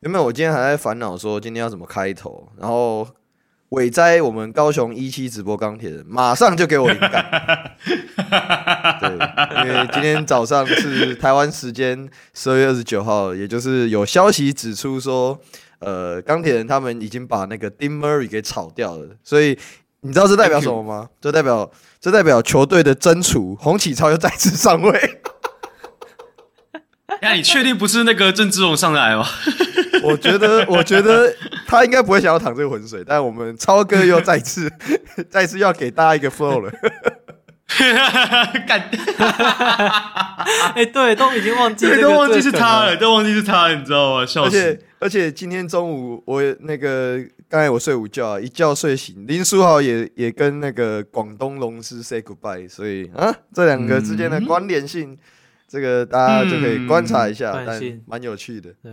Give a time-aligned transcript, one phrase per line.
[0.00, 3.06] 原本我今天还在烦恼说今天要怎么开头，然后
[3.68, 7.76] 伟哉我们高雄一期直播钢铁人马上就给我灵感。
[8.98, 9.10] 对，
[9.66, 15.38] 因为今天早上是台湾时间十二月二十九号，也就是有消息指出说，
[15.80, 19.58] 呃，钢铁人他们已经把那个 Dean Murray 给炒掉了，所以
[20.00, 21.10] 你知道这代表什么吗？
[21.20, 25.20] 这代表这代表球队的真厨洪启超又再次上位。
[27.22, 29.26] 那你确定不是那个郑志龙上来吗？
[30.02, 31.30] 我觉得，我觉得
[31.66, 34.70] 他应该不会想要淌这个浑水，但我们超哥又再次、
[35.28, 36.72] 再次要给大家一个 flow 了。
[38.66, 38.90] 干！
[40.74, 44.26] 哎，对，都已经忘记，都忘记是他了，都忘记是他了，你知道吗？
[44.26, 44.56] 笑死！
[44.56, 55.16] 而且，而且今天中午我那个刚才我睡午觉，一觉睡醒，林书豪也也跟那个广东龙狮 say goodbye，所以啊，这两个之间的关联性。
[55.70, 58.74] 这个大家就可以观察一下，嗯、但蛮有趣的。
[58.82, 58.92] 对，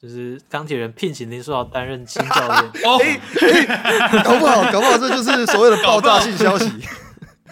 [0.00, 2.56] 就是钢铁人聘请林书豪担任新教练。
[2.86, 3.00] 哦，
[4.22, 6.70] 搞不好，搞不好这就是所谓的爆炸性消息。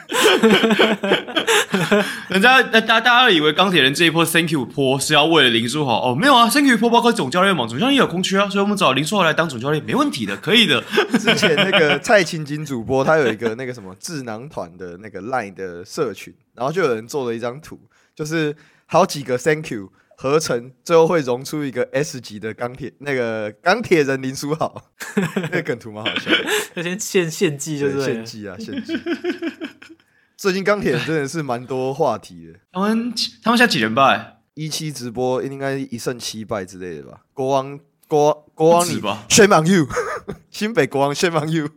[2.29, 10.81] 人家大大家以为钢铁人这一波 Thank you 坡是要为了林书豪哦，没有啊，Thank you 坡包括总教练嘛，总教练也有空缺啊，所以我们找林书豪来当总教练没问题的，可以的。
[11.19, 17.81] 之前那个蔡琴金主播他有一个那个什么智囊团的那个 Line 的社群，然后就有人做了一张图。
[18.15, 18.55] 就是
[18.87, 24.91] 好几个 Thank you 合成，最后会融出一个 S 级的钢铁，那个钢铁人林书豪，
[25.37, 26.45] 那个梗图蛮好笑的。
[26.75, 28.99] 那先献献祭就是献祭啊，献祭。
[30.37, 32.59] 最近钢铁人真的是蛮多话题的。
[32.73, 34.39] 他们他们现在几连败？
[34.55, 37.23] 一期直播应该一胜七败之类的吧？
[37.33, 39.89] 国王国国王你吧，Shame on you！
[40.51, 41.69] 新北国王 Shame on you！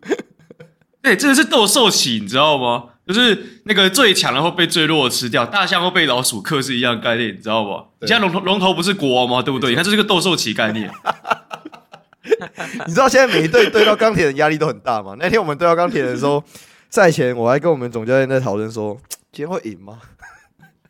[1.02, 2.90] 对，真的是斗兽棋，你知道吗？
[3.14, 7.72] 就是那个最强的会被最弱的吃掉，大象会被老鼠克是一样的概念，你知道不？
[8.02, 9.42] 你现在龙头龙头不是国王吗？
[9.42, 9.70] 对不对？
[9.70, 10.92] 你看这是个斗兽棋概念。
[12.86, 15.16] 你知道现在每一队对到钢铁人压力都很大吗？
[15.18, 16.44] 那天我们对到钢铁人的时候，
[16.90, 18.98] 赛前我还跟我们总教练在讨论说，
[19.32, 20.00] 今天会赢吗？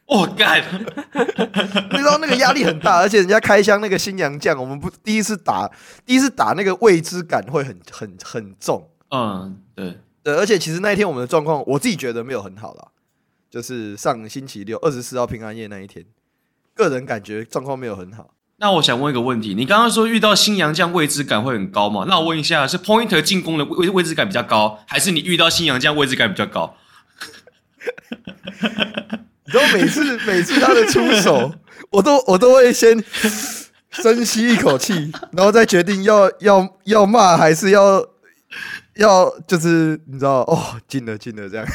[0.08, 0.64] 我 干！
[1.92, 5.70] 你知道那个压力很大，而且人家开箱那个新洋将，我们不第一次打，
[6.06, 8.90] 第一次打那个未知感会很很很重。
[9.12, 10.00] 嗯，对。
[10.28, 12.90] 对，而且其实那一天我们的状况，我自己觉得没有很好啦。
[13.50, 16.04] 就是上星期六二十四号平安夜那一天，
[16.76, 18.32] 个人感觉状况没有很好。
[18.58, 22.04] 那我想问一个问题，你刚刚说遇到新洋将位置感会很高吗？
[22.10, 26.76] 那我问一下，是 Pointer 进攻的位位置感比较高，还是你遇到新洋将位置感比较高？
[29.46, 31.54] 你知道每次每次他的出手，
[31.92, 33.02] 我都我都会先
[33.92, 38.06] 深吸一口气，然后再决定要要要骂还是要。
[38.98, 41.66] 要就是你知道哦，进了进了这样，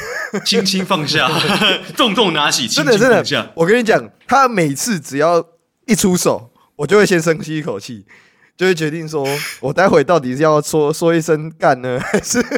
[0.45, 1.29] 轻轻放下，
[1.95, 3.51] 重重拿起，真的真的。
[3.55, 5.45] 我跟你讲，他每次只要
[5.85, 8.05] 一出手，我就会先深吸一口气，
[8.57, 9.25] 就会决定说，
[9.61, 12.39] 我待会到底是要说说一声干呢， 还是？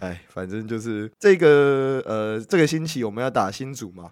[0.00, 4.10] 哎，反正就是这个呃，这个星期我们要打新组嘛，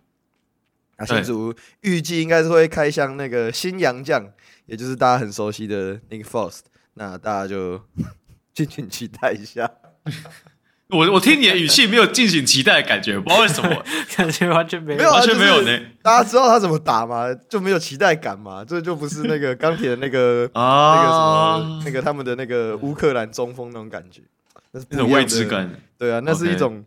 [0.96, 4.26] 啊，新组预计应该是会开箱那个新洋将，
[4.66, 6.60] 也就是大家很熟悉的 Nick Faust。
[6.98, 7.80] 那大家就
[8.52, 9.70] 敬请期待一下。
[10.88, 13.84] 我我听你的语气没有敬请期待的感觉，不知道为什么，
[14.16, 15.80] 感觉完全没有，没有完全没有呢。
[16.00, 17.26] 大家知道他怎么打吗？
[17.48, 18.64] 就没有期待感嘛？
[18.64, 24.22] 这就不是那个钢铁的那个啊，那个什么，那个他们的那个乌克兰中锋那种感觉，
[24.70, 25.68] 那是那种未知感。
[25.98, 26.84] 对啊，那是一种，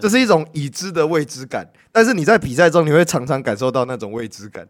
[0.00, 1.68] 这是一种已知的未知感。
[1.90, 4.64] 但是你在比赛中，你会常常感受到那种未知感。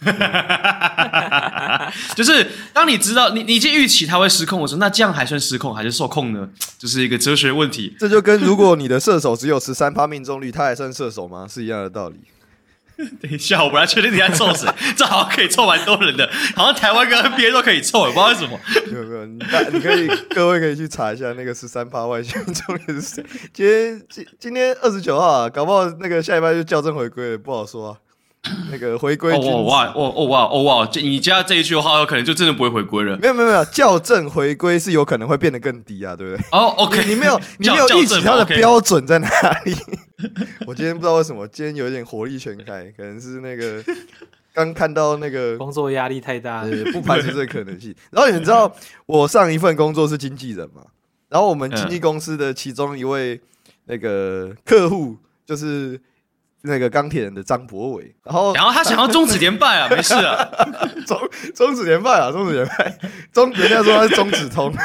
[2.16, 6.48] 就是当你知道你你已经预期他会失控的时候，那这样还算失控还是受控呢？
[6.78, 7.94] 就是一个哲学问题。
[7.98, 11.46] 这就跟如果你的射手只有十三趴命中率，他还算射手吗？
[11.48, 12.16] 是一样的道理。
[13.20, 18.60] 等一下，我不太确定你在凑谁， 这好像可以凑蛮多人的，好像台湾跟 NBA 都可以凑，我不知道为什么。
[18.90, 19.38] 没有没有，你
[19.72, 23.24] 你可以各位可以去查一下那个十三趴外线命中率是谁。
[23.54, 27.96] 今天今今天二十九号啊，搞不好那个下一拜就校正回归了，不好说啊。
[28.70, 30.90] 那个回归哦哇哦哦哇哦哇！
[30.94, 33.16] 你加这一句的话，有可能就真的不会回归了。
[33.18, 36.46] 没有没有没有，校正回归是有可能会变得更低啊，对不对？
[36.50, 39.28] 哦，OK，你没有你没有 预期它的标准在哪
[39.66, 39.76] 里？
[40.66, 43.84] 我今天不知道为什么，今天有点火力全开，可能是那个
[44.54, 47.94] 刚看到那个工作压力太大，不排除这个可能性。
[48.10, 50.82] 然后你知道我上一份工作是经纪人嘛？
[51.28, 53.38] 然后我们经纪公司的其中一位
[53.84, 56.00] 那个客户就是。
[56.62, 60.48] 那个钢铁人的张博伟，然后然后他想要终止连败啊， 没事啊，
[61.06, 61.18] 终
[61.54, 62.98] 终止连败啊，终止连败，
[63.32, 64.72] 终人家说他是中止通。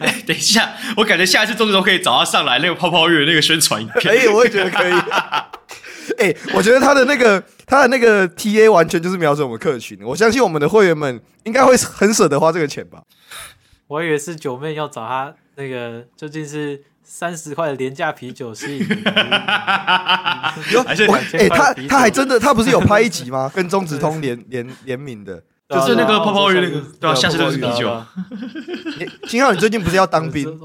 [0.00, 4.92] 哎，等一下，我感觉下一次中止通可以找他上来那个泡泡浴那个宣传影片，可以，我也觉得可以。
[6.18, 7.42] 哎，我觉得他的那个。
[7.64, 13.00] 他的那个 TA 完全就是瞄准我们客群，我相信我们的会员们应该会很舍得花这个钱吧。
[13.86, 18.78] 我以为是九妹要找他那个究竟是三十块的廉价啤酒是
[20.72, 21.06] 有还是
[21.36, 23.50] 哎、欸，他他还真的他不是有拍一集吗？
[23.54, 28.02] 跟中子通联联联名的， 就是那个泡泡鱼那个，对啊，下次都是啤酒。
[29.28, 30.58] 金浩，你最近不是要当兵？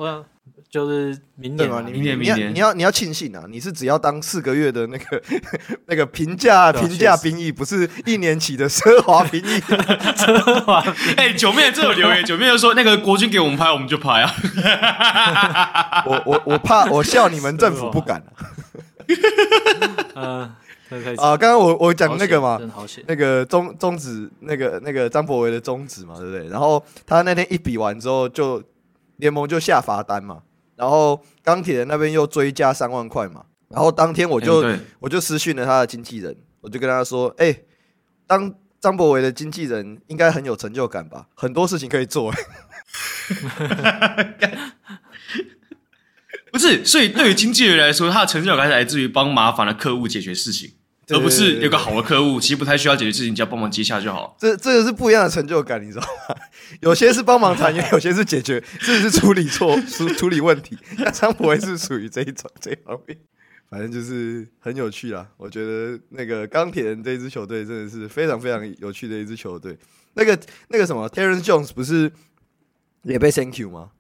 [0.70, 3.46] 就是明年嘛，明年明年你要你要庆幸啊！
[3.50, 5.24] 你是只要当四个月的那个
[5.88, 9.60] 那个平价平价兵役，不是一年期的奢华兵役。
[9.62, 10.84] 奢华，
[11.16, 16.04] 哎，九妹这有留言，九妹就说那个国军给我们拍，我们就拍啊。
[16.06, 18.22] 我我我怕我笑你们政府不敢。
[20.16, 20.42] 嗯，
[21.18, 22.60] 啊，刚刚我我讲那个嘛，
[23.08, 26.50] 那个中中指那个那个张博维的中指嘛，对不对？
[26.50, 28.62] 然后他那天一比完之后，就
[29.16, 30.40] 联盟就下罚单嘛。
[30.78, 37.66] 然后钢铁人那边又追加三万块嘛，然后当天我就、欸、我就私讯了他的经纪人，我就跟他说：“哎、欸，
[38.28, 41.28] 当张博伟的经纪人应该很有成就感吧？
[41.34, 42.32] 很多事情可以做。
[46.52, 50.76] ”不是，所以对于经纪人来说，他的成就感是来自于帮麻烦的客户解决事情。
[51.10, 54.36] 而不是有个好的客户，其实不太需要解决事情，只要帮忙接下就好。
[54.38, 56.36] 这这个是不一样的成就感，你知道吗？
[56.82, 60.78] 有些是帮忙谈，也 有些是解决，甚至是处理错、处处理问题。
[61.00, 63.18] 那张博也是属于这一种这一方面，
[63.70, 65.26] 反正就是很有趣啦。
[65.38, 69.78] 我觉得那个钢铁人这一支球队真的是非常非常有趣的一支球队。
[70.16, 70.38] 那个
[70.68, 72.12] 那个什么，Terrence Jones 不是
[73.04, 73.92] 也被 Thank you 吗？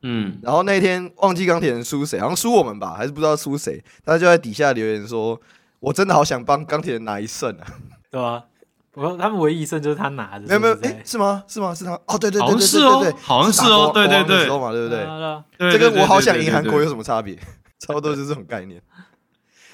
[0.00, 5.38] 嗯，然后那天忘记钢铁人输谁，好像输我们吧，还是不知道输谁，他就在底下留言说。
[5.80, 7.66] 我真的好想帮钢铁人拿一胜啊，
[8.10, 8.44] 对吧？
[8.90, 11.44] 不过他们唯一一胜就是他拿的，没有没有，哎，是吗？
[11.46, 11.72] 是吗？
[11.74, 11.92] 是他？
[12.06, 15.72] 哦，对对对对对对，好像是哦，对对对，对不对？
[15.72, 17.38] 这跟我好想赢韩国有什么差别？
[17.78, 18.82] 差不多就是这种概念，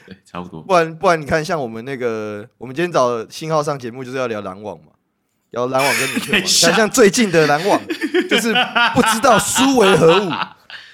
[0.05, 0.61] 对，差不多。
[0.61, 4.93] 不然不然，你看，像我们那个，我们今天找信号上节目就是要聊篮网嘛，
[5.53, 6.41] 聊篮网跟你球嘛。
[6.45, 7.81] 像像最近的篮网，
[8.29, 8.53] 就是
[8.95, 10.31] 不知道输为何物，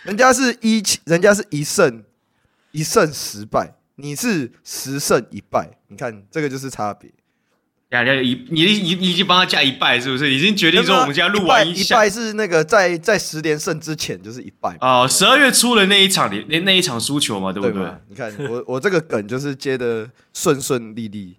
[0.04, 2.04] 人家是一，人家是一胜
[2.70, 3.74] 一胜十败。
[4.00, 7.10] 你是十胜一败，你看这个就是差别。
[7.90, 10.32] 呀呀，一你你你已经帮他加一败，是不是？
[10.32, 17.82] 已经决定说我们现在录完一败是那个在在十连胜之前就是一败哦，十二月初的那一场那那一场输球嘛，对不对？
[17.82, 21.36] 对你看我我这个梗就是接的顺顺利利，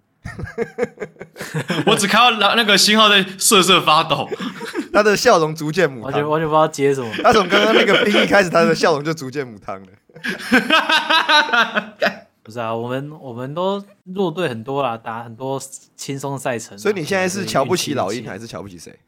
[1.86, 4.28] 我只看到那那个信号在瑟瑟发抖，
[4.92, 7.10] 他的笑容逐渐母汤，完全完全不知道接什么。
[7.22, 9.86] 他从刚刚那个兵一开始，他的笑容就逐渐母汤了。
[12.42, 15.60] 不是啊，我们我们都弱队很多啦，打很多
[15.94, 16.76] 轻松赛程。
[16.76, 18.98] 所以你现在是瞧不起老鹰，还是瞧不起谁？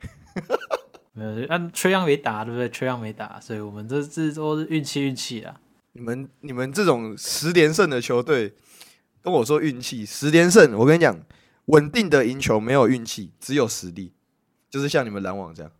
[1.12, 2.68] 没有，按缺氧没打，对不对？
[2.70, 5.60] 缺氧没打，所以我们这这都是运气运气啊。
[5.92, 8.54] 你们你们这种十连胜的球队，
[9.22, 11.18] 跟我说运气，十连胜，我跟你讲，
[11.66, 14.12] 稳定的赢球没有运气，只有实力，
[14.70, 15.70] 就是像你们篮网这样。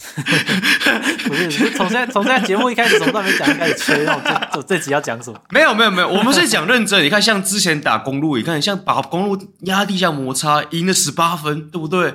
[1.28, 5.38] 不是，从现在从现在节目一开始，从都没讲，开始吹，那我这这这集要讲什么？
[5.50, 7.04] 没有没有没有，我们是讲认真。
[7.04, 12.14] 你看，像之前打公路，你看像把公路压地下摩擦，赢了十八分，对不对？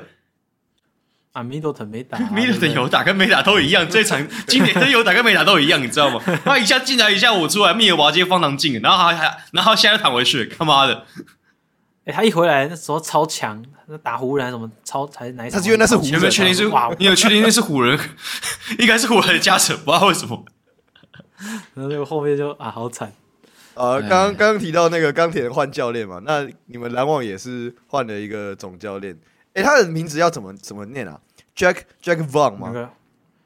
[1.34, 3.88] 啊，Middleton 没打， Middleton 有打跟没打都一样。
[3.90, 6.22] 这场今年真有打跟没打都一样，你知道吗？
[6.46, 11.06] 他一下进来，一下我出来，密尔瓦街方糖进，然后还还然后现在躺回去，他妈的！
[12.06, 15.60] 哎、欸，他一回来那时候超强，那打湖人什么超才哪一场？
[15.60, 16.64] 他是因为那是湖人，有没有确定是？
[17.00, 18.00] 你有确定那是湖人？
[18.78, 20.46] 应该是湖人的加成，不知道为什么。
[21.74, 23.12] 然后那个后面就啊，好惨。
[23.74, 29.18] 呃，刚刚刚提到那个钢铁人换教练嘛，那你们篮网也是换了一个总教练。
[29.56, 31.20] 哎、欸，他的名字要怎么怎么念啊
[31.56, 32.72] ？Jack Jack Vaughn 吗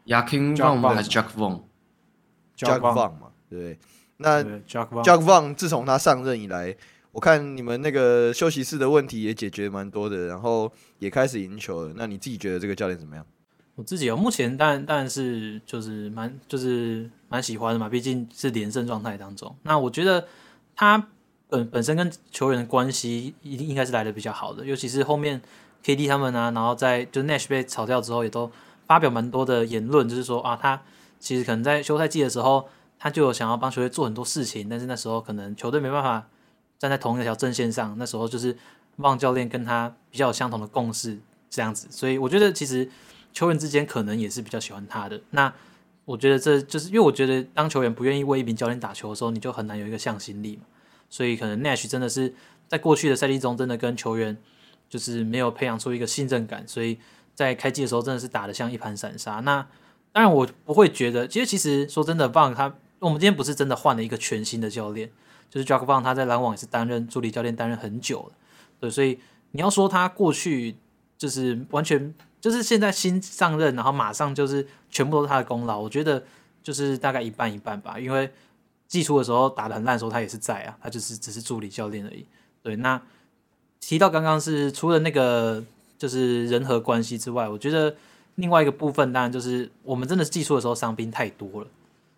[0.05, 3.79] ？Joakim Vaughn 还是 Jack Vaughn？Jack Vaughn 嘛，对。
[4.17, 4.89] 那 Jack
[5.23, 6.75] Vaughn 自从他上任以来。
[7.19, 11.93] 我看你们那个休息室的问题也解决蛮多的，然后也开始赢球了。
[11.97, 13.25] 那你自己觉得这个教练怎么样？
[13.75, 19.53] 我自己哦，目前当然当然是就是蛮就是蛮喜欢的嘛，毕竟是连胜状态当中。
[19.63, 20.29] 那我觉得
[20.77, 21.09] 他
[21.49, 25.41] 本本身跟球员的关系一定应该是来的比较好的，尤其是后面
[25.83, 28.49] KD 他们啊，然后在就 Nash 被炒掉之后，也都
[28.87, 30.81] 发表蛮多的言论，就是说啊，他
[31.19, 36.25] 其实可能在休赛季的时候，他就有想要帮球队做很多事情，但是那时候可能球队没办法。
[36.79, 38.57] 站在同一条阵线上，那时候就是
[38.95, 41.19] 旺教练跟他比较有相同的共识
[41.49, 42.89] 这样子，所以我觉得其实
[43.33, 45.21] 球员之间可能也是比较喜欢他的。
[45.31, 45.53] 那
[46.05, 50.63] 我觉得这就是因为我觉得当球员不愿意为一名教练打球的时候，你就很难有一个向心力嘛。
[51.09, 52.33] 所以可能 Nash 真的是
[52.67, 54.37] 在过去的赛季中，真的跟球员
[54.89, 56.97] 就是没有培养出一个信任感，所以
[57.35, 59.41] 在开季的时候真的是打得像一盘散沙。
[59.41, 59.67] 那
[60.11, 65.11] 当然我不会觉得，其实其实说真的，旺他我们今天不是真的换了一个全新的教练。
[65.49, 68.31] 就是 Jacque Vaughn 他在篮网也是担任助理教练，担任很久了，
[68.79, 69.19] 对，所以
[69.51, 70.75] 你要说他过去
[71.17, 76.23] 就是完全就是现在新上任，然后马上就是全部都是他的功劳，我觉得
[76.61, 77.99] 就是大概一半一半吧。
[77.99, 78.31] 因为
[78.87, 82.25] 季初的时候打得很烂的时候，他也是在啊，他就是只是助理教练而已。
[82.61, 83.01] 对，那
[83.79, 85.63] 提到刚刚是除了那个
[85.97, 87.95] 就是人和关系之外，我觉得
[88.35, 91.67] 另外一个部分当然就是我们真的是季初的时候伤兵太多了，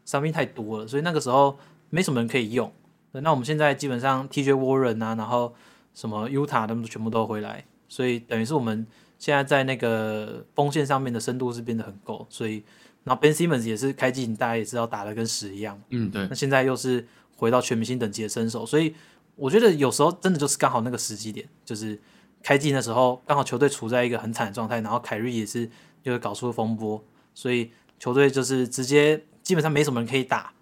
[0.05, 1.57] 伤兵太多了，所以那个时候
[1.89, 2.71] 没什么人可以用。
[3.11, 5.53] 对，那我们现在基本上 TJ Warren 啊，然后
[5.93, 8.87] 什么 Utah 他们全部都回来，所以等于是我们
[9.19, 12.63] 现在在那个锋线上面的深度是变得很够，所以
[13.03, 18.95] 然后 Ben Simmons 也是开季大家也知道打的跟屎一样，嗯对，那现在又是回到全明星等级的身手，所以
[19.35, 21.99] 我觉得有时候真的就是刚好那个时机点，就是
[22.41, 25.69] 开季的时候刚好球队处在一个很惨的状态，然后凯瑞也是
[26.01, 27.03] 就是搞出了风波，
[27.35, 30.53] 所以球队就是直接基本上没什么人可以打。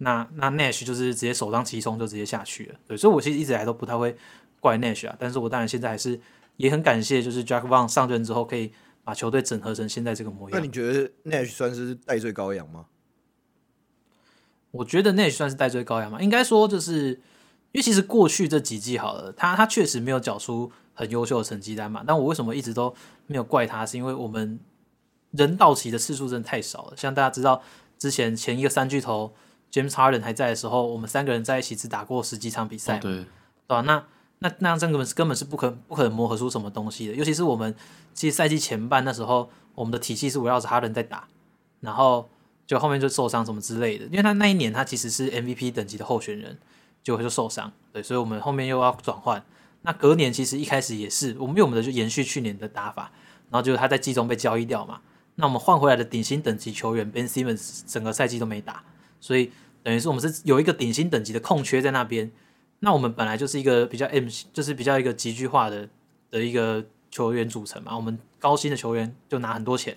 [0.00, 4.16] 那那 Nash 就是直接首当其冲就直接下去了，对，所以我其实一直来都不太会
[4.60, 6.20] 怪 Nash 啊，但是我当然现在还是
[6.56, 10.56] 也很感谢，就是 Jacque Vaughn 上任之后可以把球队整合成现在这个模样。
[10.56, 12.86] 那你觉得 Nash 算是戴罪羔羊吗？
[14.70, 16.22] 我觉得 Nash 算是戴罪羔羊嘛？
[16.22, 17.08] 应该说就是
[17.72, 22.94] 因为其实过去这几季好了，他他确实没有缴出很优秀的成绩单嘛，但我为什么一直都
[23.26, 23.84] 没有怪他？
[23.84, 24.60] 是因为我们
[25.32, 27.60] 人到齐的次数真的太少了，像大家知道
[27.98, 29.34] 之前前一个三巨头。
[29.72, 33.24] James Harden 还在的时候，我们三个人在一起只打过十几场比赛，哦，对，对
[33.66, 33.80] 吧？
[33.82, 34.02] 那
[34.40, 37.14] 那那样根本是根本是不可不可能磨合出什么东西的。
[37.14, 37.74] 尤其是我们
[38.14, 41.28] 其实赛季前半那时候，我们的体系是围绕着 Harden 在打，
[41.80, 42.28] 然后
[42.66, 44.04] 就后面就受伤什么之类的。
[44.06, 46.56] 因为他那一年他其实是 MVP 等级的候选人，
[47.02, 49.44] 结果就受伤，对，所以我们后面又要转换。
[49.82, 53.12] 那隔年其实一开始也是，我们用我们的就延续去年的打法，
[53.50, 55.00] 然后就是他在季中被交易掉嘛，
[55.36, 58.82] 那我们换回来的顶薪等级球员 Ben Simmons 整个赛季都没打。
[59.20, 59.50] 所以
[59.82, 62.30] 等于是我们是有一个顶薪等级的空缺在那边，
[62.80, 65.88] 那我们本来就是一个比较 M，就是比较一个集聚化的
[66.30, 67.96] 的一个球员组成嘛。
[67.96, 69.96] 我们高薪的球员就拿很多钱，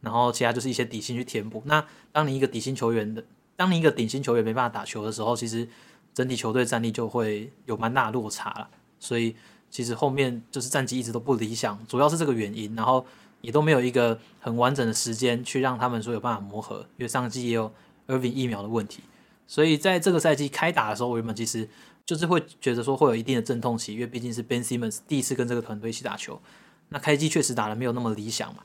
[0.00, 1.62] 然后其他就是一些底薪去填补。
[1.66, 3.24] 那当你一个底薪球员的，
[3.56, 5.68] 当你一个顶薪球员没办法打球的时候，其实
[6.14, 8.70] 整体球队战力就会有蛮大落差了。
[8.98, 9.34] 所以
[9.68, 13.04] 其实后面就是战绩一直都不理想，主要是这个原因，然后
[13.40, 17.72] 也都没有一个很完整的时间去让他们说有办法磨合，因为上季也有。
[18.06, 19.02] 尔文疫苗的问题，
[19.46, 21.68] 所以在这个赛季开打的时候，我原本其实
[22.04, 26.40] 就是会觉得说会有一定的阵痛期，因为毕竟是 Ben Simmons 第一次跟这个团队一起打球。
[26.88, 28.62] 那开机确实打得没有那么理想嘛，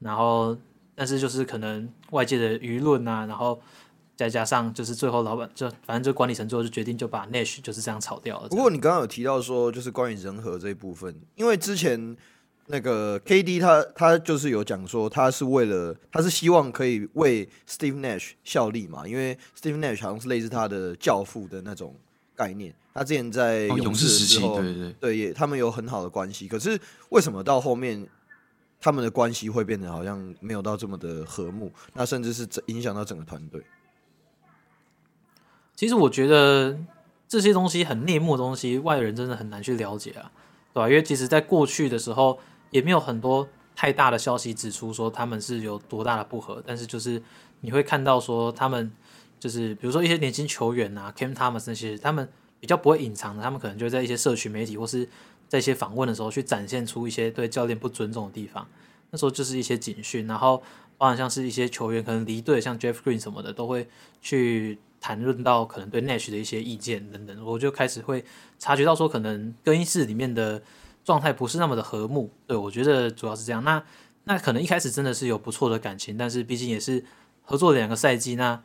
[0.00, 0.56] 然后
[0.94, 3.60] 但是就是可能外界的舆论啊，然后
[4.16, 8.48] 再加上就是最后老板就反正就管理层最后就决定就把 Nash 就是这样炒掉了。
[8.48, 12.16] 不过你刚刚有提到说就是关于人和这一部分，因为之前。
[12.70, 21.94] 那个 KD 他他就是有讲说，他是为了他是希望可以为 Steve Nash 效力嘛，因为 Steve Nash 好像是类似他的教父的那种
[22.36, 22.74] 概念。
[22.92, 26.46] 他之前在勇士的时候，哦、勇士时期，对对对，也他们有很好的关系。
[26.46, 28.06] 可是为什么到后面
[28.78, 31.72] 他们的关系会变得好像没有到这么的和睦？
[31.94, 33.62] 那甚至是影响到整个团队。
[35.74, 36.78] 其实我觉得
[37.26, 40.30] 这些东西很内幕的东西，外人真的很难去了解啊，
[40.74, 40.88] 对吧？
[40.90, 42.38] 因为其实在过去的时候。
[42.70, 47.22] 也没有很多太大的消息指出说他们是有多大的不合，但是就是
[47.60, 48.90] 你会看到说他们
[49.38, 55.08] 就是比如说一些年轻球员啊，Cam Thomas 那些，他们比较不会隐藏的，他们可能就在一些社群媒体或是
[55.48, 58.66] 在一些访问的时候去展现出一些对教练不尊重的地方，
[59.10, 60.62] 那时候就是一些警讯，然后
[60.96, 63.88] 包含像是一些球员可能离队，像 Jeff Green 什么的，都会
[64.20, 68.24] 去谈论到可能对 Nash 的一些意见等等，我就开始会
[68.58, 70.60] 察觉到说可能更衣室里面的。
[71.08, 73.64] 状态不是那么的和睦，对，我觉得主要是这样。
[73.64, 73.82] 那
[74.24, 77.02] 那可能一开始真的是有不错的感情，但是毕竟也是
[77.40, 78.62] 合作两个赛季，那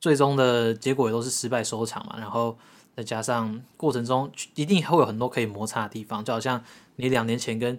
[0.00, 2.16] 最终的结果也都是失败收场嘛。
[2.18, 2.58] 然后
[2.96, 6.60] 再加上过程中一定会有很多可以摩擦的地方，就好像
[6.96, 7.78] 你两年前跟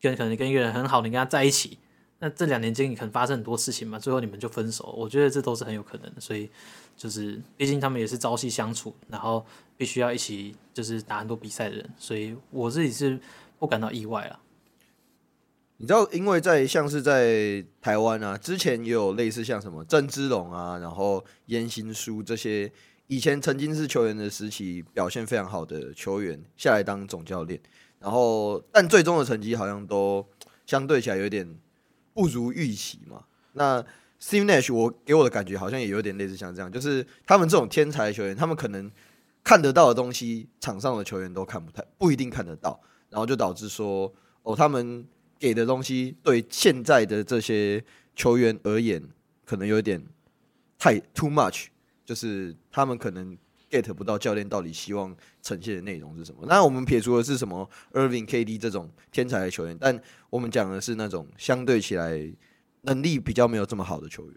[0.00, 1.78] 跟可能跟一个人很好，你跟他在一起，
[2.20, 4.94] 那这两年间你可能发生很多事情嘛，最后你们就分手。
[4.96, 6.48] 我觉得这都是很有可能的，所以
[6.96, 9.44] 就是毕竟他们也是朝夕相处，然后。
[9.76, 13.18] 必须要一起就是打很多比赛的人，所以我自己是
[13.58, 14.40] 不感到意外了。
[15.78, 22.70] 你知道，因为在像是在台湾啊，之前也有类似像什么郑芝龙啊，然后颜行书这些
[23.08, 27.60] 以前曾经是球员的时期表现非常好的球员下来当总教练，
[27.98, 30.24] 然后但最终的成绩好像都
[30.64, 31.58] 相对起来有点
[32.12, 33.24] 不如预期嘛。
[33.54, 33.84] 那
[34.22, 38.90] Steve Nash 我给我的感觉好像也有点类似像这样，就是他们这种天才球员，他们可能。
[39.44, 44.10] 看得到的东西，场上的球员都看不太，不一定看得到，然后就导致说，
[44.42, 45.06] 哦，他们
[45.38, 47.84] 给的东西对现在的这些
[48.16, 49.02] 球员而言，
[49.44, 50.02] 可能有点
[50.78, 51.66] 太 too much，
[52.06, 53.36] 就是他们可能
[53.70, 56.46] get 不到教练到底希望呈现的内容是什么。
[56.46, 62.32] 那我们撇除的是什么 Irving、KD 这种天才的球员，但我们讲的是那种相对起来
[62.82, 64.34] 能力比较没有这么好的球员。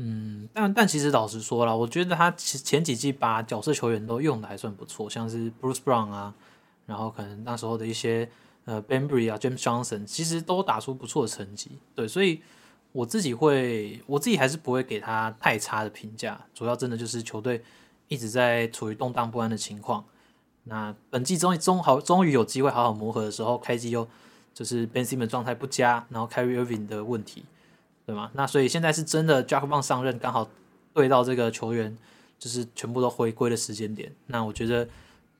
[0.00, 6.32] 嗯，但但其实老实说了，我觉得他前前几季把角色球员都用的还算不错，像是 Bruce Brown 啊，
[6.86, 8.30] 然后可能那时候的一些
[8.64, 11.72] 呃 Bembry 啊、James Johnson，其实都打出不错的成绩。
[11.96, 12.40] 对，所以
[12.92, 16.40] 我自己会，我自己还是不会给他太差的评价。
[16.54, 17.64] 主要真的就是球队
[18.06, 20.04] 一直在处于动荡不安的情况。
[20.62, 24.06] 那本季终于终好终于有机会好好磨合的时候，开机又
[24.54, 27.42] 就是 Ben s i m m o n 状态不佳，然后 Kyrie Irving 的问题。
[28.08, 28.30] 对吗？
[28.32, 30.48] 那所以现在是真的，Jacque Vaughn 上任刚好
[30.94, 31.94] 对到这个球员，
[32.38, 34.10] 就是全部都回归的时间点。
[34.28, 34.82] 那我觉得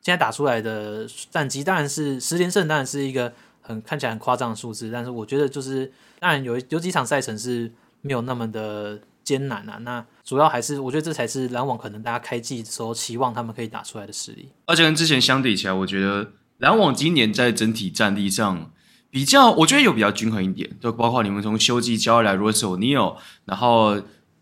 [0.02, 3.32] 现在打出来的战绩当然是十连胜，当然是一个
[3.62, 4.90] 很看起来很夸张的数字。
[4.92, 7.72] 但是我觉得就是当然有有几场赛程是
[8.02, 9.78] 没有那么的艰难啊。
[9.78, 14.50] 那主要还是我觉得这才是篮网可能大家开季的时候期望他们可以打出来的实力。
[14.66, 18.70] 而且跟之前相比起来，我觉得篮网今年在整体战力上。
[19.10, 24.00] 比较，我觉得有比较均衡一点，就包括你们从休季交易来 Royce O'Neale，然后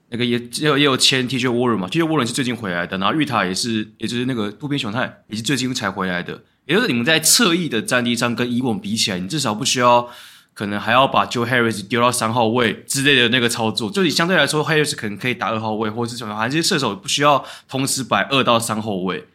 [0.08, 10.08] 那个也也有也有签 TJ Warren 嘛，TJ Warren 是最近回来的，然后玉塔也是，也就是那个渡边雄太也是最近才回来的，也就是你们在侧翼的战力上跟以往比起来，你至少不需要
[10.52, 19.26] 可能还要把 Joe Harris 丢到三号位之类的那个操作，就你相对来说 Harris 可能可以打二号位，或者是什么，反正这些射手不需要同时摆二到三后卫，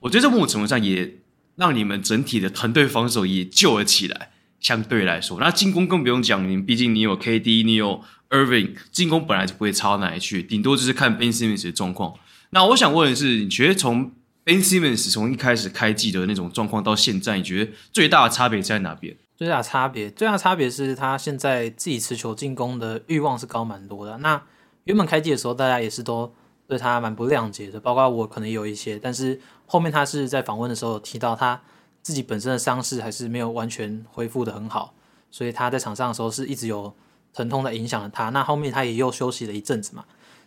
[0.00, 1.14] 我觉得这某种程度上也
[1.56, 4.30] 让你们整体的团队防守也救了起来。
[4.60, 12.14] 相对来说，那进攻更不用讲，你毕竟你有 KD，你有 Irving，进攻本来就不会差到哪里去，顶多就是看 Ben Simmons 的状况。
[12.50, 14.12] 那我想问的是，你觉得从
[14.44, 19.16] Ben Simmons 从一开始开季的那种状况到现在，你觉得最大的差别在哪边？
[19.36, 24.18] 最大差别，最大差别是他现在自己持球进攻的欲望是高蛮多的。
[24.18, 24.42] 那
[24.84, 26.34] 原本开季的时候，大家也是都
[26.66, 31.60] 对他蛮不谅解的，包括我可能有一些，但是后面他是在访问的时候提到他。
[32.06, 34.94] 自己本身的伤势还是没有完全恢复得很好，
[35.28, 36.94] 所以他在场上的时候是一直有
[37.34, 38.28] 疼痛在影响了他。
[38.28, 40.04] 那后面他也又休息了一阵子嘛，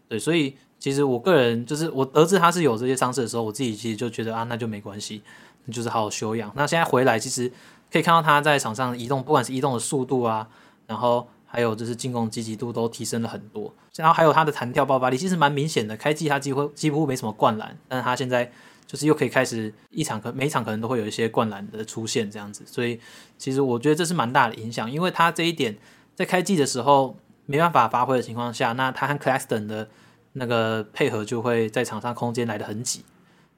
[0.07, 5.21] 对，所以其实我个人就是我得知他是有这些伤势的时候，我自己其实就觉得啊，那就没关系，
[5.69, 6.49] 就是好好休养。
[6.55, 7.51] 那现在回来，其实
[7.91, 10.47] 可以看到他在场上移动，不管是移动的速度啊，
[10.87, 15.97] 然后还有就是进攻积极度都提升了很多，然后还有他的弹跳爆发力，其实蛮明显的。
[15.97, 18.49] 开季他几乎几乎没什么灌篮，但是他现在。
[18.89, 22.99] 就是又可以开始一场，可每一场可能都会有一些灌篮的出现这样子，所以
[23.37, 25.77] 其实我觉得这是蛮大的影响，因为他这一点
[26.15, 29.87] 在开季的时候没办法发挥的情况下，那他和 Claxton 的
[30.33, 33.05] 那个配合就会在场上空间来得很挤，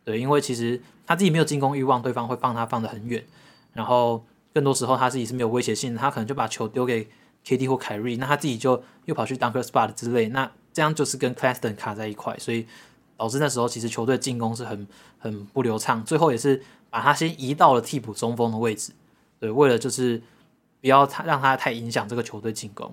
[0.03, 3.23] 对，因为其实他自己没有进攻欲望，对方会放他放得很远，
[3.71, 7.07] 然后更多时候他自己是没有威胁性的，他可能就把球丢给
[7.45, 12.67] KD 或凯瑞，那他自己就又跑去 Dunker Spot 之类，那这样就是跟 Claxton 卡在一块，所以。
[13.17, 14.87] 导致那时候其实球队进攻是很
[15.21, 18.91] 很不流畅，最后也是把他先移到了替补中锋的位置，
[19.39, 20.19] 对，为了就是
[20.81, 22.91] 不要他让他太影响这个球队进攻。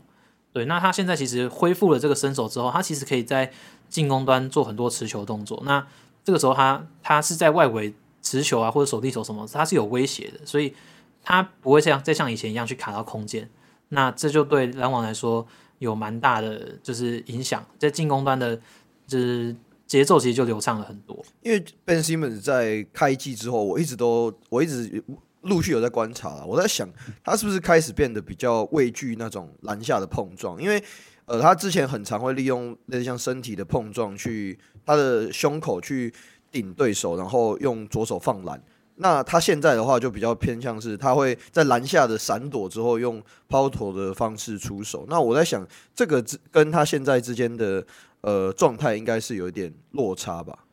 [0.52, 3.50] 对，那他现在其实恢复了这个身手之后，他其实可以在
[3.88, 5.62] 进攻端做很多持球动作。
[5.64, 5.86] 那
[6.22, 10.74] 这个时候他他是在外围持球啊，或者手递手什么，他是有威胁的，所以
[11.22, 13.48] 他不会像再像以前一样去卡到空间。
[13.88, 15.46] 那这就对篮网来说
[15.78, 18.60] 有蛮大的就是影响，在进攻端的，
[19.06, 19.56] 就是。
[19.88, 25.02] 节奏其实就流畅了很多，因为 Ben Simmons 在开季之后，我一直都我一直
[25.40, 26.88] 陆续有在观察，我在想
[27.24, 30.80] 他是不是开始变得比较畏惧那种篮下的碰撞，因为
[31.24, 36.12] 呃他之前很常会利用那像身体的碰撞去他的胸口去
[36.52, 38.62] 顶对手，然后用左手放篮。
[38.98, 45.06] 那他现在的话就比较偏向是他会在篮下的闪躲之后用抛投的方式出手。
[45.08, 47.84] 那我在想这个之跟他现在之间的。
[48.20, 50.64] 呃，状态应该是有一点落差吧。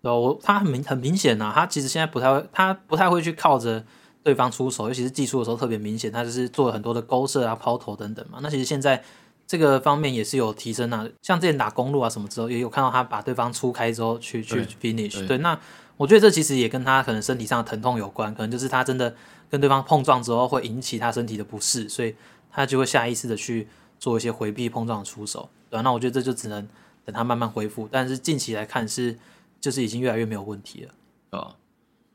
[0.00, 3.84] 哦，他很明很明显呐，他其实现在不太会，他不太会去靠着
[4.22, 8.38] 对方出手，尤其是技术的时候特别明显，他就是做了很多的勾射啊、抛投等等嘛。
[8.42, 9.04] 那其实现在
[9.46, 15.28] 这个方面也是有提升啊，像之前打公路啊什么之后，也有看到他把对方出开之后去去 finish 对。
[15.28, 15.60] 对，那
[15.98, 19.14] 我觉得这其实也跟他可能身体上的疼痛有关，可能就是他真的
[19.50, 22.14] 跟对方碰撞之后会引起他身体的不适，所以
[22.50, 25.50] 他就会下意识的去做一些回避碰撞的出手。
[25.68, 26.66] 对，那我觉得这就只能
[27.04, 29.18] 等他慢慢恢复，但是近期来看是
[29.60, 31.56] 就是已经越来越没有问题了啊。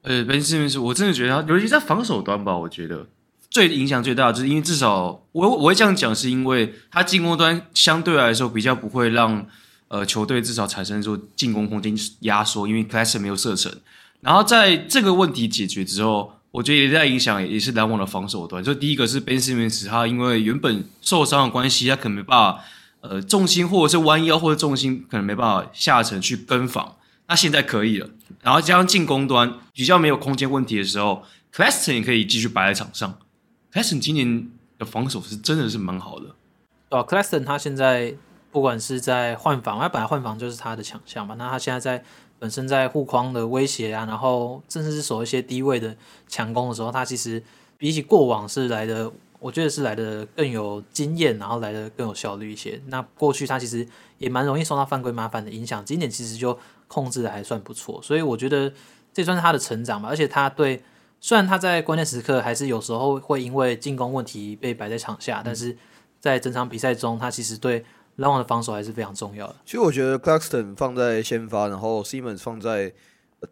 [0.02, 3.08] 呃，Ben Simmons，我真的觉得，尤其在防守端吧，我觉得
[3.50, 9.46] 最影响最大就是因为至少我我会这样讲，是因为他进攻端相对来说比较不会让
[9.94, 13.72] 呃球队至少产生说进攻空间压缩，因为 Claxton 没有射程。
[14.22, 18.64] 然后在这个问题解决之后，我觉得也在影响也是篮网的防守端。
[18.64, 22.64] 就第一个是 Ben Simmons，他因为原本受伤的关系，他可能没办法。
[23.06, 26.96] 呃，重心或者是弯腰或者重心可能没办法下沉去跟防，
[27.28, 28.10] 那现在可以了。
[28.42, 31.22] 然后加上进攻端比较没有空间问题的时候
[31.54, 33.20] ，Claxton 也可以继续摆在场上。
[33.74, 36.28] Claxton 今年的防守是真的是蛮好的。
[36.88, 38.16] 对啊，Claxton 他现在
[38.54, 41.36] 不管是在换防，他本来换防就是他的强项嘛。
[41.38, 42.02] 那他现在在
[42.40, 45.94] 本身在护框的威胁啊，然后甚至是守一些低位的
[46.30, 47.44] 强攻的时候，他其实
[47.78, 49.12] 比起过往是来的。
[49.40, 52.82] 我觉得是来的更有经验，然后来的更有效率一些。
[52.88, 53.86] 那过去他其实
[54.18, 58.72] 也蛮容易受到犯规麻烦的影响，今年其实就控制的还算不错，所以我觉得
[59.12, 60.08] 这算是他的成长吧。
[60.08, 60.82] 而且他对，
[61.20, 65.78] 虽然他在关键时刻还是有时候会因为进攻问题被摆在场下，但是
[66.22, 67.84] 在整场比赛中，他其实对
[68.16, 69.56] 篮网的防守还是非常重要的。
[69.66, 72.94] 其实我觉得 Claxton 放在先发，然后 Simmons 放在。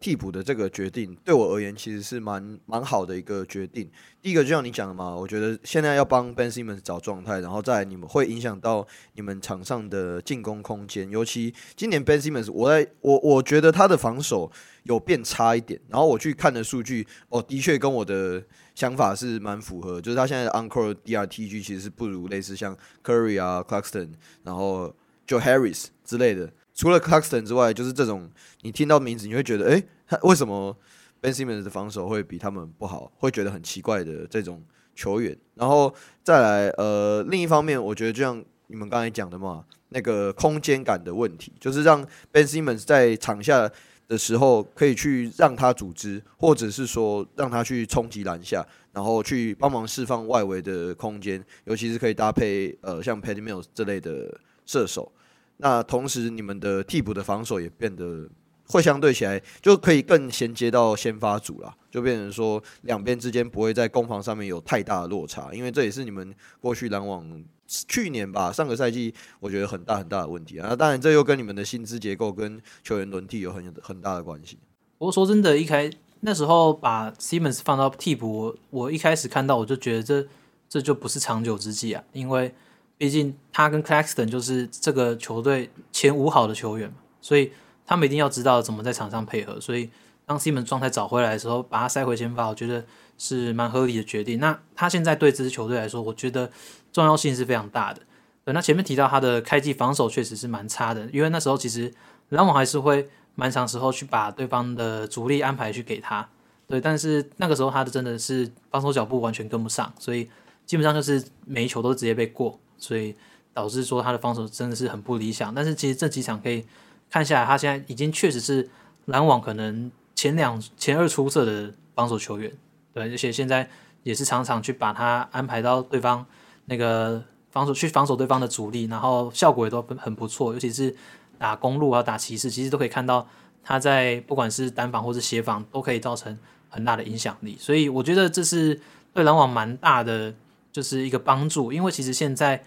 [0.00, 3.90] 替补的这个决定对我而言其实是蛮蛮好的一个决定。
[4.22, 11.10] 第一个就像你讲的嘛，我觉得现在要帮 Ben Simmons 找状态，然后再你们会影响到你们场上的进攻空间。
[11.10, 14.50] 尤其今年 Ben Simmons，我在我我觉得他的防守
[14.84, 15.78] 有变差一点。
[15.88, 18.42] 然后我去看的数据，哦，的确跟我的
[18.74, 20.00] 想法是蛮符合。
[20.00, 24.10] 就是他现在的 On-Court DRTG 其实是不如类似像 Curry 啊、Claxton，
[24.44, 24.94] 然后
[25.26, 26.52] Joe Harris 之类的。
[26.74, 28.30] 除了 Claxton 之外，就是这种
[28.62, 30.76] 你听到名字，你会觉得，诶，他为什么
[31.20, 33.12] Ben Simmons 的防守会比他们不好？
[33.18, 34.62] 会觉得很奇怪的这种
[34.94, 35.36] 球员。
[35.54, 43.70] 然后再来，呃，另一方面，我觉得就像你们刚才讲的嘛，那个空间感的问题，就是让 Ben Simmons 在场下
[44.12, 55.10] 的时候，可以去让他组织，或者是说让他去冲击篮下，然后去帮忙释放外围的空间，尤其是可以搭配呃像 Patty Mills 这类的射手。
[55.56, 58.28] 那同时，你们的替补的防守也变得
[58.68, 67.42] 会相对起来就可以更衔接到先发组了，就变成说两边之间不会在攻防上面有太大的落差，因为这也是你们过去篮网
[67.88, 70.66] 去年吧，上个赛季我觉得很大很大的问题啊。
[70.68, 74.58] 那当然，这又跟你们的薪资结构跟球员轮替有很很大的关系。
[74.98, 80.26] 不过说真的，一开那时候把 Simmons 放到替补，我我一开始看到我就觉得这
[80.68, 82.54] 这就不是长久之计啊，因为。
[82.98, 87.50] 毕竟他跟 Claxton 就是这个球队前五好的球员，所以
[87.84, 89.60] 他们一定要知道怎么在场上配合。
[89.60, 89.90] 所以
[90.24, 92.84] 当 Simmons 状态找回来的时候，把他塞回先发，我觉得
[93.18, 94.38] 是蛮合理的决定。
[94.38, 96.48] 那他现在对这支球队来说，我觉得
[96.92, 98.02] 重要性是非常大的。
[98.44, 101.92] 对，那前面提到他的开季防守确实是蛮差的，因为那时候其实
[102.28, 106.28] 篮网还是会蛮长时候去把对方的主力安排去给他。
[106.66, 110.28] 对，但是那个时候他的真的是防守脚步完全跟不上，所以
[110.66, 112.58] 基本上就是每一球都直接被过。
[112.78, 113.14] 所以
[113.54, 116.66] 导致说他的防守真的是很不理想，但是其实这几场可以
[117.08, 118.68] 看下来，他现在已经确实是
[119.04, 122.52] 篮网可能前两前二出色的防守球员，
[122.92, 123.70] 对，而且现在
[124.02, 126.26] 也是常常去把他安排到对方
[126.66, 130.94] 那个防守去防守对方的主力，然后效果也都很不错，尤其是
[131.38, 133.26] 打公路啊打骑士，其实都可以看到
[133.62, 138.80] 他在不管是单防或是协防都可以造成很大的影响力，所以我觉得这是
[139.12, 140.34] 对篮网蛮大的。
[140.72, 142.62] 就是一个帮助，因为其实现在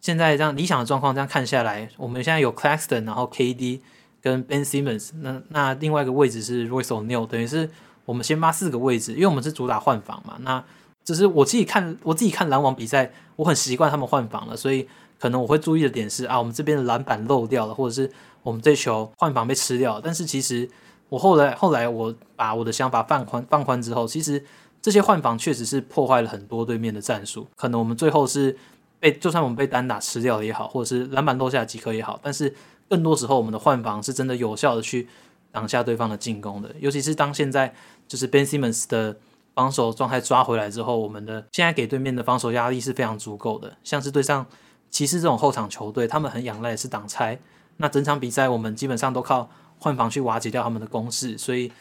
[0.00, 3.78] 现在这样理想的状况这样看下来，我们现在有 Claxton，然后 KD
[4.20, 7.70] 跟 Ben Simmons，那那另外一个位置是 Royce O'Neal，等于是
[8.04, 10.36] 我们先发四个位置，因为我们是主打换防嘛。
[10.40, 10.64] 那
[11.08, 14.86] 只是我自己看我自己看篮网比赛，我很习惯他们换防了，所以
[15.18, 18.10] 可能我会注意的点是啊，我们这边的篮板漏掉了，或者是
[18.42, 20.02] 我们这球换防被吃掉了。
[20.04, 20.68] 但是其实
[21.08, 24.44] 我后来后来我把我的想法放宽放宽之后，其实。
[24.80, 28.56] 这些换防确实是破坏了很多对面的战术，可能我们最后是
[29.00, 32.54] 被，就算我们被单打吃掉了也好，或者是篮板漏下几颗也好，但是
[32.88, 35.08] 更多时候我们的换防是真的有效的去
[35.50, 36.72] 挡下对方的进攻的。
[36.78, 37.74] 尤其是当现在
[38.06, 39.16] 就是 Ben Simmons 的
[39.58, 43.76] 防守状态抓回来之后，我们的现在给对面的防守压力是非常足够的。
[43.82, 44.46] 像是对上
[44.88, 47.36] 骑士这种后场球队，他们很仰赖是挡拆，
[47.78, 51.72] 那整场比赛我们基本上都靠换防去瓦解掉他们的攻势，所以。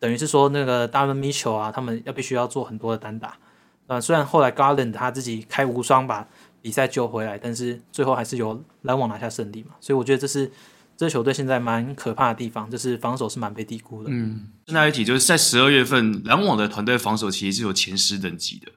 [0.00, 3.38] 等于是说，那个 Donovan Mitchell 啊，他们要必须要做很多的单打。
[3.86, 6.28] 呃，虽然后来 Garland 他自己开无双把
[6.60, 9.70] 比赛救回来，但是最后还是由篮网拿下胜利嘛。
[9.80, 10.50] 所以我觉得这是
[10.96, 14.10] 这球队现在蛮可怕的地方，就是防守是蛮被低估的。
[14.10, 18.72] 嗯，顺带一提，就是在十二月份，篮网的团队防守其实是有前十等级的，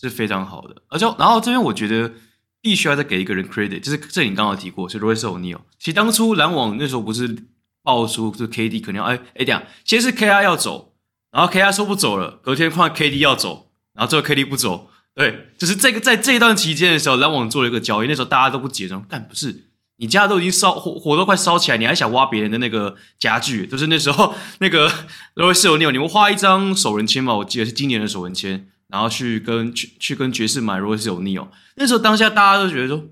[0.00, 0.82] 是非常好的。
[0.88, 2.12] 而且，然后这边我觉得
[2.60, 5.60] 必须要再给一个人 credit，就是这你刚刚提过，是 Royce O'Neal。
[5.78, 7.46] 其实当初篮网那时候不是。
[7.84, 10.94] 爆出就 KD 可能要哎哎这样，先是 KR 要走，
[11.32, 19.71] 然后 KR 说不走了，隔天换 KD 要走，然后最后 KD 不走，对，就是这个在这一段期间的时候，篮网做了一个交易，那时候大家都不解，说但不是
[20.02, 23.64] 你家都已经烧火火都快烧起来，你还想挖别人的那个家具？
[23.68, 24.90] 就是那时候那个
[25.34, 33.04] 如果是有你有你们画一张首轮签嘛，我记得是今年的首轮签，然后去跟去去跟爵士买如果是有你有，那时候当下大家都觉得说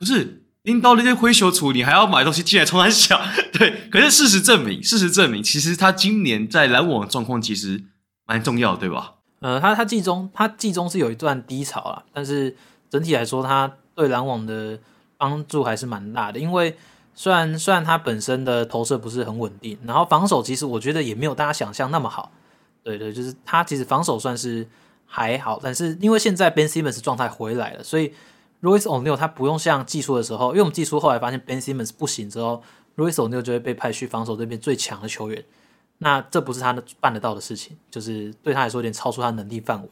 [0.00, 3.22] 不是拎到那些灰球处，你还要买东西进来冲他笑。
[3.52, 7.84] 对，可是事实证明，事实证明，其实他今年在篮网状况其实
[8.26, 9.12] 蛮重要，对吧？
[9.38, 12.56] 呃，他他季中他季中是有一段低潮啊，但是
[12.90, 14.80] 整体来说，他对篮网的
[15.22, 16.40] 帮助还是蛮大的。
[16.40, 16.76] 因为
[17.14, 22.32] 虽然虽然他本身的投射不是很稳定，然后防守其实我觉得也没有大家想象那么好。
[22.82, 24.66] 对对，就是他其实防守算是
[25.06, 28.12] 还好，但是因为现在 Ben Simmons 状态回来了，所以。
[28.62, 32.62] Royce o n e i l 他不用像技术的时候，因为我们技术后来发现 Ben Simmons 不行之后
[32.96, 35.44] ，Royce o n e i l 就会被派去防守这边最强的球员。
[35.98, 39.88] 那这不是他的办得到的事情，就是对他来说有点超出他能力范围。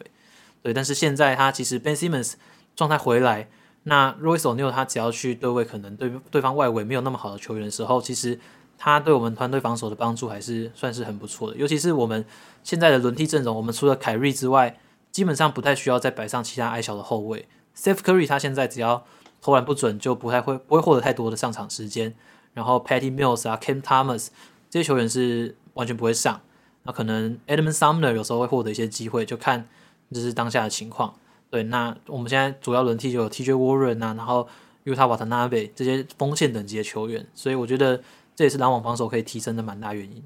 [0.63, 2.35] 对，但是现在他其实 Ben Simmons
[2.77, 3.49] 状态回来，
[3.85, 8.39] 那 Royce O'Neal 他只要去对位可能对对方外围没有那么好的球员的时候，其实
[8.77, 11.57] 他对我们团队防守的帮助还是算是很不错的。
[11.57, 12.25] 尤其是我们
[12.63, 14.79] 现在的轮替阵容，我们除了凯瑞之外，
[15.11, 17.49] 基本上不太需要再摆上其他矮小的后卫。
[17.77, 19.05] Steph Curry 他现在只要
[19.41, 22.15] 投篮不准，就不太会不会获得太多的上场时间。
[22.53, 24.29] 然后 Patty Mills 啊，Cam Thomas
[24.69, 26.41] 这些球员是完全不会上。
[26.83, 29.69] 那可能 Edmond Sumner 有时候会获得一些机会，就看
[30.13, 31.15] 就是当下的情况。
[31.51, 34.49] 对，那我们现在主要轮替就有 TJ Warren 啊，然后
[34.85, 38.01] Yuta Watanabe 这些锋线等级的球员，所以我觉得
[38.37, 40.23] 这也是篮网防守可以提升的蛮大原因。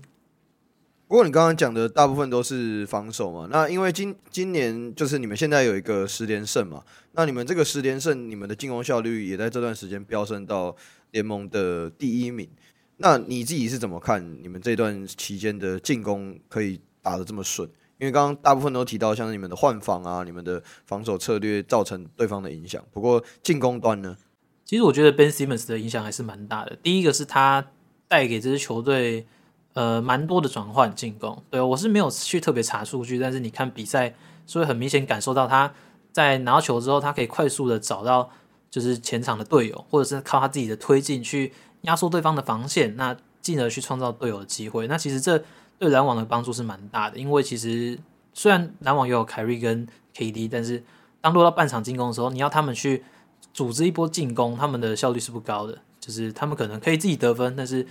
[1.07, 6.83] 不过你刚刚讲的大部分都是防守嘛，那因为今今年就是你们现在有一个十连胜嘛，
[7.13, 10.75] 那你们这个十连胜，你们的进攻效率也在这段时间飙升到
[11.13, 12.49] 联盟的第一名。
[12.97, 17.69] 那你自己是怎么看你们这段期间的进攻可以打得这么顺？
[17.99, 22.83] 因为刚刚大部分都提到像你们的换防啊，你们的防守策略造成对方的影响。
[22.93, 24.17] 不过进攻端呢？
[24.65, 26.77] 其实我觉得 Ben Simmons 的影响还是蛮大的。
[26.83, 27.67] 第一个是他
[28.09, 29.27] 带给这支球队。
[29.75, 34.15] 呃，蛮多的转换进攻，对，我是没有去特别查数据，但是你看比赛，
[34.47, 35.75] 所以很明显感受到他
[36.13, 38.31] 在拿到球之后，他可以快速的找到
[38.71, 44.87] 就是前场的队友，或者是靠他自己的推进去压缩对方的防线，那进而去创造队友的机会。
[44.87, 45.43] 那其实这
[45.79, 47.99] 对篮网的帮助是蛮大的，因为其实
[48.33, 50.83] 虽然篮网也有凯瑞跟 KD，但是
[51.21, 53.05] 当落到半场进攻的时候，你要他们去
[53.53, 57.87] 组织一波进攻，他们的效率是不高的，就是他们可能可以自己得分，但是。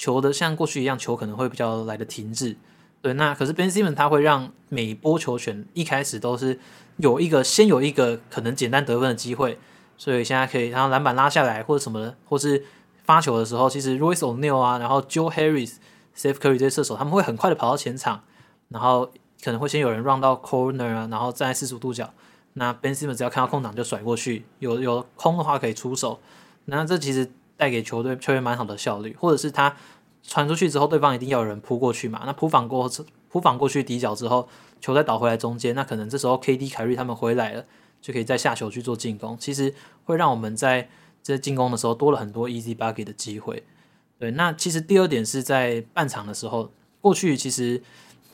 [0.00, 2.56] 球的像过去一样，球可能会比较来的停滞，
[3.02, 3.12] 对。
[3.14, 6.56] 那可是 Ben Simmons 他会让每波球权一开始都是
[6.98, 9.58] 有一个先有一个可能简单得分的机会，
[9.96, 12.64] 所以现在可以让篮板拉下来或者什么的，或是
[13.02, 15.78] 发球的时候，其实 Royce O'Neal 啊，然后 Joe Harris、
[16.18, 18.24] Steph Curry 这些射手他们会很快的跑到前场，
[18.70, 19.10] 然后
[19.44, 22.12] 可能会先有人 run 到 corner 啊，然后站在四十五度角，
[22.54, 26.18] 那 Ben Simmons 只要看到空档就甩过去，有有空的话可以出手，
[26.64, 27.30] 那这其实。
[27.58, 29.74] 带给球队球员蛮好的效率，或者是他
[30.22, 32.22] 传出去之后，对方一定要有人扑过去嘛。
[32.24, 32.88] 那扑防过
[33.28, 34.48] 扑防过去底角之后，
[34.80, 37.64] 球再倒回来中间，那可能这时候 KD 凯瑞他们回来了，
[38.00, 39.36] 就可以再下球去做进攻。
[39.40, 40.88] 其实会让我们在
[41.20, 43.64] 这进攻的时候多了很多 easy bucket 的机会。
[44.18, 47.80] 对，那其实第二点是在半场的时候，过去其实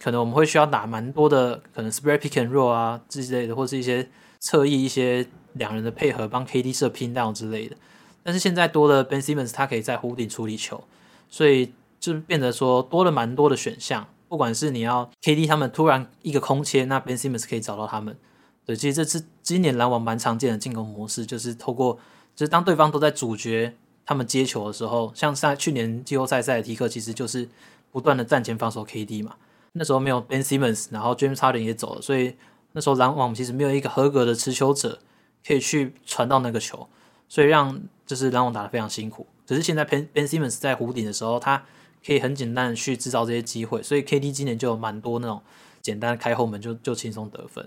[0.01, 4.09] 可能我们会需要打蛮多的，可能 spread pick and roll 啊之类的，或是一些
[4.41, 7.77] 侧翼一些两人的配合，帮 KD 射 pin down 之类的。
[8.23, 10.83] 但是现在多了 Ben Simmons，他可以在弧顶处理球，
[11.29, 14.07] 所以就变得说多了蛮多的选项。
[14.27, 18.17] 不管是你要 KD 他们突然一个空切，那 Ben Simmons 可以找到他们。
[18.65, 21.99] 对，其实这是今年篮网蛮常见的进攻模式，就是透过
[22.35, 27.49] 就是当对方都在主角他们接球的时候，像在去年季后赛赛提克其实就是
[27.91, 29.37] 不断的站前防守 KD 嘛。
[29.73, 32.37] 那时候没有 Ben Simmons，然后 James Harden 也走了，所以
[32.73, 35.01] 那时候篮网其实没有一个合格的持球者
[35.47, 36.89] 可以去传到那个球，
[37.29, 37.81] 所以让。
[38.07, 41.65] 就是篮网打得非常辛苦，只是现在 Ben Ben Simmons 在弧顶的时候，他
[42.05, 45.41] 可以很简单的去制造这些机会，所以 KD 今年就有蛮多那种
[45.81, 47.67] 简单的开后门就就轻松得分，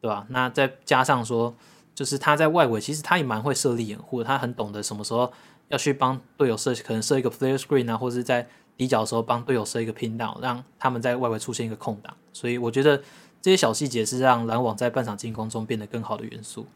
[0.00, 0.26] 对吧？
[0.30, 1.54] 那再加上说，
[1.94, 5.32] 就是他在外围其实他也蛮会设立掩护，他很懂得什么时候
[5.68, 12.96] 要去帮队友设，可能设一个 flare screen 啊，或者是在底角的时候帮队友设一个 pin down，让他们在外围出现一个空档，所以我觉得
[13.42, 16.66] 这些小细节是让篮网在半场进攻中变得更好的元素。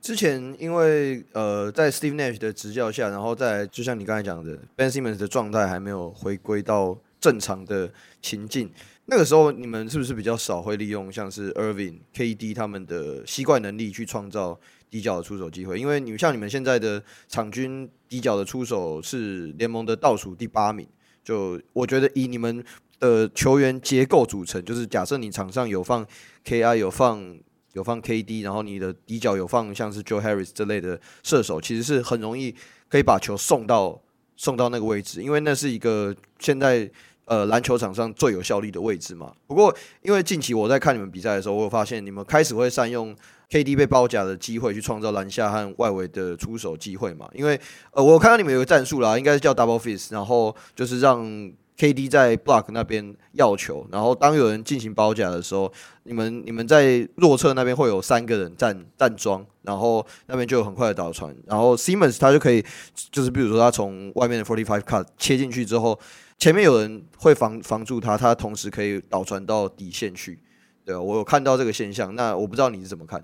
[0.00, 7.90] 之前因为呃在 Steve Nash 的执教下，然后再就像你刚才讲的，Ben Simmons 的状态还没有回归到正常的
[8.22, 8.70] 情境，
[9.06, 14.60] 那个时候你们是不是比较少会利用像是 Irving、KD 他们的吸怪能力去创造
[14.96, 15.78] 底角的出手机会？
[15.78, 20.88] 因为你们像你们现在的场均底角的出手是联盟的倒数第八名，
[21.22, 22.64] 就我觉得以你们
[22.98, 26.06] 的球员结构组成，就是假设你场上有放
[26.44, 27.38] KI 有放。
[27.72, 32.54] 有放 KD，然后你的底角有放像是 Joe Harris 这类的射手，其实是很容易
[32.88, 34.00] 可以把球送到
[34.34, 36.90] 送到那个位置，因为那是一个现在
[37.26, 39.30] 呃篮球场上最有效率的位置嘛。
[39.46, 43.14] 不过因为近期我在看你们比赛的时候，我有发现你们开始会善用
[43.50, 47.28] KD 被包夹的机会去创造篮下和外围的出手机会嘛。
[47.32, 47.60] 因为
[47.92, 51.52] 呃我看到你们有个战术啦，应该是叫 Double Fist，然后就是让。
[51.78, 55.70] KD 在 block 那边要球，然后当有人进行包夹的时候，
[56.04, 62.64] 你们你们在弱侧那边会有三个人站站桩，然后那边就有很快的导传，然后 Simmons 他就可以，
[63.10, 66.00] 就是比如说他从外面的 forty five cut 切进去之后，
[66.38, 70.38] 前面有人会防防住他，他同时可以导传到底线去。
[70.82, 73.22] 对，我有看到这个现象，那我不知道你是怎么看？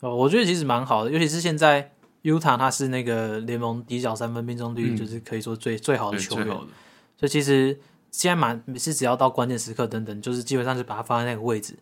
[0.00, 1.90] 哦，我觉得其实蛮好的，尤其是现在
[2.22, 6.46] Utah 他是那个联盟底角三分命中率就是可以说最、嗯、最好的球员。
[7.16, 7.78] 所以其实
[8.10, 11.76] 现在蛮每次只要到关键时刻等等，就是基本上是把他放在那个位置，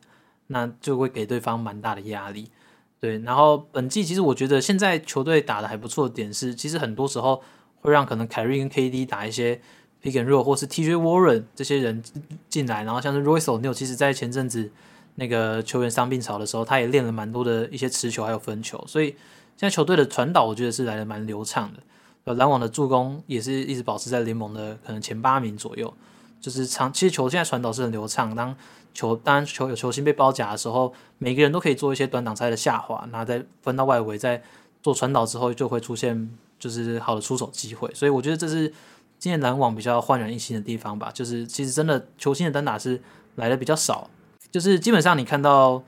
[0.47, 2.51] 那就会给对方蛮大的压力。
[2.99, 7.43] 对，然后本季其实我觉得现在球队打的还不错的点是，其实很多时候
[7.81, 9.61] 会让可能凯瑞跟 KD 打一些
[10.03, 12.03] pick and roll，或是 TJ Warren 这些人
[12.49, 14.73] 进来，然后像是 Royce O'Neale，其实在前阵子
[15.17, 19.09] 那个球员伤病潮的时候，他也练了蛮多的一些持球还有分球，所以
[19.57, 21.81] 现在球队的传导我觉得是来的蛮流畅的。
[22.25, 25.95] 呃，篮网的助攻也是一直保持在联盟的可能前八名左右，
[26.41, 28.35] 就是长，其实球现在传导是很流畅。
[28.35, 28.57] 当
[28.93, 34.43] 球当球有球星被包夹的时候，每个人都可以做一些短挡拆的下滑，然后再分到外围，再
[34.83, 37.89] 做传导之后就会出现就是好的出手机会。
[37.95, 38.73] 所以我觉得这是
[39.19, 41.11] 今年篮网比较焕然一新的地方吧。
[41.15, 43.01] 就是其实真的球星的单打是
[43.37, 44.11] 来的比较少，
[44.57, 45.83] 就是基本上你看到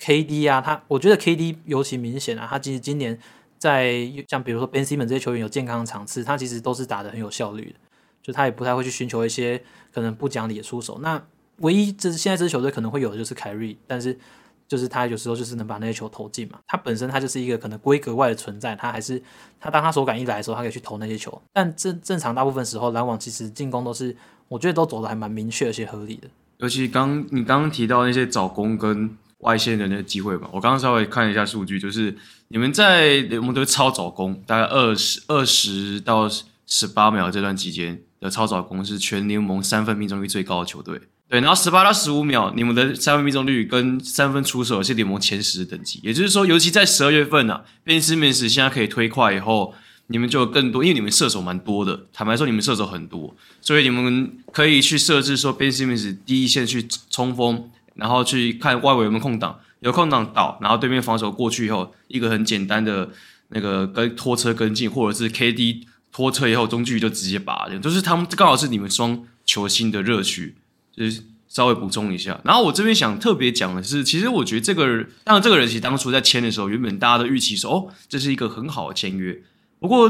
[0.00, 3.18] KD 啊，他我觉得 KD 尤其明显啊，他其实今年。
[3.62, 7.78] 在像比如说 Ben Simmons 这些球员有健康的场次，他其实都是打得很有效率的，
[8.20, 10.98] 就他也不太会去寻求一些可能不讲理的出手。
[11.00, 11.22] 那
[11.58, 14.18] 唯一这现在这支球队可能会有的就是凯瑞，但是
[14.66, 16.58] 就是他有时候就是能把那些球投进嘛。
[16.66, 19.22] 他本身他就是一个可能规格外的存在，他还是
[19.60, 21.40] 他当他手感一来的时候，他可以去投那些球。
[21.52, 24.16] 但正正常大部分时候，篮网其实进攻都是
[24.48, 26.26] 我觉得都走得还蛮明确而且合理的。
[26.62, 29.16] 尤其刚你刚刚提到那些找攻跟。
[29.42, 36.30] 外线的那个机会吧，我刚刚稍微看一下数据，就是你们在联盟都超早攻，大概二十二十到
[36.64, 41.00] 十八秒这段期间的超早攻是全联盟三分命中率最高的球队。
[41.28, 45.98] 对，然后十八到十五秒，你们的三分命中率跟三分出手是联盟前十的等级。
[46.04, 49.74] 也就是说，尤其在十二月份啊，Ben Simmons 现在可以推快以后，
[50.06, 57.70] 你们就有更多，因为你们射手蛮多的，坦白说你们射手很多，所以你们可以去设置说 Ben Simmons 第一线去冲锋。
[57.94, 63.10] 然后去看外围有没有空档，有空档倒，然后对面防守过去以后，一个很简单的
[63.48, 70.54] 那个跟拖车跟进，或者是 KD 拖车以后中距离就直接拔，就是他们刚好是你们双球星的热区，
[70.96, 72.40] 就是稍微补充一下。
[72.44, 79.42] 然后我这边想特别讲的是，其实我觉得这个人，当然这个人其实当初在签的时候，原本大家都预期说，哦，这是一个很好的签约。
[79.82, 80.08] 不过，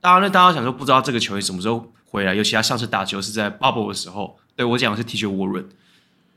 [0.00, 4.36] 当然呢，大家想说不知道这个球员什么时候回来，尤其他上次打球是在 Bubble 的时候。
[4.54, 5.64] 对，我讲的是 TJ Warren，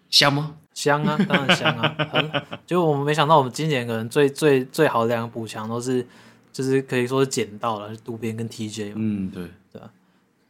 [0.10, 0.56] 香吗？
[0.74, 1.96] 香啊， 当然香啊！
[2.12, 2.32] 很，
[2.66, 6.08] 就我们没想到，我们今年可能最最最好的两个补强都是，
[6.54, 8.94] 就是可以说是捡到了，渡边跟 TJ。
[8.96, 9.90] 嗯，对，对啊，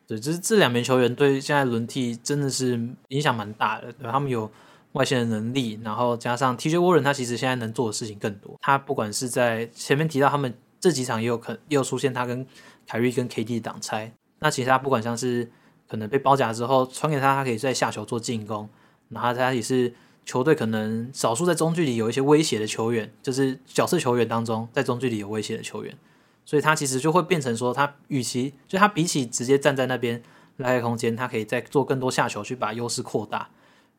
[0.05, 3.91] 对，就是这两名球员对现在轮替真的是影响蛮大的。
[3.93, 4.51] 对，他们有
[4.91, 8.55] 外线的能力，然后加上 TJ Warren，他其实现在能做的事情更多。
[8.61, 12.45] 他不管是在前面提到他们这几场也有可也有出现他跟
[12.85, 15.49] 凯瑞跟 KD 挡拆，那其实他不管像是
[15.87, 18.67] 可能被包夹之后传给他，他可以在下球做进攻，
[19.07, 19.93] 然后他也是。
[20.23, 25.97] 球队可能少数在中距离有一些威胁的球员，就是角色球员当中，在中距离有威胁的球员，
[26.45, 30.21] 所以他其实就会变成说，他与其就他比起直接站在那边
[30.57, 33.49] 拉开空间，他可以再做更多下球去把优势扩大。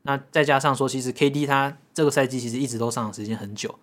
[0.02, 3.74] 那再加上说，其实 KD 他这个赛季其实一直都上场时间很久，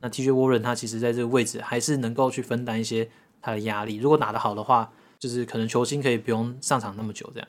[0.00, 3.08] 那 TJ Warren 他其实在这个位置还是能够去分担一些
[3.40, 3.96] 他的压力。
[3.96, 7.48] 如果打得好的话，就是可能球星可以不用上场那么久这样。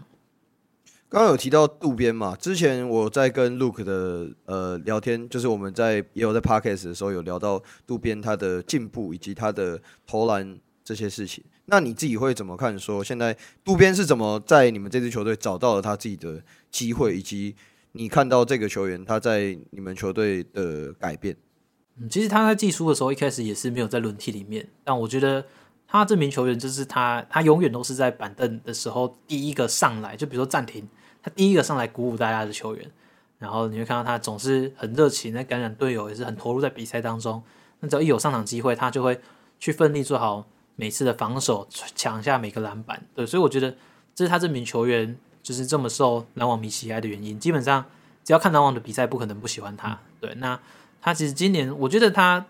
[1.07, 2.37] 刚刚有提到渡边嘛？
[2.37, 11.43] 之前我在跟 Luke 的呃聊天，就是我们在也有在 Podcast 的时候有聊到渡边他的进步以及他的投篮这些事情。
[11.65, 12.79] 那你自己会怎么看？
[12.79, 17.55] 说现在渡边是怎么在你们这支球队找到了他自己的机会，以及
[17.91, 21.35] 你看到这个球员他在你们球队的改变？
[21.97, 25.43] 嗯，其实他在季初的时候一开始也是没有在轮替里面，但我觉得。
[25.93, 30.87] 他这名球员就是他，他永远都是在板凳的时候第一个上来，就比如说暂停，
[31.21, 32.91] 他第一个上来鼓舞大家的球员。
[33.39, 37.43] 然后你会看到他总是很热情，在感染队友，也是很投入在比赛当中。
[37.81, 39.19] 那只要一有上场机会，他就会
[39.59, 43.05] 去奋力做好每次的防守，抢下每个篮板。
[43.13, 43.75] 对，所以我觉得
[44.15, 47.37] 这是他这名球员就是这么受篮网迷喜爱的原因。
[47.37, 47.83] 基本上
[48.23, 49.99] 只要看篮网的比赛，不可能不喜欢他。
[50.21, 50.57] 对，那
[51.01, 52.45] 他其实今年我觉得他。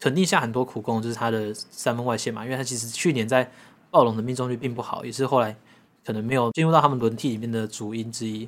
[0.00, 3.50] 肯定下很多苦功，就是他的三分外线嘛，因为他其实去年在
[3.90, 5.56] 暴龙的命中率并不好，也是后来
[6.04, 8.46] 可能没有进入到他们轮替里面的主因之一。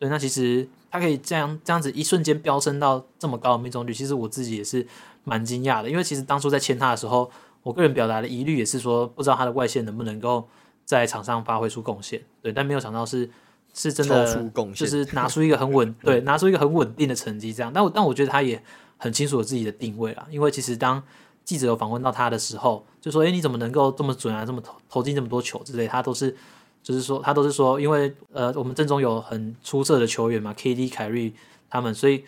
[0.00, 4.84] 对，那其实他可以这样这样子一瞬间飙升到这么高的命中率，其实我自己也是
[5.22, 5.88] 蛮惊讶的。
[5.88, 7.30] 因为其实当初在签他的时候，
[7.62, 10.48] 我个人表达的疑虑也是说，不知道他的外线能不能够
[10.84, 12.20] 在场上发挥出贡献。
[12.42, 13.30] 对，但没有想到是
[13.72, 17.70] 是真的，就是拿出一个很稳，对，拿出一个很稳定的成绩这样。
[17.72, 18.60] 但我但我觉得他也
[18.96, 21.02] 很清楚自己的定位啦，因为其实当
[21.44, 24.44] 记者有访问到他的时候，就说：“诶，你怎么能够这么准啊？
[24.44, 26.36] 这么投投进这么多球之类？”他都是。
[26.82, 31.34] 就是说，他都是说，因为呃，我们阵中有很出色的球员嘛，KD、凯瑞
[31.68, 32.22] 他们，所以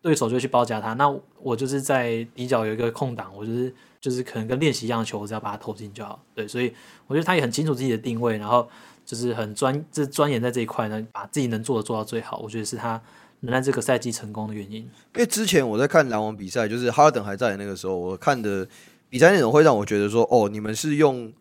[0.00, 0.92] 对手就去包夹他。
[0.94, 1.08] 那
[1.40, 6.20] 我就是在底角有一个空档，我就是就是可能跟练习一样的球，我只要把它投进就好。
[6.34, 6.74] 对，所以
[7.06, 8.68] 我觉得他也很清楚自己的定位，然后
[9.06, 12.38] 就是很专，这钻研在这一块呢，把自己能做的做到最好。
[12.38, 13.00] 我觉得是他
[13.42, 14.78] 能在这个赛季成功的原因。
[14.78, 14.90] 因
[15.20, 18.66] 为之前我在看篮网比赛，就是哈登还在那个时候，我看的
[19.08, 21.32] 比赛内容会让我觉得说，哦，你们是用。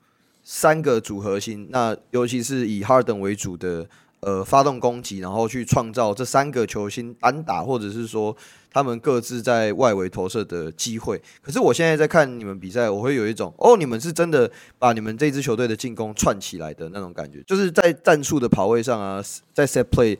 [0.43, 3.87] 三个组核心，那尤其是以哈登为主的，
[4.21, 8.35] 呃，发动攻击，然后去创造这三个球星单打，或者是说
[8.71, 11.21] 他们各自在外围投射的机会。
[11.43, 14.49] 可是我现在在看你们比赛，我会有一种，哦，你们是真的
[14.79, 19.23] 把你们这支球队的进攻串起来的那种感觉，就是在战术的跑位上啊，
[19.53, 20.17] 在 set play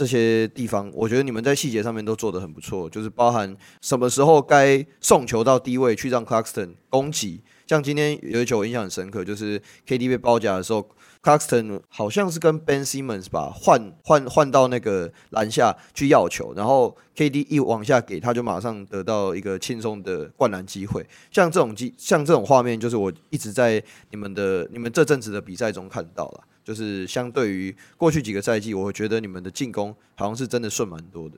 [0.00, 7.42] 这些地方，我觉得你们在细节上面都做得很不错，就是包含什么时候该送球到低位去让 Claxton 攻击。
[7.66, 10.88] 像今天有一球我印象很深刻，就是 KD 被包夹的时候
[11.22, 21.06] ，Claxton 好像是跟 Ben Simmons 吧换换换到那个篮下去要球，然后 KD 一往下给，他就马上得到一个轻松的灌篮机会。
[21.30, 31.36] 像这种机像这种画面，就是我一直在你们的你们这阵子的比赛中看到了，就是相对于过去几个赛季，我会觉得你们的进攻好像是真的顺蛮多的。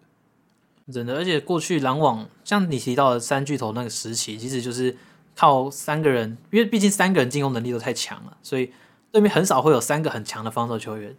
[0.92, 4.96] 真的，而且过去篮网像你提到的三巨头那个时期，其实就是。
[5.34, 8.70] 靠三个人，因为毕竟三个人进攻能力都太强了，所以
[9.10, 11.16] 对面很少会有三个很强的防守球员。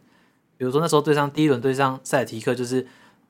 [0.56, 2.86] 比如说那时候对上第一轮对上塞尔提克，就是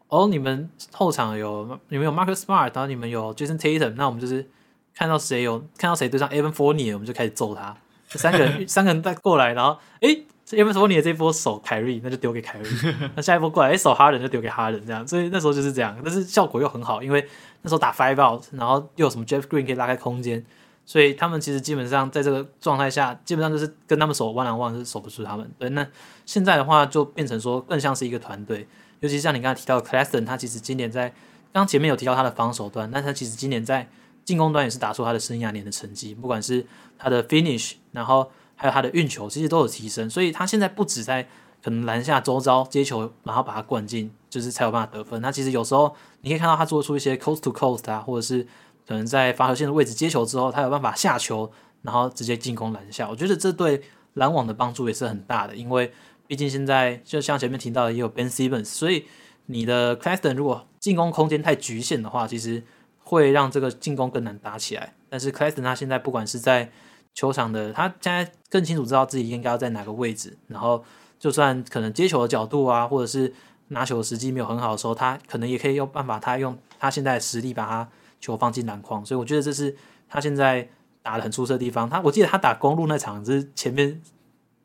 [0.10, 4.46] 哦，你们后场有你们有 Marcus Smart，然后你们有 Jason Tatum，那我们就是
[4.94, 7.78] 看到谁有看到谁对上 Evan Fournier，我们就开始揍他。
[8.10, 12.70] 这三个人三个人再过来，然后诶，Evan Fournier 这一波守凯瑞，那就丢给凯瑞。
[13.16, 15.08] 那下一波过来，诶，守哈人就丢给哈人，这样。
[15.08, 17.28] 所以那时候就是这样，但是效果又很好，因为
[17.62, 20.46] 那时候打 Five Out，然后又有什么 Jeff Green 可以拉开空间。
[20.86, 25.50] 所以他们其实基本上在这个状态下，基本上就是跟他们守 one on one 是守不住他们。
[25.58, 25.88] 对，那
[26.26, 28.68] 现在的话就变成说更像是一个团队，
[29.00, 31.14] 尤其像你刚才提到的 Claxton，他其实今年在
[31.54, 33.88] 刚前面有提到他的防守端，但他其实今年在
[34.26, 36.66] 进攻端也是打出他的生涯年的成绩，不管是
[36.98, 38.30] 他的 finish，然后
[38.64, 40.10] 还有他的运球，其实都有提升。
[40.10, 41.28] 所以他现在不止在
[41.62, 45.22] 可能篮下周遭接球，然后把它灌进，就是才有办法得分。
[45.22, 48.48] 他其实有时候你可以看到他做出一些 coast to coast 啊，或者是。
[48.86, 51.50] 可能在罚球线的位置接球之后，他有办法下球，
[51.84, 53.10] 然后直接进攻篮下。
[53.10, 53.82] 我觉得这对
[54.16, 55.90] 篮网的帮助也是很大的，因为
[56.28, 59.06] 毕竟现在就像前面提到的，也有 Ben Simmons，所以
[59.46, 62.62] 你的 Claxton 如果进攻空间太局限的话，其实
[63.00, 64.94] 会让这个进攻更难打起来。
[65.08, 66.70] 但是 Claxton 他现在不管是在
[67.14, 70.84] 球场的，他现在更清楚知道自己应该要在哪个位置，然后
[71.20, 73.34] 就算可能接球的角度啊，或者是
[73.70, 77.90] 拿球的时机没有很好的时候，他可能也可以用办法，他用他现在的实力把他。
[78.24, 79.76] 球放进篮筐，所以我觉得这是
[80.08, 80.66] 他现在
[81.02, 81.90] 打的很出色的地方。
[81.90, 84.02] 他我记得他打公路那场，就是前面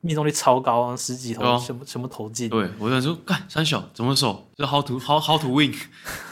[0.01, 2.49] 命中率超高啊，十几投什么、哦、什么投进。
[2.49, 4.47] 对，我想说，干三小怎么守？
[4.57, 5.49] 就 how to how how to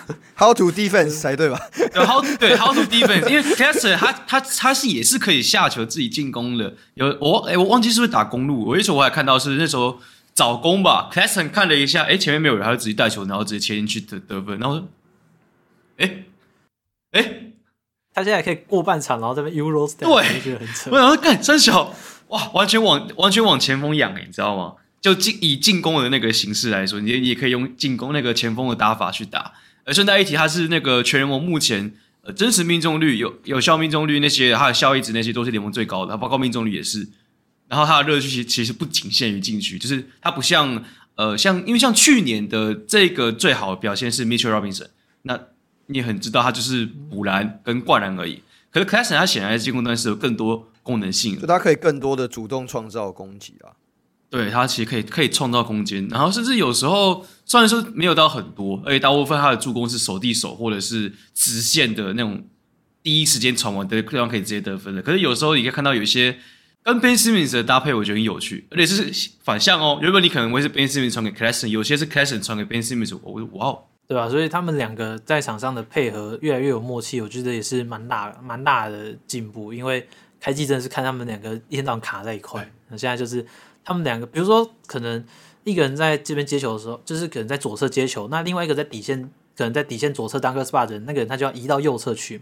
[0.36, 1.58] win，how to defense 才对吧？
[1.74, 6.74] 对，how 对 how to defense，因为 Claxton 他他他是也是可以下球自己进攻的。
[6.94, 8.66] 有我哎、欸，我忘记是不是打公路？
[8.66, 9.98] 我那时候我还看到是那时候
[10.34, 14.58] 找攻吧，Claxton 看了一下，哎、欸，前面没有人，他就直接带球，然后直接切进去得得分。
[14.58, 14.88] 然后说，
[15.98, 16.24] 哎、欸。
[17.12, 17.52] 哎、欸，
[18.12, 20.90] 他现在可以过半场，然后这边 Euro step，对，我觉得很扯。
[20.90, 21.94] 我想说，干三小，
[22.28, 24.74] 哇，完全往完全往前锋养哎，你知道吗？
[25.00, 29.52] 就进以进攻的那个形式来说，你也可以用进攻那个前锋的打法去打。
[29.86, 37.08] 而顺带一提，他是那个全联盟目前呃真实命中率、有有效命中率那些，他的效益值那些都是联盟最高的，包括命中率也是。
[37.68, 40.84] 然后他的热区其实其实不仅限于禁区，就是他不像
[41.14, 44.88] 呃像因为像去年的这个最好的表现是 Mitchell Robinson，
[45.22, 45.40] 那。
[45.88, 48.42] 你很知道，他就是补篮跟灌篮而已。
[48.72, 53.70] 可是 c l a s s o n 他显然在进攻端是有更多功能性，就他可以更多的主动创造攻击啊。
[54.36, 62.44] 对，他其实可以可以创造空间，然后甚至有时候虽然说没有到很多，而且大部分他的助攻是手递手或者是直线的那种
[63.02, 65.00] 第一时间传完的地方可以直接得分的。
[65.00, 66.36] 可是有时候你可以看到有一些
[66.82, 69.98] 跟 Ben Simmons 的搭配，我觉得很有趣，而且是反向哦。
[70.02, 73.84] 原本你可能会是 Ben Simmons 传给 Claxton，有些是 Claxton 传给 Ben Simmons，我哇哦。
[74.08, 74.28] 对吧？
[74.28, 79.72] 所以他们两个在场上的配合越来越有默契，我觉得也是蛮大蛮大的进步。
[79.72, 80.06] 因为
[80.38, 83.44] 开季真的是看他们两个一天到晚卡在一块，那现在就是
[83.86, 85.24] 他们两个，比如说可能
[85.62, 89.22] 一个人在这边接球的时候，就是可能在左侧接球，那另外一个在底线，
[89.56, 92.38] 可能在底线左侧当个 spot 人，那个人他就要移到右侧去。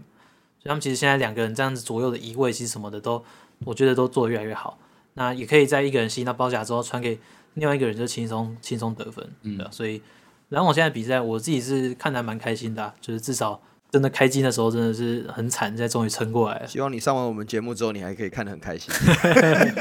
[0.59, 3.23] 所以他们其实现在两个人这样子左右的移位，其实什么的都，
[3.67, 4.79] 我觉得都做得越来越好。
[5.13, 7.21] 那也可以在一个人吸引到包夹之后传给
[7.53, 9.31] 另外一个人，就轻松轻松得分。
[9.43, 10.01] 嗯，所以
[10.49, 13.61] 篮网现在比赛，我自己是看得还蛮开心的啊，就是至少。
[13.95, 16.67] 真的开机的时候真的是很惨，现在终于撑过来了。
[16.67, 18.93] 希望你上完我们节目之后，你还可以看得很开心。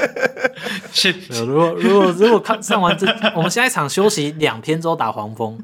[0.94, 1.12] 是，
[1.44, 5.58] 如果如果如果看上完这，我们下一场休息两天之后打黄蜂，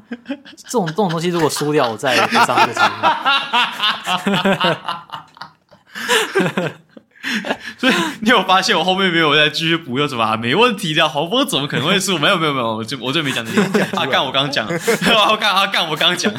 [0.57, 2.81] 这种这种东西如果输掉，我再也不上这个节
[6.59, 6.71] 目。
[7.77, 11.07] 所以你有发现我后面没有再继续补又什么啊没问题的？
[11.07, 12.19] 黄蜂怎么可能会输？
[12.19, 13.61] 没有没有没有，我就我就没讲这些。
[13.95, 16.33] 啊干我刚 刚讲，我干啊干我刚刚讲。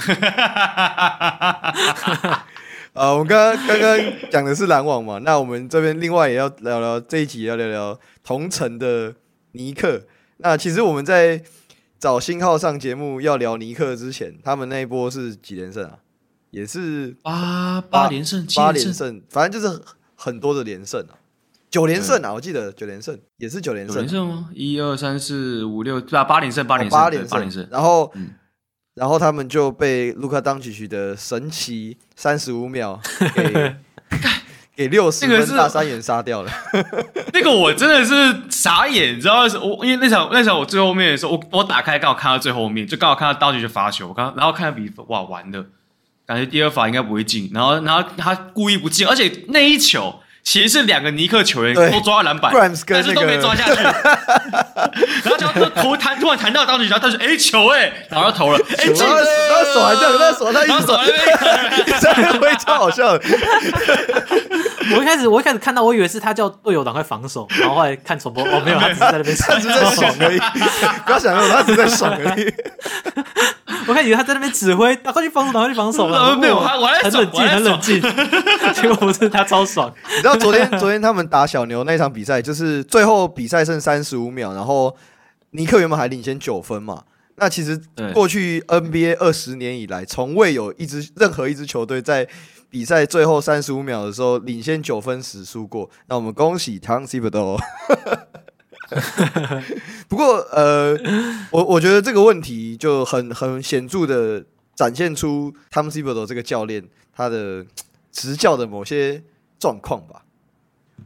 [2.94, 4.00] 啊，我们刚刚刚刚
[4.32, 9.14] 讲的是篮网嘛，那我们这边另外也要聊聊这一集要聊聊同城的
[9.52, 10.02] 尼克。
[10.38, 11.44] 那其实我们在
[12.00, 16.00] 找新号上节目要聊尼克之前，他们那一波是几连胜啊？
[16.50, 19.80] 也是八八连胜，八连胜，反正就是。
[20.24, 21.18] 很多的连胜啊，
[21.72, 23.96] 九连胜啊，我记得九连胜也是九连胜。
[23.96, 24.50] 九连胜吗？
[24.54, 27.68] 一二三四五六，对啊，八连胜，八连胜，八连胜，八连胜。
[27.72, 28.30] 然后，嗯、
[28.94, 33.02] 然后他们就被卢卡当奇奇的神奇三十五秒
[33.34, 33.76] 给
[34.78, 36.52] 给六十分大三元杀掉了。
[37.34, 45.66] 那个我真的是傻眼，你知道是我因为那场那场我最后面的时候，我我打开刚好看到最后面，就刚好看到当奇奇发球，我刚然后看到比分，哇，完了。
[46.32, 52.52] 感觉第二罚应该不会进，然后然后他故意不进，而且那一球其实是两个尼克球员都抓到篮板，
[52.88, 53.82] 但是都没抓下去。
[55.24, 61.00] 然后就投弹突然弹到当时，然后他说：“哎，球哎！”然后就投了，哎，进了，他手还这样，他手他一手，
[62.00, 63.24] 这样会超好笑的。
[64.94, 70.40] 我一开始我一开始看到，我以为是他叫队友赶快防守，然后后来看重播，哦，没有，他只是在那边，他只是在爽而已。
[71.06, 72.54] 不要想那么多，他只是在爽而已。
[73.88, 76.36] 我看以为他在那边指挥，赶快去防守，赶快去防守了。
[76.36, 78.02] 没有，我还很冷静，很冷静。
[78.74, 79.92] 结果不是他超爽。
[80.10, 84.96] 你知道昨天昨天他们打小牛那场比赛，就是最后比赛剩三十五秒，然后
[85.52, 87.04] 尼克原本还领先九分嘛。
[87.36, 87.80] 那其实
[88.14, 92.28] 过去 NBA 二十年以来，从未有一支任何一支球队在
[92.70, 95.90] 比赛最后三十五秒的时候领先九分时输过。
[96.08, 97.60] 那我们恭喜 Tom Thibodeau。
[100.08, 100.96] 不过，呃，
[101.50, 104.44] 我我觉得这个问题就很很显著的
[104.76, 106.84] 展现出 Tom Thibodeau 这个教练
[107.16, 107.66] 他的
[108.12, 109.24] 执教的某些
[109.62, 110.26] 状况吧。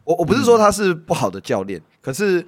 [0.06, 2.48] 我我不是说他是不好的教练，可是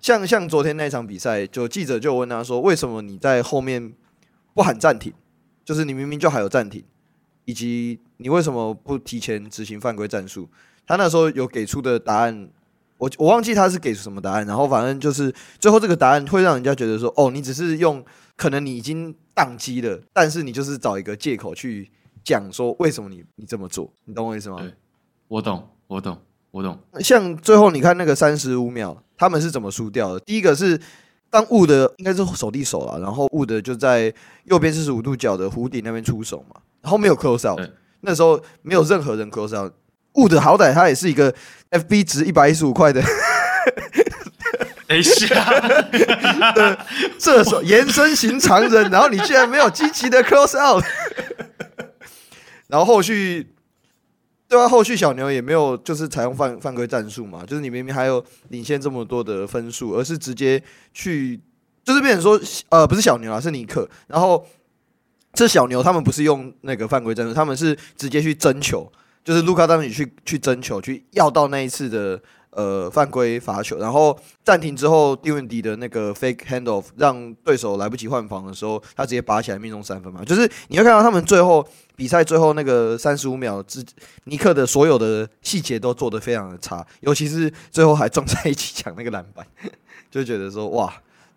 [0.00, 3.92] 像像昨天那场比赛，就记者就问他说：“为什么你在后面
[4.54, 5.12] 不喊暂停？
[5.64, 6.82] 就是你明明就还有暂停，
[7.44, 10.48] 以及你为什么不提前执行犯规战术？”
[10.86, 12.48] 他那时候有给出的答案。
[12.98, 18.04] 我我忘记他是给出什么答案，然后反正就是最后这个答案会让人家觉得说，哦，你只是用
[18.36, 21.90] 可能你已经宕机了，但是你就是找一个借口去
[22.22, 24.64] 讲说为什么你你这么做，你懂我意思吗？
[25.32, 26.18] 对，我懂，我懂，
[26.50, 26.78] 我懂。
[27.00, 30.20] 像最后你看那个三十五秒，他们是怎么输掉的？
[30.20, 30.78] 第一个是
[31.30, 34.12] 当 Wood 应该是手递手了，然后 Wood 就在
[34.44, 37.58] 右边四十五度角的弧顶那边出手嘛，然后没有 close out，
[38.02, 39.72] 那时候没有任何人 close out。
[40.12, 41.34] Wood 好歹他也是一个
[41.70, 43.00] FB 值一百一十五块的，
[44.86, 45.26] 等一下，
[47.18, 50.84] 射手延伸型常人，然后你居然没有积极的 close out，
[52.66, 53.51] 然后后续
[54.52, 61.40] 对啊，后续小牛也没有就是采用犯犯规战术嘛，就是你明明还有领先这么多的分数，而是直接去
[61.82, 62.38] 就是变成说
[62.68, 64.46] 呃不是小牛啊是尼克，然后
[65.32, 68.92] 这小牛他们不是用那个犯规战术，他们是直接去争球。
[69.24, 80.22] 就是卢卡当时去去争球，去要到那一次的呃犯规罚球，然后暂停之后，蒂文迪的那个 fake handoff 让对手来不及换防的时候，他直接拔起来命中三分嘛。
[80.22, 81.66] 就是你会看到他们最后
[82.02, 83.80] 比赛最后那个三十五秒之
[84.24, 89.46] 尼克的所有的细节都做得非常的差，尤其是最后还撞在一起抢那个篮板，
[90.10, 90.92] 就觉得说哇。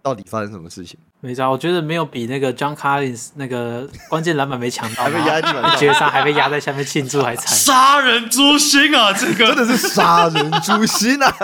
[0.05, 0.99] 到底发生什么事情？
[1.19, 9.11] 没错，我觉得没有比那个 John Collins 那个 关键篮板没抢到，还被压在地板上，绝杀还被压在下面庆祝还惨， 杀人诛心啊！
[9.11, 11.35] 这个 真的是杀人诛心啊！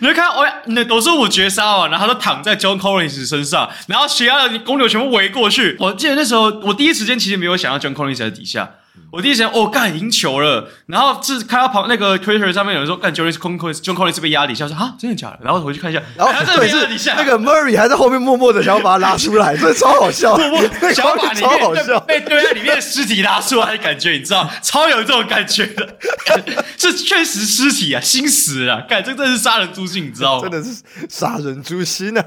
[0.00, 5.78] 你就看，我那都是我绝杀嘛，然后他都躺在 John Collins 身上，然后其他的公牛全部围过去。
[5.80, 8.68] 我记得那时候，我第一时间其实没有想到 John Collins 在底下，
[9.10, 15.38] 我第一时间哦，干赢球了，然后是看到旁那个 Twitter 上面有人说，干 Jonas Jerebko，John Collins 是被压底下，说啊，真的假的？
[15.42, 25.96] 然后回去看一下，然后对是那个 Murray 还在后面默默的想要把他拉出来， 这超好笑， 默默想要把里面被堆在里面的尸体拉出来的感觉，你知道，超有这种感觉的，
[26.76, 30.48] 这确实尸体啊，心死了，干这真的是杀人诛心，你知道吗？
[30.48, 32.24] 真的是杀人诛心啊！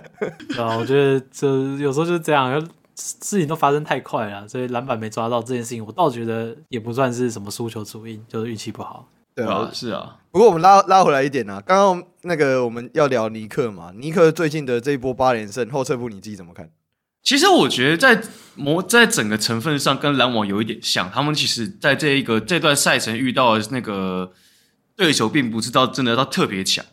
[0.57, 1.47] 啊，我觉得这
[1.79, 2.47] 有时候就是这样。
[2.97, 9.07] 事情都发生太快了，所以篮板没抓到这件事情，我倒觉得也不算是什么输球主因，就是运气不好。
[9.35, 10.17] 对啊，是啊。
[10.31, 16.71] 不过我们拉拉回来一点啊，刚刚那个我们要聊尼克嘛，尼克最近的这一波八连胜后撤步，你自己怎么看？
[17.21, 18.19] 其实我觉得在
[18.55, 24.31] 模在整个成分上跟篮网有一点像，他们其实在这一个这段赛程遇到的那个
[24.95, 26.83] 对手，并不是到真的到特别强，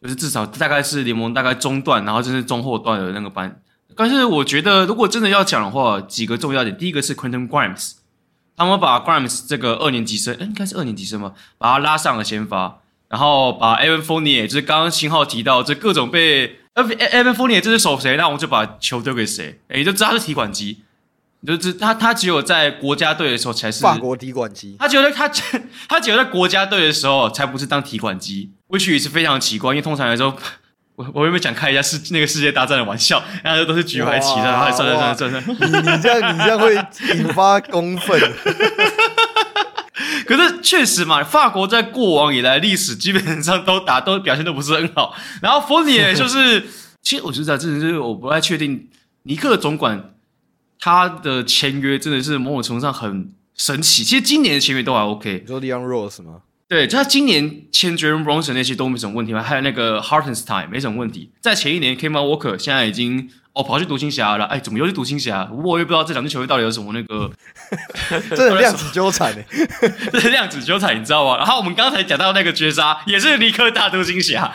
[0.00, 3.60] 就是至少大概是联盟大概中段，然后就是中后段的那个班。
[3.98, 6.78] 但是我觉得，如果真的要讲的话，几个重要点。
[6.78, 7.94] 第一个是 Quentin Grimes，
[8.56, 12.78] 他们把 Grimes 这个二年级生，哎，应该是二年级生嘛，把他拉上了先发，
[13.08, 20.82] 然后把 Evan Fournier，就是刚刚新浩提到，这各种被 Evan Fournier 这是守谁，那我们就把球丢给谁，也，就知道他是提款机，
[21.44, 25.28] 就是他他只有在国家队的时候才是法国提款机，他觉得他
[25.88, 30.36] 他只有在国家队的时候才不是当提款机，which 也是非常奇怪，因为通常来说。
[30.98, 33.22] 我我有没有想开一下世那个世界大战的玩笑？
[33.44, 35.70] 然后都是举牌旗的，然后算算算算算。
[35.70, 36.74] 你你这样你这样会
[37.16, 38.20] 引发公愤。
[40.26, 45.14] 可是确实嘛，法国在过往以来历史基本上都打都表现都不是很好。
[45.40, 46.66] 然后佛尼耶就是，
[47.00, 48.88] 其实我觉得真的是我不太确定
[49.22, 50.14] 尼克总管
[50.80, 54.02] 他的签约真的是某种程度上很神奇。
[54.02, 55.42] 其实今年的签约都还 OK。
[55.44, 56.40] 你说 Leon Rose 吗？
[56.68, 61.30] 对，就他今年签 Jalen Bronson 那些都没什么问题嘛，还有那个 Hartenstein 没什么问题。
[61.40, 65.48] 在前一年 Kemba Walker 现在已经哦跑去独行侠了，哎，怎么又是独行侠？
[65.50, 67.30] 我也不知道这两支球队到底有什么那个，
[68.28, 69.42] 这是量子纠缠呢，
[70.12, 71.38] 这是量子纠缠，你知道吗？
[71.38, 74.52] 然后我们刚才讲到那个绝杀也是尼克大独行侠，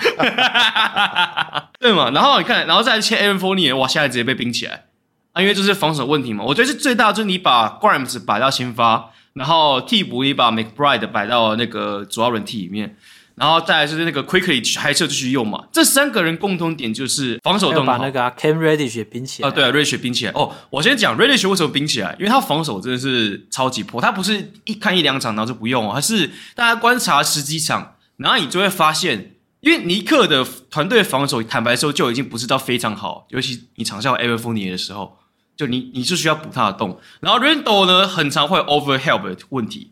[1.82, 2.12] 对嘛？
[2.12, 4.86] 然后你看，然后再签 Evan Fournier，哇，现在直接被冰起来
[5.32, 6.44] 啊，因为这是防守问题嘛。
[6.44, 9.10] 我觉得是最大的就是你把 Grimes 摆到先发。
[9.34, 12.96] 然后替补也把 McBride 摆到那个主要轮替里面，
[13.36, 15.66] 然后再来就是那个 Quickley 还是要继续用嘛。
[15.72, 17.84] 这三个人共同点就是防守动。
[17.84, 19.50] 把那个、啊、Cam Reddish 也冰起来。
[19.50, 20.32] 啊，对啊，Reddish 冰起来。
[20.34, 24.00] 哦，我先讲 Reddish 为什么冰起来，因为他防守真的是超级破。
[24.00, 35.18] 他不是一看一两场然后就不用，而是大家观察十几场，然后你就会发现，因为尼克的团队防守坦白说就已经不是到非常好，尤其你场下有 Evan Fournier 的时候。
[35.56, 39.92] 就你你是需要补他的洞，然后 Randle 呢，很常会 overhelp 的问题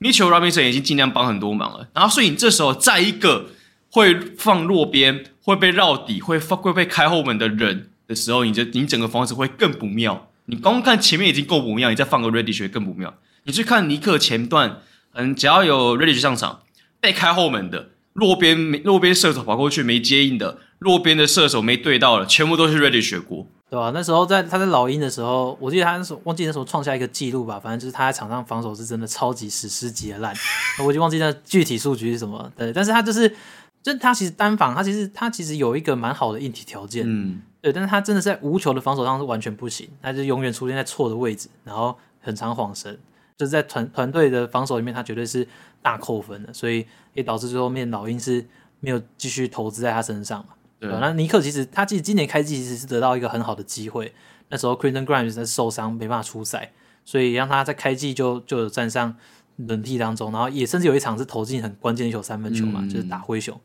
[0.00, 3.46] ，Mitchell Robinson 已经尽量帮很多忙了，然后所以你这时候再一个
[3.90, 10.28] 会放落边，会被绕底，会放会被开后门的人的时候，你就你整个方式会更不妙。
[10.46, 13.14] 你光看前面已经够不妙，你再放个 Reddish 更不妙。
[13.44, 14.80] 你去看尼克前段，
[15.14, 16.60] 嗯，只要有 Reddish 上场，
[17.00, 23.46] 被开后门的，落边没落边射手跑过去没接应的，落边的射手没对到的，全部都是 Reddish 过。
[23.72, 23.90] 对吧、啊？
[23.94, 30.34] 那时候在他在老鹰的时候，我记得他那时候忘记那时候创下一个记录吧，反正就是他在场上防守是真的超级史诗级的烂，
[30.84, 32.52] 我已经忘记那具体数据是什么。
[32.54, 33.34] 对，但是他就是，
[33.82, 42.98] 就他其实单防，他其实他其实有一个蛮好的硬体条件，嗯，对，但是他真的在无球的防守上是完全不行，他就永远出现在错的位置，然后很常晃神，
[43.38, 45.48] 就是在团团队的防守里面，他绝对是
[45.80, 48.46] 大扣分的，所以也导致最后面老鹰是
[48.80, 50.48] 没有继续投资在他身上嘛。
[50.82, 54.12] 对，那尼克其实他其实今年开季其实是得到一个很好的机会，
[54.48, 56.72] 那时候 Quentin Grimes 在受伤没办法出赛，
[57.04, 59.14] 所以让他在开季就就有站上
[59.56, 63.60] 轮替当中，然后也甚至有一场是投进很关键的一球三分球嘛，嗯、就是打灰熊。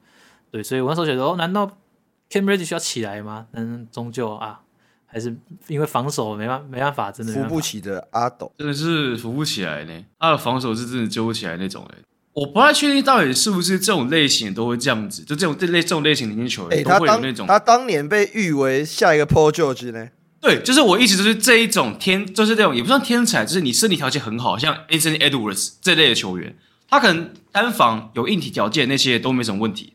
[0.52, 1.66] 对，所以我那时候觉得哦，难道
[2.30, 3.48] Cam Reddish 需要起来吗？
[3.52, 4.62] 但终究啊，
[5.08, 5.36] 还是
[5.68, 10.06] 因为防守没办没办法，真的扶不起的阿斗，真的是扶不起来呢。
[10.20, 11.98] 他的防守是真的揪不起来那种诶。
[12.38, 17.48] 我不太确定到底是不是这种类型都会这样子，就这种这类这种类型的年轻球员都会有那种。
[17.48, 20.10] 他当年被誉为下一个 Paul George 呢？
[20.40, 26.56] 对，就是我一直就是这一种天，就是这种也不算天才，就是你身体条件很好，像 Anthony Edwards 这类的球员，
[26.88, 29.94] 他可能单防有硬体条件那些都没什么问题，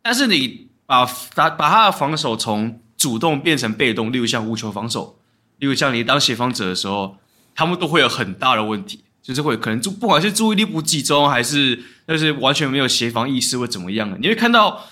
[0.00, 5.18] 但是你把把把他的防守从主动变成被动，例如像无球防守，
[5.58, 7.16] 例如像你当协防者的时候，
[7.54, 9.04] 他们都会有很大的问题。
[9.22, 14.86] 就是会可能注不管是注意力不集中，还是就是完全没有协防意识或怎么样的，你会看到，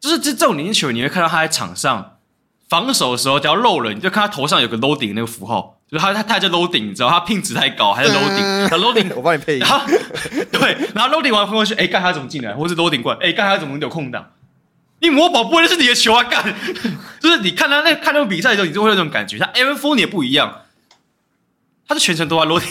[0.00, 2.16] 就是这这种年轻球员，你会看到他在场上
[2.68, 9.84] 防守的时候，只要漏了，你就看他头上有个 loading 那个符号，就是他他他叫 loading，你知道他 ping 值太高还是 loading，他 loading，我帮你配一下，
[10.50, 14.32] 对，然后 loading 完过去，哎，干他怎么进来，或是 loading 过来，哎，干他怎么有空档？
[15.00, 16.42] 你魔宝不会是你的球啊，干，
[17.20, 20.62] 就是你看他那看那个比赛的时候，你就会有这种感觉，他 Evan f o u r n 也不一样。
[21.88, 22.66] 他是全程都在落地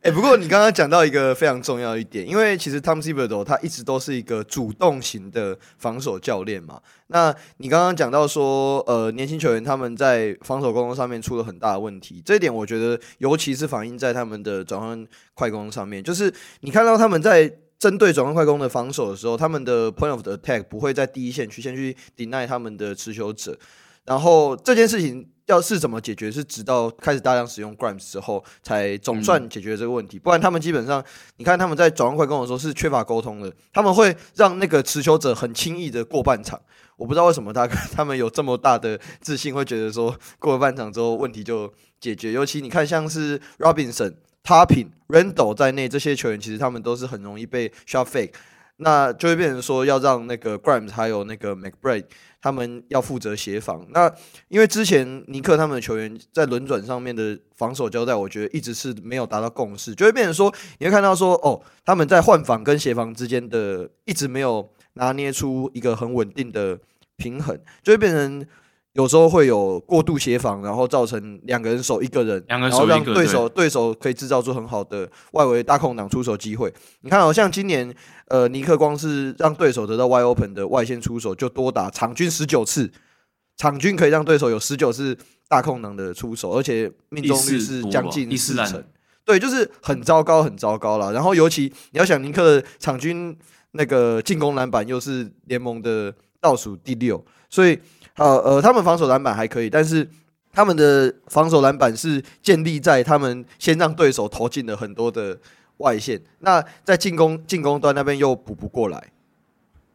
[0.00, 6.80] 哎、 欸，不过你刚刚讲到一个非常重要一点，因为其实 Tom Thibodeau 他一直都是一个主动型的防守教练嘛。
[7.06, 16.30] 那你刚刚讲到说，呃，年轻球员他们在防守功能上面出了很大的问题，这一点我觉得尤其是反映在他们的转换快攻上面，就是
[16.60, 23.56] 你看到他们在针对转换快攻的防守的时候，他们的 point of attack 不会在第一线去先去 deny 他们的持球者，
[24.04, 25.30] 然后这件事情。
[25.46, 26.32] 要是怎么解决？
[26.32, 30.18] 是直到开始大量使用 Grimes 之后，才总算解决这个问题。
[30.18, 31.04] 不然他们基本上，
[31.36, 33.52] 你看他们在转换快攻的时候是缺乏沟通的。
[33.72, 36.60] 他们会让那个持球者很轻易的过半场。
[36.96, 42.32] 我不知道为什么他他们有这么大的自信，会觉得说过了半场之后问题就解决。
[42.32, 44.14] 尤其你看像是 Robinson、
[44.44, 48.32] Toppin、Randle 在内这些球员，其实他们都是很容易被 shot fake，
[48.76, 52.06] 那就会变成说要让那个 Grimes 还有那个 McBride。
[52.44, 54.12] 他们要负责协防，那
[54.48, 66.78] 因为之前尼克他们的球员在轮转上面的防守交代，我觉得一直是没有达到共识，就会变成说，你会看到说，哦，他们在换防跟协防之间的一直没有拿捏出一个很稳定的
[67.16, 68.46] 平衡，就会变成。
[68.94, 76.72] 有时候会有过度协防，然后造成两个人守一个人，两个人守一个，然后让对手对，对手可以制造出很好的外围大空档出手机会。
[77.00, 77.92] 你看，好像今年
[78.28, 82.88] 呃尼克光是让对手得到 wide open 的外线出手就多打场均十九次，
[83.56, 85.18] 场均可以让对手有十九次
[85.48, 88.80] 大空档的出手，而且命中率是将近四成。
[89.24, 91.12] 对，就是很糟糕，很糟糕了。
[91.12, 93.36] 然后尤其你要想尼克的场均
[93.72, 97.76] 那个进攻篮板又是联盟的倒数第六，所以。
[98.16, 100.08] 好，呃，他们防守篮板还可以，但是
[100.52, 105.36] 他们的防守篮板是建立在他们先让对手投进了很多的
[105.78, 109.10] 外线，那在进攻进攻端那边又补不过来，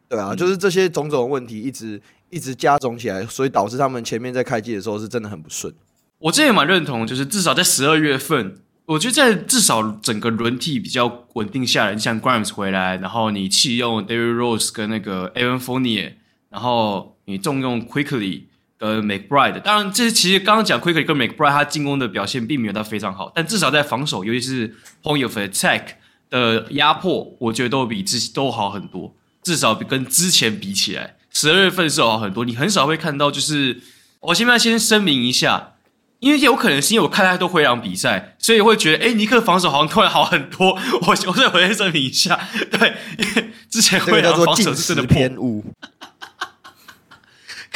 [0.09, 5.74] 对啊，就是这些种种问题一直一直加总起来，所以导致他们前面在开季的时候是真的很不顺。
[6.17, 8.57] 我这也蛮认同，就是至少在十二月份，
[8.88, 16.15] 我觉得在至少整个轮替比较稳定下来，像 Grimes 回来，然后你弃用 David Rose 跟那个 Evan Fournier，
[16.49, 17.15] 然后。
[17.30, 18.41] 你重用 Quickley
[18.77, 25.84] 跟 McBride，当然，这其实刚刚讲 Quickley 跟 McBride，他进攻的表现并没有到非常好，但至少在防守，尤其是 point of attack
[26.30, 29.13] 的压迫，我觉得都比之都好很多。
[29.43, 32.43] 至少比跟之前比起来，十二月份是好很多。
[32.43, 33.80] 你很少会看到，就是
[34.21, 35.73] 我现在先声明一下，
[36.19, 40.77] 因为有可能是因为我看太多灰狼比赛，所以会觉得，哎，尼克防守好像突然好很多。
[41.01, 42.39] 我我再回来声明一下，
[42.71, 45.63] 对，因为之前灰狼防守是真的偏误。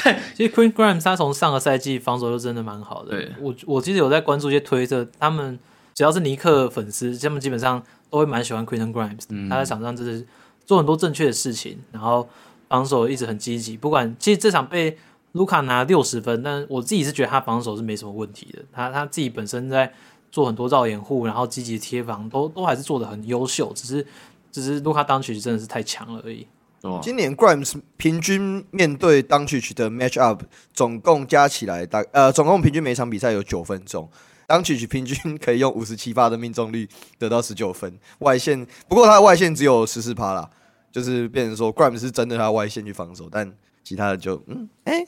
[0.36, 3.12] 其实 Queen Grimes 他从上个赛季防守就真的蛮好的。
[3.12, 5.58] 对，我我其实有在关注一些推特，他们
[5.94, 8.66] 只要是尼克粉丝，他们基本上都会蛮喜欢。
[9.30, 10.26] 嗯，他在场上就是
[10.66, 12.28] 做很多正确的事情，然后
[12.68, 13.78] 防守一直很积极。
[13.78, 14.98] 不管其实这场被
[15.34, 18.60] 卢卡拿六十分，但我自己是觉得他防守是没什么问题的。
[18.72, 19.92] 他他自己本身在
[20.32, 23.72] 做很多绕掩护，然后积极贴防，都都还是做的很优秀。
[23.74, 24.06] 只是
[24.52, 26.48] 只是卢卡当曲真的是太强了而已。
[27.02, 34.10] 今年 Grimes 平均面对 Doncic 的 match up 总共加起来大呃总共平均每场比赛有九分钟
[34.50, 40.50] ，Doncic 平均可以用五十七发的命中率得到十九分，外线不过他的外线只有十四趴啦，
[40.92, 43.50] 就是变成说 Grimes 是针对他外线去防守，但
[43.84, 45.08] 其他的就嗯哎，欸、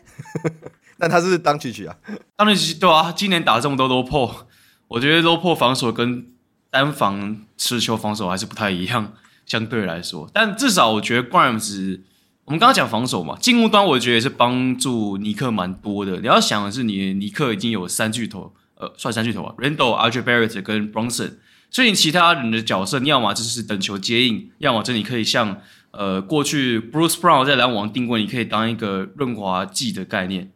[0.97, 1.97] 但他是 Doncic 啊
[2.37, 4.43] ，Doncic 对啊，今年打这么多 low post，
[4.87, 6.25] 我觉得 low post 防守跟
[6.69, 9.13] 单防持球防守还是不太一样。
[9.45, 11.99] 相对来说，但至少我觉得 Grimes，
[12.45, 16.19] 我们刚刚讲防守嘛，进攻端我觉得也是帮助尼克蛮多的。
[16.19, 21.33] 你要想的是，你尼克已经有三巨头，呃，算三巨头啊，Randle、RJ Barrett 跟 Bronson，
[21.69, 30.51] 所以你其他人的角色，你要么就是等球接应，要么就你可以像呃过去 Bruce Brown 在篮网定位，你可以当一个润滑剂的概念。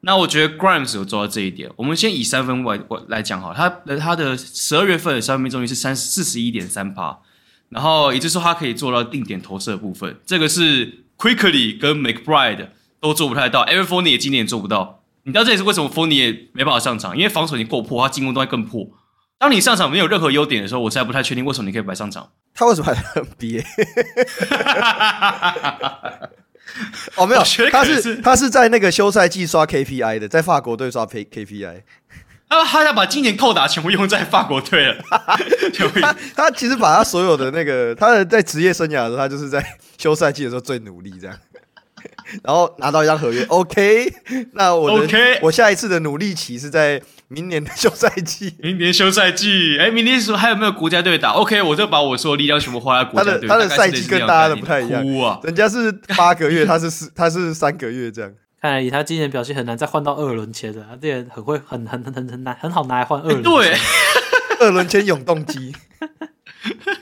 [0.00, 1.70] 那我觉得 Grimes 有做到这一点。
[1.76, 3.68] 我们先以三分外来讲好，他
[3.98, 7.18] 他的十二月份的三分命中率是三四十一点三趴。
[7.70, 12.68] 然后也就是说，他可以做到定点投射的部分，这个是 Quickley 跟 McBride
[13.00, 14.98] 都做不太到，Evan Fournier 今年也做不到。
[15.22, 18.86] 你知道这也是为什么 Fournier 也没办法上场，因为防守已经够破，他进攻都会更破。
[19.38, 22.30] 当你上场没有任何优点的时候，我实在不太确定为什么你可以摆上场。
[22.52, 23.64] 他为什么还在 NBA？
[27.16, 31.82] 哦，没有，他是他是在那个休赛季刷 KPI 的，在法国队刷 KPI。
[32.50, 34.96] 他他要把今年扣打全部用在法国队了。
[36.02, 39.64] 他他其实把他所有的那个他的在职业生涯的时候，他就是在
[39.96, 41.36] 休赛季的时候最努力这样，
[42.42, 43.44] 然后拿到一张合约。
[43.44, 44.12] OK，
[44.54, 48.56] 那我的 OK，我下一次的努力期是在明年的休赛季。
[48.58, 53.48] 明年休赛季，哎，明年说还有没有国家队打？OK，我就把我所有力量全部花在国家队。
[53.48, 58.32] 他的他的赛季跟大家的不太一样啊，人家是八个月，他是四他是三个月这样。
[58.60, 63.42] 看来以他今年表现很难再换到二轮签的，这也很会很很很很难很好拿来换二轮。
[63.42, 63.74] 对，
[64.60, 65.74] 二轮签永动机，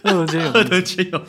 [0.02, 1.22] 二轮签永动机，二轮签永，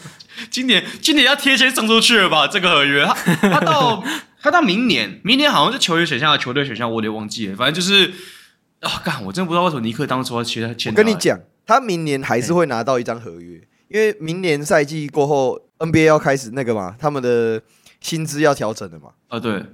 [0.52, 2.48] 今年今年要贴钱送出去了吧？
[2.48, 4.04] 这个合约，他他到
[4.40, 7.56] 他到明年，明年好像是球员选项的球队选项，我有点忘记了。
[7.56, 8.14] 反正就是
[8.82, 10.94] 啊，干，我真的不知道为什么尼克当初要签他签。
[10.94, 17.60] 我跟你讲，他明年还是会拿到一张合约，因为明年赛季过后，NBA 要开始那个嘛，他们的
[18.00, 19.10] 薪资要调整的嘛。
[19.30, 19.66] 啊，对。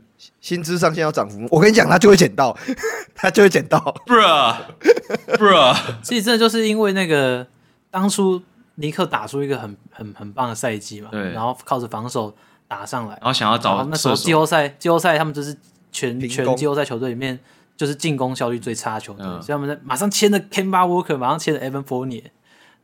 [0.41, 2.55] 薪资上限要涨幅，我跟你讲，他就会捡到，
[3.15, 5.75] 他就会捡到，Bruh，Bruh。
[6.01, 7.45] 其实这就是因为那个
[7.89, 8.41] 当初
[8.75, 12.35] 尼克打出一个很很很棒的赛季嘛，对，然后靠着防守
[12.67, 15.55] 打上来，然后想要找那时候季后赛，季后赛他们就是
[15.91, 17.39] 全全季后赛球队里面
[17.77, 22.25] 就是进攻效率最差的球队，嗯、所以他们马上签了 Kemba Walker，马上签了 Evan Fournier，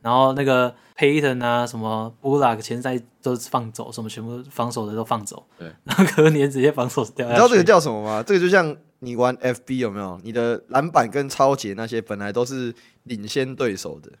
[0.00, 0.74] 然后那个。
[1.02, 5.44] Payton 啊，什么 Bullock 前赛都放走，什么全部防守的都放走。
[5.58, 7.26] 对， 然后隔年直接防守掉。
[7.26, 8.22] 你知道这个叫什么吗？
[8.22, 10.20] 这个就像你玩 FB 有没有？
[10.22, 12.72] 你的篮板跟抄截那些本来都是
[13.02, 14.12] 领先对手的，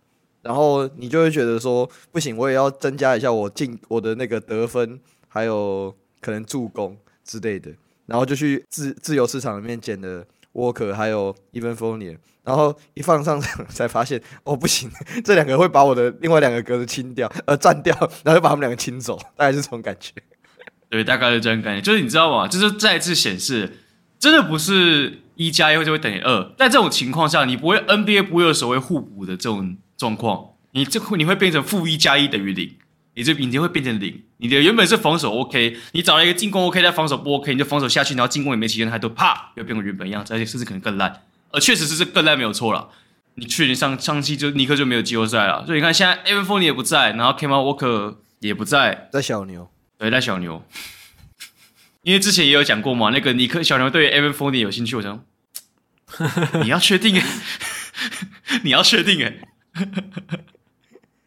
[0.42, 7.70] 然后你就会觉得说不行，我也要增加一下我进我的那个得分，还有可能助攻之类的，
[8.06, 10.26] 然后就去自自由市场里面捡的。
[10.52, 14.90] 沃克还有 Evan Fournier，然后一放上场 才发现，哦不行，
[15.24, 17.94] 这两个会把我的另外两个格子清掉，呃占掉，
[18.24, 20.12] 然后就把他们两个清走，大概是这种感觉。
[20.90, 22.46] 对，大概是这种感觉，就是你知道吗？
[22.46, 23.78] 就是再次显示，
[24.18, 32.76] 真的不是一加一就会等于二，在这种情况下，你不会 NBA 不会有所谓互补的这种状况，你这会你会变成负一加一等于零。
[33.14, 41.22] 你这已经会变成零，你的原本是防守 OK，你找了一个进攻 OK，但防守不 OK，你就防守下去，然后进攻也没期间，还都啪又变回原本样子，而且甚至可能更烂。
[41.50, 42.88] 而确实是这更烂没有错了。
[43.34, 50.62] 你去年上上期就尼克就没有季后赛了，所以你看现在 Evan Fournier 也不在，然后 Kemba Walker 也不在，在小牛，对，在小牛。
[52.02, 55.24] 因为之前也有讲过嘛，那个尼克小牛对 Evan Fournier 有兴趣，我想
[56.62, 57.22] 你要确定，
[58.64, 59.34] 你要确定哎。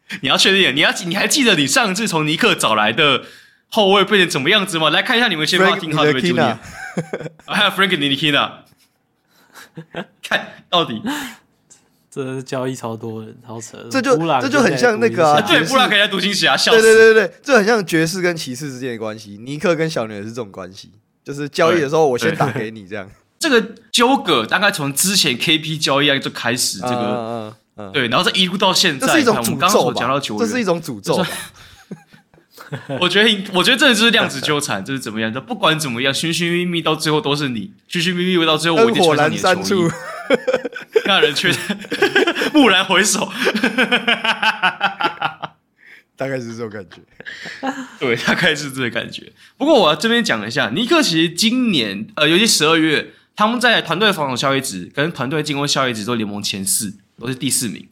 [0.22, 3.22] 你要确定，你要你还记得你上次从尼克找来的
[3.68, 4.90] 后卫变成什么样子吗？
[4.90, 6.56] 来看一下你们先发听号对不对？
[7.46, 8.50] 还有 Frank Ntilikina，
[10.22, 11.02] 看到底，
[12.08, 13.76] 这交易超多人，超扯。
[13.90, 20.92] 这就这就很像那个啊，对，布朗可以在独行侠啊，对对对对，这很像爵士跟骑士之间的关系，尼克跟小牛也是这种关系，
[21.24, 23.10] 就是交易的时候我先打给你这样。
[23.38, 27.56] 这个纠葛大概从之前 KP 交易案就开始，这个。
[27.76, 29.50] 嗯、对，然后这一路到现在，这是一种诅咒吧？
[29.50, 31.24] 我们刚刚所讲到球员，这是一种诅咒。
[32.98, 35.30] 我觉得，我觉得这就是量子纠缠，就是怎么样？
[35.32, 39.90] 就不管怎么样，寻寻觅觅到最后都是你，寻寻觅觅到最后我一定穿上你的球衣。
[41.04, 41.52] 让人却
[42.54, 43.30] 蓦然回首，
[46.16, 46.96] 大概是这种感觉。
[48.00, 49.30] 对，大概是这个感觉。
[49.58, 53.12] 不过我要这边讲一下，尼克其实今年呃，尤其十二月。
[53.38, 57.88] 他们在团队防守效率值跟团队进攻效率值都联盟前四，都是第四名。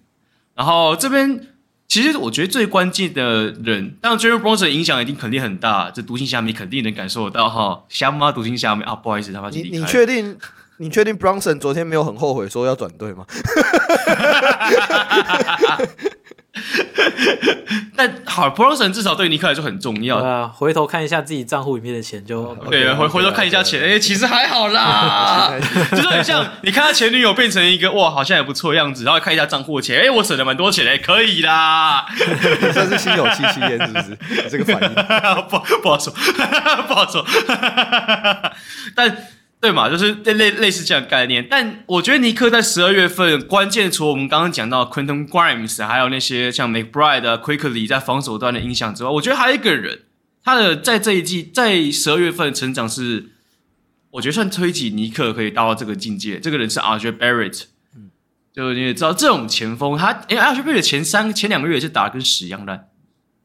[0.54, 1.48] 然后这边
[1.88, 7.84] 其实我觉得最关键的人，当然 Jerry Bronson 影响一定肯定很大，这独行侠迷肯定能感受得到哈。
[7.88, 10.36] 瞎妈独行侠迷啊，不好意思，他妈你你确定
[10.78, 13.24] 你确定 Bronson 昨天没有很后悔说要转队吗？
[17.96, 20.18] 但好，Brunson 至少对尼克来说很重要。
[20.18, 25.52] 啊，回头看一下自己账户里面的钱就对，回回头看一下钱，哎、欸，其实还好啦，
[25.90, 32.06] 就是很像你看他前女友变成一个哇，好像也不错的样子，然后看一下账户的钱，哎、欸，我省了蛮多钱，哎、欸，可以啦。
[32.72, 34.48] 这是心有戚戚焉，是不是？
[34.50, 34.94] 这个反应
[35.48, 36.12] 不不好说，
[36.86, 37.24] 不好说。
[38.94, 39.16] 但。
[39.64, 50.02] 对嘛，就是类类类似这样的概念，但我觉得尼克在十二月份关键，除了我们刚刚讲到 Quentin Grimes，还有那些像 McBride 啊、Quickley 在防守端的影响之外，我觉得还有一个人，
[50.44, 53.30] 他的在这一季在十二月份的成长是，
[54.10, 56.38] 我觉得算推挤尼克可以达到这个境界。
[56.38, 57.62] 这个人是 RJ Barrett，
[57.96, 58.10] 嗯，
[58.54, 62.88] 就你也知道这种前锋，他哎 RJ Barrett 前三前两个月是打得跟屎一样烂。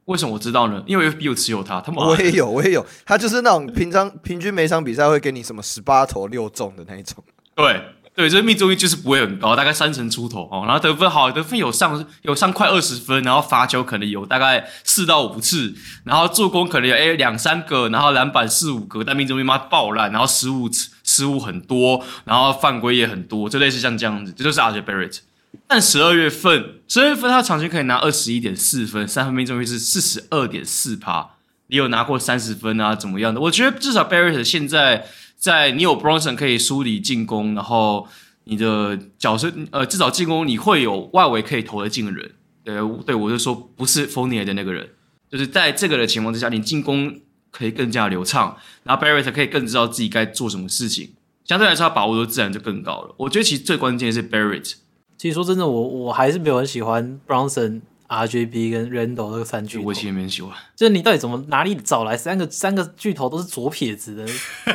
[0.10, 0.84] 为什么我知道呢？
[0.88, 2.84] 因为 FB 有持有他，他们我也有，我也有。
[3.06, 7.24] 他就是那种平常平均每场比赛会给你什么十八投六中的那一种。
[7.56, 7.80] 对
[8.16, 10.64] 对，这命中率就是不会很高，大概三成出头哦。
[10.66, 20.68] 然后得分好，得分有上有上快二十分，然后罚球可能有大概四到五次，然后助攻可能有诶两三个，然后篮板四五个，但命中率妈爆烂，然后失误
[21.04, 25.20] 失误很多，然后犯规也很多，就类似像这样子，这就是 RJ Barrett。
[25.68, 31.36] 但十二月份，十二月份他场均可以拿二十一点四分，三分命中率是四十二点四趴。
[31.68, 32.96] 你有拿过三十分啊？
[32.96, 33.40] 怎么样的？
[33.40, 35.06] 我觉得至少 Barrett 现在
[35.38, 38.08] 在你有 Bronson 可以梳理进攻，然后
[38.46, 42.32] 你的角色呃至少进攻你会有外围可以投得进的人。
[42.66, 44.90] 呃对，我就说不是 f o n i e r 的那个人，
[45.32, 47.20] 就是在这个的情况之下，你进攻
[47.52, 51.14] 可以更加流畅，然后 Barrett 可以更知道自己该做什么事情，
[51.46, 53.14] 相对来说他把握度自然就更高了。
[53.18, 54.74] 我觉得其实最关键的是 Barrett。
[55.20, 59.84] 其实说真的，我我还是没有很喜欢 Bronson、RJB 跟 Randle 这个三巨头。
[59.84, 60.54] 我其实没很喜欢。
[60.78, 64.26] 就是你到底怎么哪里找来三个三个巨头都是左撇子的，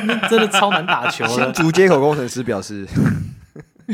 [0.05, 1.31] 那真的超难打球的。
[1.51, 2.87] 新竹接口工程师表示，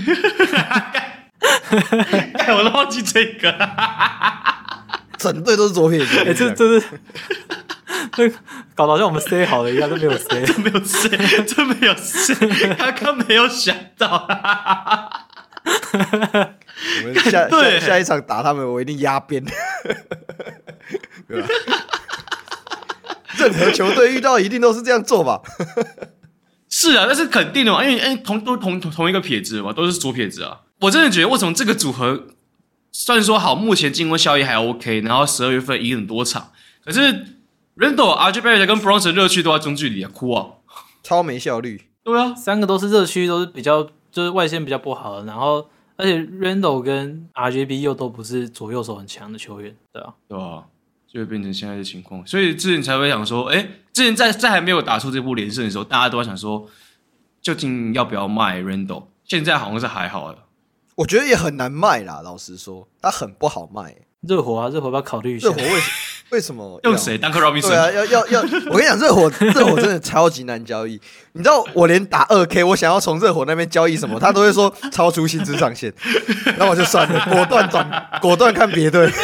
[2.49, 3.55] 我都忘记这个，
[5.17, 6.19] 整队都是左撇子。
[6.19, 6.85] 哎、欸，这这是
[8.11, 8.29] 这
[8.75, 12.35] 搞得好像我们 say 好了一样，都没有 say，没有 say，真没有 say，
[12.75, 14.27] 刚刚没有想到。
[17.03, 19.43] 我们下下下一场打他们，我一定压边。
[21.27, 21.47] 对吧？
[23.37, 25.41] 任何球队遇到一定都是这样做吧？
[26.69, 30.61] 是啊，那是肯定的嘛，因为哎，同都同同一个撇子嘛，都是左撇子啊。
[30.81, 32.27] 我真的觉得，为什么这个组合
[32.91, 36.51] 虽然说好，目前进攻效益还 OK，然后十二月份赢很多场，
[36.83, 36.99] 可是
[37.77, 40.47] Randle、RJ Barrett 跟 Bronson 热区都在中距离啊，哭啊，
[41.03, 41.89] 超没效率。
[42.03, 50.65] 对啊，三个都是热区，都是比较就是外线比较不好，然后而且 Randall 跟 RJB 又都不是左右手很强的球员，对啊，对啊。
[51.13, 56.65] 就会变成现在的情况，所以之前才会想说，哎，之前在在还没有打出这部连胜的时候，大家都在想说，
[57.41, 59.07] 究竟要不要卖 Randall？
[59.25, 60.45] 现在好像是还好了，
[60.95, 62.21] 我觉得也很难卖啦。
[62.23, 63.93] 老实说，他很不好卖。
[64.21, 65.49] 热火啊，热火要不要考虑一下。
[65.49, 65.81] 热火为
[66.31, 67.67] 为什么用谁？Duncan Robinson？
[67.67, 68.41] 对啊，要要要！
[68.71, 70.99] 我跟你讲，热火热火真的超级难交易。
[71.33, 75.93] 你知道，我连打二 K，我想要从热火那边交易什么，他都会说超出薪资上限，
[76.57, 79.11] 那我就算了，果断转，果断看别队。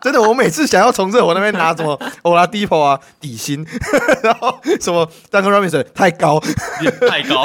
[0.00, 3.66] 真的，我每次想要从热火那边拿什么欧拉迪波啊底薪，
[4.22, 6.38] 然后什么 Duncan Robinson 太高
[7.08, 7.40] 太高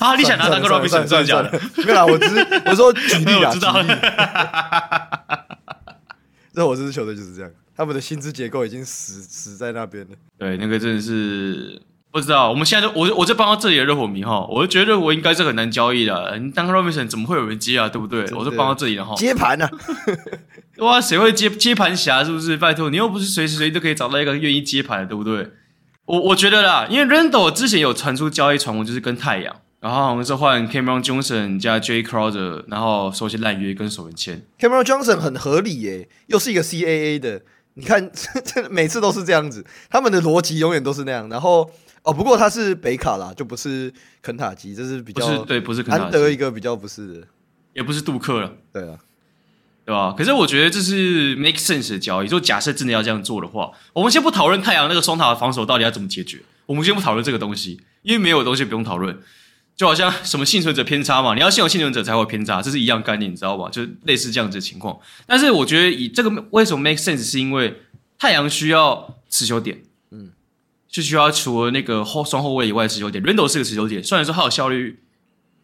[0.00, 0.16] 啊！
[0.16, 1.52] 你想拿 Duncan Robinson 真的假的？
[1.84, 3.76] 没有啦，我只是我说举例啊，我知道。
[6.56, 10.16] 热火这支球队就是这样，他们的薪资结构已经死死在那边了。
[10.36, 11.80] 对，那个真的是。
[12.12, 16.38] 不知道，我们现在就我我就帮到这里的热火迷哈，我就觉得热火应该是很难交易的。
[16.38, 17.90] 你当 Robinson 怎么会有人接啊？
[17.90, 18.22] 对不对？
[18.34, 19.14] 我就帮到这里了哈。
[19.16, 19.68] 接盘呢？
[20.78, 22.24] 哇，谁会接接盘侠？
[22.24, 22.56] 是不是？
[22.56, 25.50] 拜托，你又不是随时随地都可以找到一个愿意接盘的，对不对？
[26.06, 29.54] 我我觉得啦，因为 Randle 之前有传出交易传闻，就是跟太阳，
[29.86, 34.44] 然后我们是换 Cameron Johnson 加 Jay Crowder，然后收些烂约跟首轮签。
[34.58, 37.42] Cameron Johnson 很合理耶，又是一个 CAA 的，
[37.74, 38.10] 你看
[38.44, 41.70] 这每次都是这样子，他们的逻辑永远都是那样，然后。
[42.02, 47.26] 哦，不过他是北卡啦，就不是肯塔基，这是比较是对，不是肯塔基，难得一个比较不是的，
[47.72, 48.96] 也不是杜克了，对啊，
[49.84, 50.14] 对吧？
[50.16, 52.28] 可是我觉得这是 make sense 的交易。
[52.28, 59.18] 就假设真的要这样做的话，我们先不讨论太阳那个双塔的防守到底要怎么解决，我们先不讨论这个东西，因为没有东西不用讨论。
[59.76, 63.68] 就好像什么幸存者偏差嘛，你要先有幸存者才会偏差，这是一样概念，你知道吧？
[63.70, 64.98] 就是类似这样子的情况。
[65.26, 67.82] 但是我觉得以这个为什么 make sense，是因为
[68.18, 69.82] 太阳需要持球点。
[70.10, 70.30] 嗯
[70.88, 75.00] 就需要除了那个后双后卫以外的持球点，Randle 是个持球点，虽然说他有效率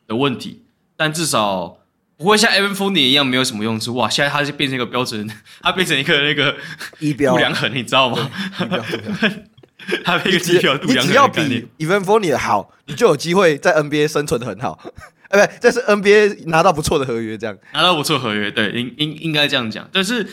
[0.06, 0.62] 的问题，
[0.94, 1.78] 但至少
[2.18, 3.94] 不会像 Evan Fournier 一样没有什么用处。
[3.94, 5.26] 哇，现在他就变成一个标准，
[5.62, 6.54] 他变成一个那个
[6.98, 8.30] 一标不良衡，你知道吗？
[10.04, 11.04] 他变一个仪表不良衡。
[11.04, 14.78] 你只要比 Evan Fournier 好，你就有机会在 NBA 生存的很好。
[15.28, 20.26] 哎，不，这是 NBA 拿到不错的合约，这样拿到不错合约，对，应应应该这样讲，但是。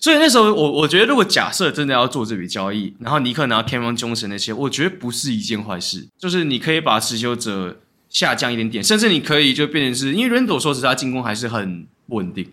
[0.00, 6.06] 所以那时候我我觉得，如果假设真的要做这笔交易，然后尼克拿 Cameron Johnson 那些，我觉得不是一件坏事。
[6.16, 12.48] 就是你可以把持球者下降一点点，甚至你可以就变成是因为 Randle 说实在进攻还是很不稳定。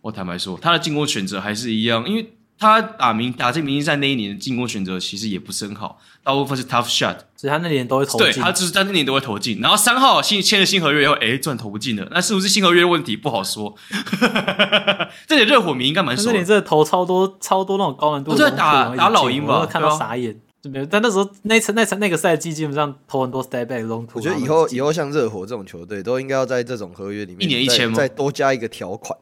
[0.00, 2.30] 我坦白说，他的进攻选择还是一样，因为。
[2.58, 8.18] 他打明打进明星赛那一年的进攻选择其实也不是很好，大部分是 tough shot，所以他那年都会投进。
[8.18, 9.60] 对，他就是在那年都会投进。
[9.60, 13.16] 然后三号新签了新合约以后，哎，突然投不进了，那是不是新合约的问题？
[13.16, 13.74] 不好说。
[15.26, 16.24] 这点热火迷应该蛮熟。
[16.26, 20.40] 那年真的投超多超多那种高难度的，我在打打老鹰吧，看到傻眼。
[20.64, 24.04] 没有，但那时候那层那层那个赛季基本上投很多 step back long。
[24.14, 29.16] 我觉得以后以后像热火这种球队都应该要在这种合约里面一年一签再多加一个条款。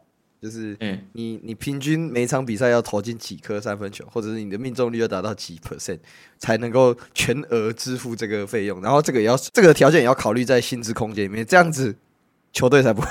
[0.45, 0.77] 就是
[1.15, 5.99] 你，你平均每场比赛要投进几颗三分球，或者是你的命中率要达到几 percent，
[6.37, 8.83] 才能够全额支付这个费用。
[8.83, 11.97] 然后这个也要，这个条件也要考虑在薪资空间里面，这样子
[12.53, 13.09] 球队才不会。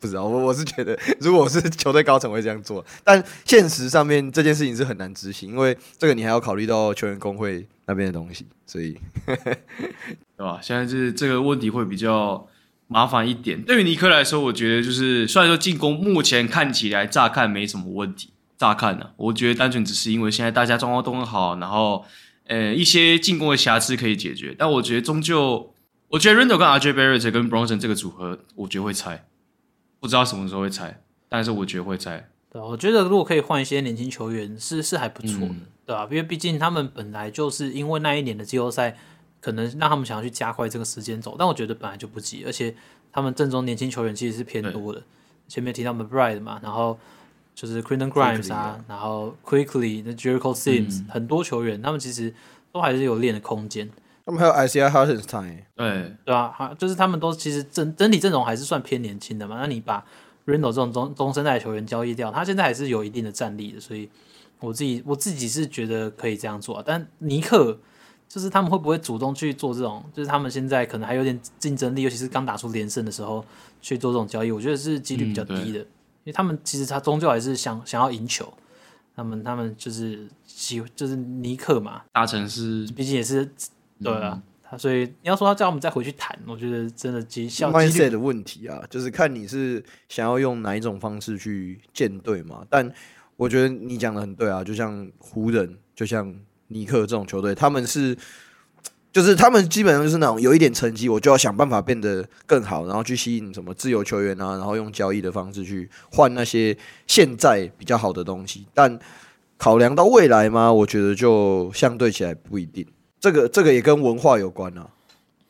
[0.00, 10.58] 不知道，我我是觉得，如果我是球队高层会这样做，但现实上面这件事情是很难执行，因为这个你还要考虑到球员工会那边的东西，所以，对吧？
[10.60, 12.48] 现在是这个问题会比较。
[12.90, 22.06] 麻烦一点，对于尼克来说，我觉得就是虽然说进攻目前看起来乍看没什么问题，乍看呢、啊，我觉得单纯只是因为现在大家状况都很好，然后
[22.46, 25.74] 呃一些进攻的瑕疵可以解决，但我觉得终究，
[26.08, 29.26] 我觉得 Randle 跟 RJ Barrett 跟 Bronson 这个组合，我觉得会拆，
[30.00, 32.30] 不知道什么时候会拆，但是我觉得会拆。
[32.50, 36.08] 对，我觉得如果可以换一些年轻球员，是是还不错的，嗯、对吧、啊？
[36.10, 38.96] 因为毕竟他们本来就是因为那一年的季后赛。
[39.40, 42.74] 可能让他们想要去加快这个时间走，但我觉得本来就不急，而且
[43.12, 45.02] 他们阵中年轻球员其实是偏多的。
[45.46, 46.98] 前面提到 McBride 嘛，然后
[47.54, 52.34] 就是 Quentin Grimes 啊，啊然后 Quickley、那 Jericho Sims、嗯、很多球员，他们其实
[52.70, 53.88] 都还是有练的空间。
[54.26, 59.56] 他们还有 Isaiah Hartenstein，对对啊，就是他们都其实整整体阵容还是算偏年轻的嘛。
[59.58, 60.04] 那你把
[60.44, 64.10] Randle 这种中中生代球员交易掉，他现在还是有一定的战力的，所以
[64.60, 66.82] 我自己我自己是觉得可以这样做、啊。
[66.84, 67.78] 但尼克
[68.28, 70.04] 就是他们会不会主动去做这种？
[70.12, 73.44] 就是他们现在可能还有点竞争力，尤其是刚打出连胜的时候
[73.80, 75.90] 去做这种交易，我觉得是几率比较低的，嗯、
[76.24, 78.52] 因为他们其实他终究还是想想要赢球。
[79.16, 83.50] 他们他们就是喜就是尼克嘛，大城市毕竟也是。
[84.00, 92.64] 对啊，他、嗯、所以你要说他叫我们再回去谈，我觉得真的几效 mindset 的问题啊，就是看你是想要用哪一种方式去建队嘛。
[92.70, 92.88] 但
[93.34, 96.32] 我觉得你讲的很对啊，就像湖人，就像
[96.68, 98.16] 尼克这种球队，他们是
[99.12, 108.66] 就是他们基本上就是那种有一点成绩，我就要想办法变得更好，然后去吸引什么自由球员啊，然后用交易的方式去换那些现在比较好的东西。
[108.74, 108.98] 但
[109.56, 112.86] 考量到未来嘛，我觉得就相对起来不一定。
[113.18, 114.86] 这个这个也跟文化有关啊，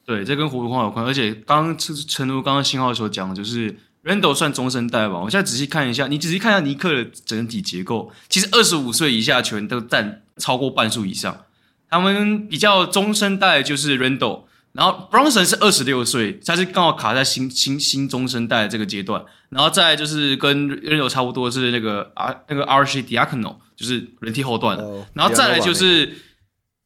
[0.06, 1.04] 对，这跟文化有关。
[1.04, 3.76] 而且刚刚诚如刚刚信号所讲的，就是
[4.08, 5.18] Randle 算中生代吧。
[5.18, 11.44] 我现在仔细看一下，你仔细看一下尼克的整体结构，其实二十五岁以下的球员都占超过半数以上。
[11.90, 19.22] 他们比较中生代就是 Randall，然后 Bronson 是二十六岁，他是刚好卡在新新新中生代这个阶段。
[19.50, 24.84] 然后再就是跟 Randall 差不多是那个 R 那个 Arcidiacono，就是人体后段的。
[24.84, 26.22] Oh, 然后再来就是。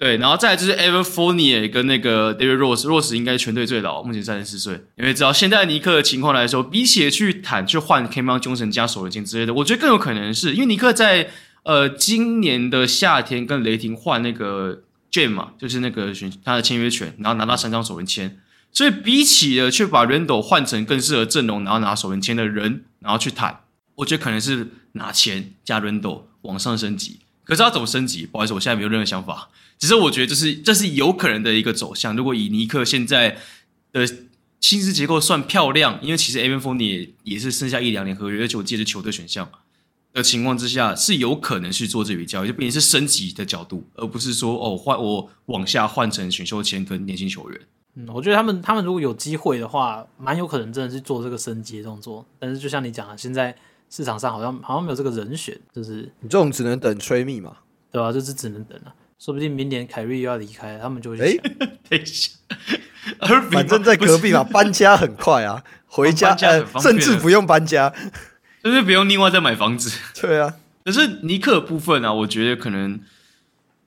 [0.02, 4.74] 对，然后再来就是 Evan Fournier 跟那个 David Rose，Rose 应该全队最老，目前三十四岁。
[4.96, 11.30] 因为知道现在尼克的情况来说，比起去谈去换 Cameron Johnson 加首轮签之类的，我觉得更有可能是因为尼克在
[11.62, 14.82] 呃今年的夏天跟雷霆换那个
[15.12, 18.40] Jam 嘛，就是那个选他的签约权，然后拿到三张首轮签，
[18.72, 23.60] 所以比起的去把 Randle 换成更适合阵容，然后拿首轮签的人，然后去谈，
[23.94, 27.20] 我觉得可能是拿钱加 Randle 往上升级。
[27.44, 28.26] 可是要怎么升级？
[28.26, 29.48] 不好意思，我现在没有任何想法。
[29.82, 32.14] 只是我觉得这是这是有可能的一个走向。
[32.14, 33.36] 如果以尼克现在
[33.90, 34.06] 的
[34.60, 39.50] 薪资结构算漂亮，因为其实 Evan Fournier 也是剩下一两年合约，而且我记得球队选项
[40.12, 47.60] 的情况之下，是有可能去做这笔交易，就变成是升级的角度，而不是说哦换我往下换成选秀签跟年轻球员。
[47.96, 52.24] 嗯，我觉得他们他们如果有机会的话，蛮有可能真的是做这个升级的动作。
[52.38, 53.52] 但是就像你讲的，现在
[53.90, 57.56] 市场上好像好像没有这个人选，就是你这种只能等吹密嘛，
[57.90, 58.12] 对吧、啊？
[58.12, 58.94] 就是只能等了。
[59.24, 61.44] 说不定明年凯瑞又要离开，他们就会去想。
[61.44, 62.30] 哎， 等一下，
[63.52, 66.36] 反正在隔壁嘛，搬家很快啊，回家，
[66.80, 67.94] 甚至不用搬家，
[68.64, 69.96] 就是不用另外再买房子。
[70.20, 72.98] 对啊，可是尼克部分啊，我觉得可能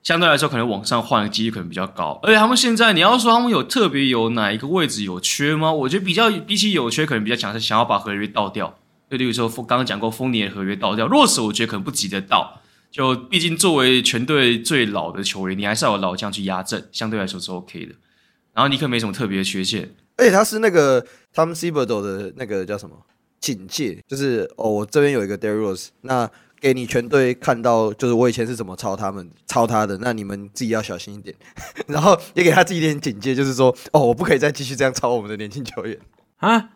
[0.02, 2.18] 相对来说，可能往上换的几率可能比较高。
[2.22, 5.70] 而且他们现在，你要说他们有特别有哪一个位置有缺吗？
[5.70, 8.78] 我觉得比较比起有缺，可能比较强是想要把合约倒掉。
[9.10, 12.62] 就例如说，刚刚讲过，丰年的合约倒掉，若是我觉得可能不急得到。
[12.96, 17.94] 就毕竟作为全队最老的球员，你还是要有老将去压阵，相对来说是 OK 的。
[18.54, 22.96] 然后尼克没什么特别的缺陷，而且他是那个 Tom Thibodeau 的那个叫什么
[23.38, 26.26] 警戒，就是哦，我这边有一个 Rose，那
[26.58, 31.36] 给你全队看到，就是我以前是怎么抄他们抄他的，那你们自己要小心一点。
[31.86, 35.98] 然后也给他自己一点警戒，就是说哦，我不可以再继续这样抄我们的年轻球员
[36.38, 36.70] 啊。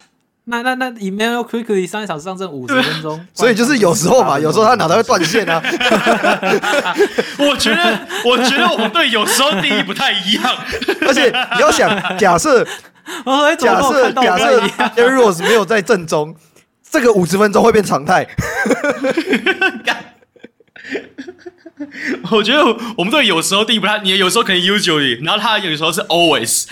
[0.50, 5.62] 那那那 Emmanuel Quickley 上一场上阵五十分钟， 所以就是有时候嘛，有时候他脑袋会断线啊。
[7.38, 10.56] 我觉得，我觉得我们队有时候定义不太一样，
[11.06, 11.88] 而且你要想，
[12.18, 12.64] 假设
[13.58, 14.60] 假设假设
[14.96, 16.34] Derrick Rose 没有在正中，
[16.90, 18.26] 这个五十分钟会变常态。
[22.30, 22.62] 我觉得
[22.98, 26.66] 我们队有时候定义不太，你有时候可能 usually，然后他有时候是 always。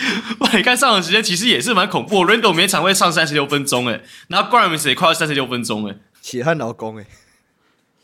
[0.40, 7.06] 哇，你看上场时间其实也是蛮恐怖，Randle 每场会上三十六分钟哎，然后 Grimes 也快要三十六分钟哎，血汗劳工哎，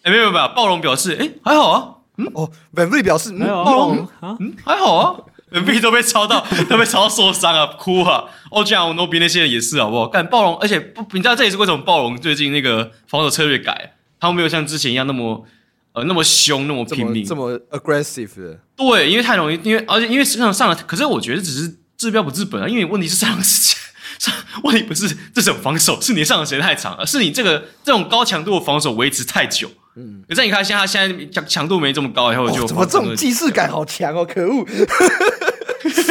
[0.02, 2.26] 哎没有没有，暴龙表示哎还好啊，嗯？
[2.34, 4.08] 哦，VanVleet 表示嗯暴龙。
[4.20, 4.54] 啊嗯？
[4.64, 5.16] 还好啊
[5.52, 10.08] ，VanVleet 都被抄到 都被抄到受伤啊哭啊，哦这样我 Anunoby 那些人也是好不好？
[10.08, 15.44] 干暴龙，而且不你知道这也是为什么暴龙最近那个防守策略改，他们没有像之前一样那么
[15.92, 17.24] 呃那么凶那么拼命。
[17.24, 21.78] 这么，这么 aggressive 的，对，因为太容易，因为而且因为实际上上了，可是我觉得只是。
[22.04, 22.68] 治标不治本啊！
[22.68, 23.76] 因为问题是上场时间，
[24.20, 29.70] 上问题不是这种防守，是你上场时间太长，而是你这个这种高强度的防守维持太久。
[29.96, 34.24] 嗯，可是你看，现在他现在强强度没这么高，以后就、哦、怎么这种既视感好强哦？
[34.24, 34.66] 可恶！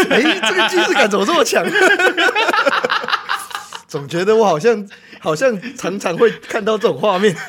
[0.09, 1.63] 哎、欸，这个既视感怎么这么强？
[3.87, 4.87] 总觉得我好像
[5.19, 7.35] 好像常常会看到这种画面。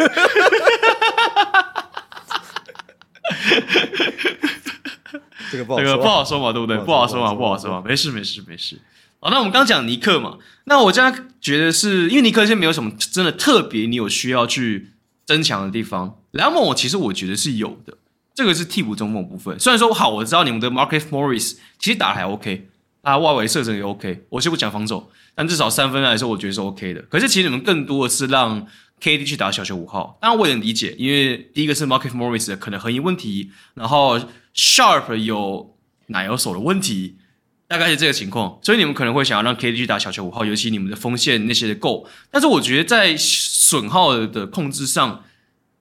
[5.50, 6.76] 这个不好这个不好说嘛，对不对？
[6.78, 8.78] 不好说嘛，不好说嘛，没事没事没事。
[9.20, 14.90] 好，那我们刚讲尼克嘛，那我这样觉得是因为尼克现在没有什么真的特别你有需要去
[15.24, 16.18] 增强的地方。
[16.32, 17.96] 篮网其实我觉得是有的，
[18.34, 19.58] 这个是替补中锋部分。
[19.58, 22.68] 虽然说好，我知道你们的 Marcus Morris 其实打得还 OK，
[23.02, 27.00] 他外围射程也 OK，我先不讲防守，但至少三分来说，我觉得是 OK 的。
[27.08, 28.66] 可是其实你们更多的是让
[29.04, 34.18] KD 去打小球五号，当然我也能理解，因为第一个是 Marcus Morris 的可能核心问题，然后
[34.54, 35.76] Sharp 有
[36.06, 37.18] 奶油手的问题。
[37.66, 42.06] 大概是这个情况，所以你们可能会想要让 KD 去打小球五号，尤其你们的锋线那些的够。
[42.30, 45.24] 但是我觉得在损耗的控制上，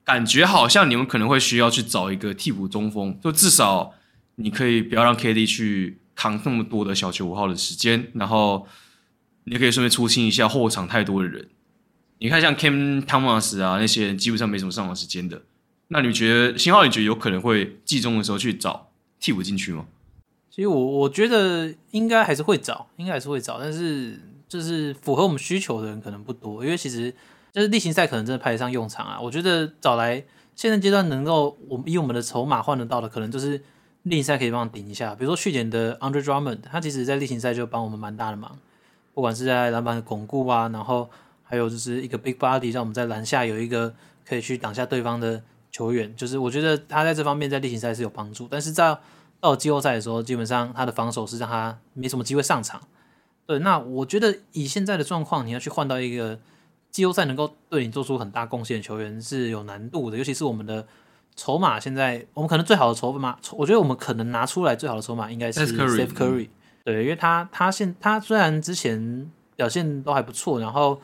[0.04, 3.94] 感觉好像你们可能会需要去找一个替补中锋，就至少
[4.36, 8.66] 你可以不要让 KD 去扛那么多的小球五号的时间，然后
[9.44, 11.50] 你可以顺便出清一下后场太多的人。
[12.20, 15.42] 你看像 Cam Thomas 啊那些人，基本上没什么上场时间的。
[15.90, 19.86] 那你觉得新浩，你觉得有可能会季中的时候去找替补进去吗？
[20.50, 27.14] 其实我我觉得应该还是会找，应该还是会找，但是就是符合我们需求的人可能不多，因为其实
[27.52, 29.20] 就是例行赛可能真的派得上用场啊。
[29.20, 30.24] 我觉得找来
[30.56, 33.62] 现在阶段能够我们以我们的筹码换得到的，可能就是
[34.04, 35.16] 例行赛可以帮顶一下。
[35.16, 38.58] 比如说去年的 Andre Drummond，他其实在例行赛就帮我们蛮大的忙，
[39.14, 41.10] 不管是在篮板的巩固啊，然后
[41.54, 43.94] 还有就是一个 big body，让我们在篮下有一个
[44.28, 45.40] 可以去挡下对方的
[45.72, 48.98] 球员，就是我觉得他在这方面在例行赛是有帮助，但是在
[49.40, 52.82] 到季后赛的时候，基本上他的防守是让他没什么机会上场。
[53.46, 56.40] 对，那我觉得以现在的状况，你要去换到一个
[56.90, 60.18] 季后赛能够对你做出很大贡献的球员是有难度的。
[60.18, 60.88] 尤其是我们的
[61.36, 66.50] 筹码，现在我们可能最好的筹码，我觉得我们可能拿出来最好的筹码应该是 Steph Curry。
[66.84, 71.00] 对，因为他他现他虽然之前表现都还不错，然后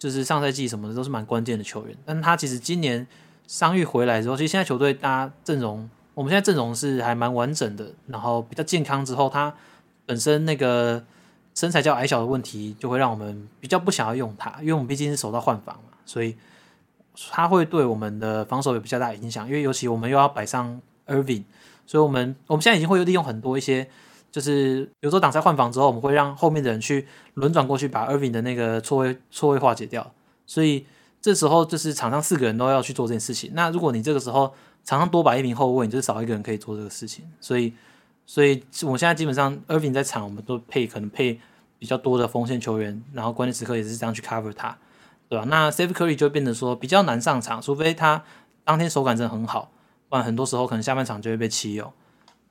[0.00, 3.06] 就是上赛季什么的都是蛮关键的球员，但他其实今年
[3.46, 5.88] 伤愈回来之后，其实现在球队大家阵容。
[6.12, 9.54] 我们现在阵容是还蛮完整的，然后比较健康之后，他
[10.04, 11.02] 本身那个
[11.54, 16.36] 身材较矮小的问题，就会让我们比较不想要用他，因为我们毕竟是首套换防嘛，所以
[17.30, 19.46] 他会对我们的防守有比较大影响。
[19.46, 21.44] 因为尤其我们又要摆上 Irving，
[21.86, 23.88] 所以我们我们现在已经会利用很多一些，
[24.30, 30.12] 就是比如说挡拆换防之后，我们会让后面的人去轮转过去，把 Irving 的那个错位错位化解掉。
[30.46, 30.86] 所以
[31.20, 33.50] 这时候就是场上四个人都要去做这件事情。
[33.54, 34.52] 那如果你这个时候
[34.84, 37.72] 场上多摆一名后卫，你就少一个人可以做这个事情，所以，
[38.24, 41.38] 所以我现在基本上，Irving 在场，我们都配可能配
[41.78, 44.76] 比较多的锋线球员，然后关键时刻也是这样去 cover 他，
[45.28, 45.44] 对吧？
[45.48, 48.24] 那 Steph Curry 就会变得说比较难上场，除非他
[48.64, 49.70] 当天手感真的很好，
[50.08, 51.92] 不然很多时候可能下半场就会被弃用。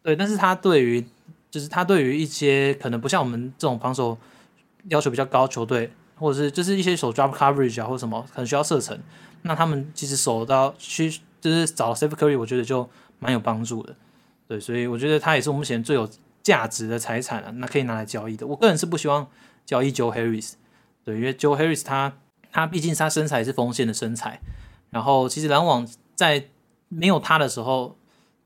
[0.04, 1.06] 对，但是他对于
[1.50, 4.18] 就是他对于一些可能不像我们这种防守
[4.90, 9.00] 要求比较高球队，或者是就是一些手 drop coverage 啊或者什么可能需要射程，
[9.42, 11.20] 那他们其实守到去。
[11.42, 13.96] 就是找 safe curry，我觉得就蛮有帮助的，
[14.46, 16.06] 对，所以我觉得他也是目前最有
[16.44, 18.46] 价值的财产了，那可以拿来交易的。
[18.46, 19.26] 我个人是不希望
[19.66, 20.56] 交易 Joe Harris，
[21.06, 22.12] 对，因为 Joe Harris 他
[22.52, 24.42] 他毕竟他身材是锋线的身材，
[24.90, 26.50] 然后其实篮网在
[26.90, 27.96] 没有他的时候，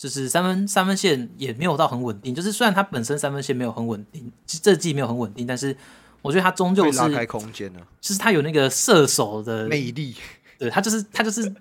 [0.03, 5.75] 就是三分三分线也没有到很稳定，就是虽然他本身三分线没有很稳定，这季没有很稳定，但是
[6.21, 10.15] 我觉得他终究是拉开空间呢，就是他有那个射手的魅力，
[10.59, 11.53] 对，他就是他就是。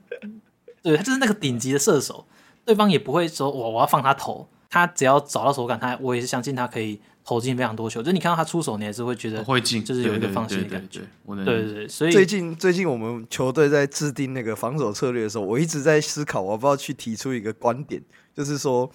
[0.84, 2.26] 对，他就是那个顶级的射手，
[2.64, 8.02] 对方也不会说我我要放他投，他只要找到手感，他我也是相信他可以投进非常多球。
[8.02, 11.00] 就你看到他出手，你还是会觉得会进，就是有一个放心的感觉。
[11.26, 18.02] 对对对，所以最近最近我们球队在制定那个防守策略的时候，我一直在思考，我要不要去提出一个观点，
[18.34, 18.90] 就是说，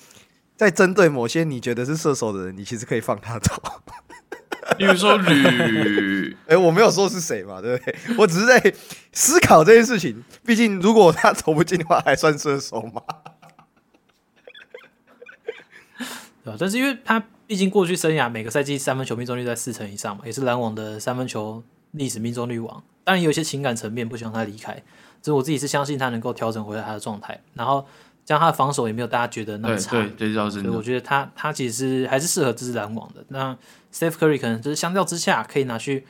[0.56, 3.54] 在针对某些你觉得是射手的人，你其实可以放他走。
[4.78, 7.95] 比如说吕， 哎、欸，我没有说是谁嘛，对不对？
[8.18, 8.74] 我只是在
[9.14, 10.22] 思考这件事情。
[10.45, 13.02] 毕竟，如果他投不进的话，还算射手吗？
[16.44, 16.58] 对吧？
[16.60, 22.84] 但是因为他毕竟过去生涯每个赛季三分球命中率在四成以上嘛，也是篮网的三分球历史命中率王。
[23.03, 24.76] 当然，有一些情感层面不希望他离开，
[25.22, 27.88] 只是我自己是相信他能够调整回来他的状态，然后。
[28.28, 33.24] 这样他的防守也没有大家觉得那么差，对对，对，所以我觉得他他其实是还是适合这支篮网的。
[33.30, 33.57] 那
[33.94, 36.06] Steph Curry 可能就是相较之下可以拿去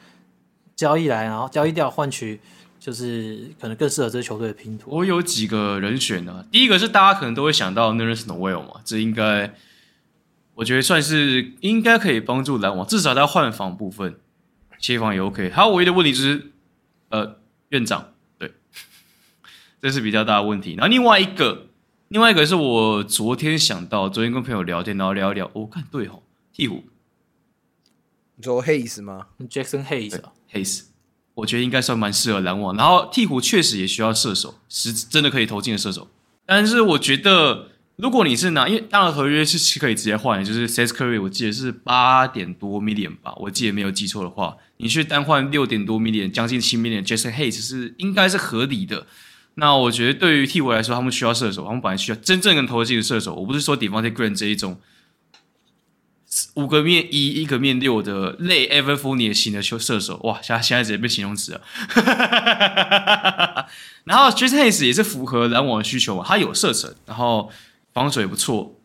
[0.76, 2.42] 交易来，然后交易掉换取，
[2.80, 4.90] 就是可能更适合这支球队的拼图。
[4.90, 9.54] 我有几个人选呢、啊，第一个是大家可能都会想到 Nerlens Noel 嘛，这应该
[10.58, 14.20] 我觉得算是应该可以帮助篮网，至少在换防部分
[14.78, 15.50] 协防也 OK。
[15.50, 16.52] 还有唯一的问题就是
[17.10, 17.40] 呃
[17.70, 18.52] 院长，对，
[19.82, 20.74] 这是比较大的问题。
[20.74, 21.64] 然后另外一个。
[22.10, 26.24] 另外一个是我昨天想到，昨天跟朋友聊天，然后聊一聊，我、哦、看对哦，
[26.56, 26.84] 鹈鹕，
[28.38, 30.84] 你说 Hayes 吗？Jackson Hayes，Hayes，
[31.34, 32.74] 我觉得应该算蛮适合篮网。
[32.78, 36.08] 然后鹈鹕确实也需要射手，是真的可以投进的射手。
[36.46, 49.08] 但是我觉得如果你是拿，因为当然合约是是可以直接换，就是 s e s Curry 我记得是八点多 million 吧，我记得没有记错的话，你去单换六点多 million，将近七 million，Jason Hayes 是应该是合理的。
[49.56, 53.34] 那我觉得对于替补来说，他们需要射手，他们本来需要真正能投进的射手。
[53.34, 54.80] 我不是说 Devonte' Graham 这一种
[56.54, 61.62] 五个面一、一个面六的类 Evan Fournier 型的球射手，哇，现现在直接被形容词了。
[64.04, 67.52] 然后 Jason Hayes 也是符合篮网的需求嘛，他有射程，然后
[67.98, 68.76] 防守也不错，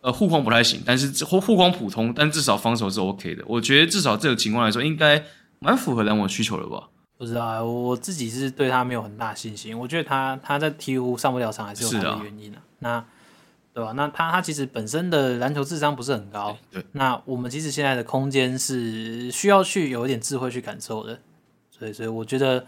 [0.00, 3.44] 呃，护框不太行，但是护护框普通，但至少防守是 OK 的。
[3.46, 5.22] 我觉得至少这个情况来说，应该
[5.58, 6.88] 蛮符合篮网需求的吧。
[7.18, 9.78] 不知道啊，我自己是对他没有很大信心。
[9.78, 12.62] 我觉得他他在鹈鹕上不了场还是有他的原因的、啊。
[12.78, 13.04] 那
[13.74, 13.92] 对吧？
[13.92, 16.56] 那他他其实本身的篮球智商不是很高。
[16.72, 16.82] 对。
[16.92, 21.20] 那我们其实现在的空间是需要去有一点智慧去感受的。
[21.70, 22.64] 所以所以我觉得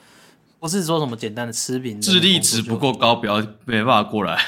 [0.60, 4.44] 不是说什么简单的吃饼，智力值不够高，不要没办法过来。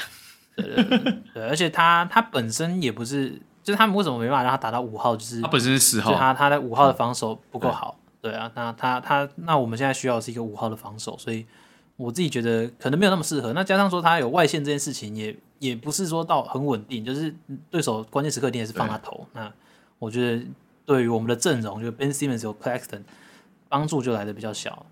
[0.61, 1.43] 对对对，对。
[1.47, 3.29] 而且他他本身也不是，
[3.63, 5.15] 就是他们为什么没办法让他打到五号？
[5.15, 7.97] 就是他本身是四号，他他的五号的防守不够好。
[8.21, 11.45] 对啊，那他他那我们现在需要的是一个五号的防守，所以
[11.95, 13.53] 我自己觉得可能没有那么适合。
[13.53, 15.27] 那加上说他有外线这件事情也，
[15.59, 17.33] 也也不是说到很稳定，就是
[17.69, 19.25] 对手关键时刻一定也是放他投。
[19.33, 19.51] 那
[19.99, 20.45] 我觉得
[20.85, 23.03] 对于我们的阵容，就 Ben Simmons 有 Claxton
[23.69, 24.85] 帮助就来的比较小，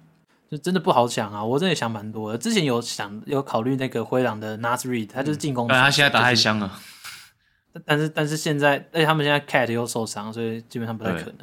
[0.49, 1.43] 就真的不好想啊。
[1.43, 6.71] 我真的想蛮多的，之前有想有考虑那个灰狼的 Naz Reid，他就是进攻，但他现在打太香了。
[7.85, 11.37] 但是但是现在，而且他们现在 Cat 又受伤，所以基本上不太可能。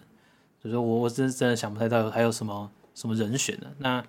[0.60, 3.66] 所以说我我真真的想不太到还有什么什么人选呢？
[3.78, 4.02] 那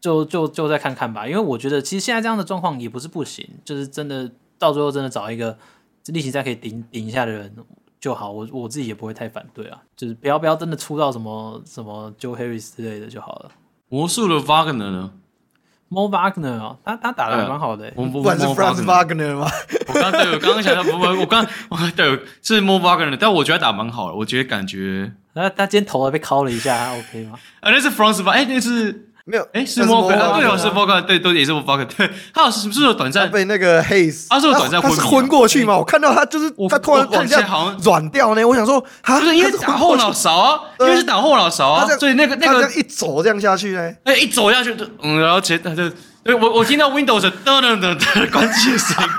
[0.00, 5.58] 就就就再看看吧，因为我觉得其实现在这样的状况也不是不行，就是真的到最后真的找一个
[6.06, 7.52] 力气赛可以顶顶一下的人
[8.00, 13.50] 就好，我我自己也不会太反对啊，就是不要不要真的出到什么什么 Joe Harris 之类的就好了。
[13.88, 15.10] 魔术的 Wagner 呢
[15.90, 17.92] ？Mo Wagner 啊，他他打的还蛮好的、欸。
[17.96, 19.48] 我们不管是 Franz Wagner 吗？
[19.86, 25.12] 我刚对我刚刚想到不不，我刚我对是 Mo Wagner，但我觉得他打蛮好的，我觉得感觉。
[25.34, 27.38] 那他今天头还被敲了一下，OK 吗？
[27.60, 28.32] 啊，那是 Franz 吧？
[28.32, 35.76] 哎，那是没有，哎，是 Mo Wagner，对哦，是 Mo Wagner，对，都也是 Mo Wagner，对，他好像是不是有短暂被那个 Hayes，他是有短暂他是昏过去吗？
[35.76, 45.90] 我看到他就是他突然往下好像软掉呢，我想说，他不是因为打后脑勺啊，因为是打后脑勺啊，所以那个那个一走这样下去呢，哎，一走下去就嗯，然后前他就。
[46.22, 49.10] 对，我我听到 Windows 噔噔噔噔关机声音，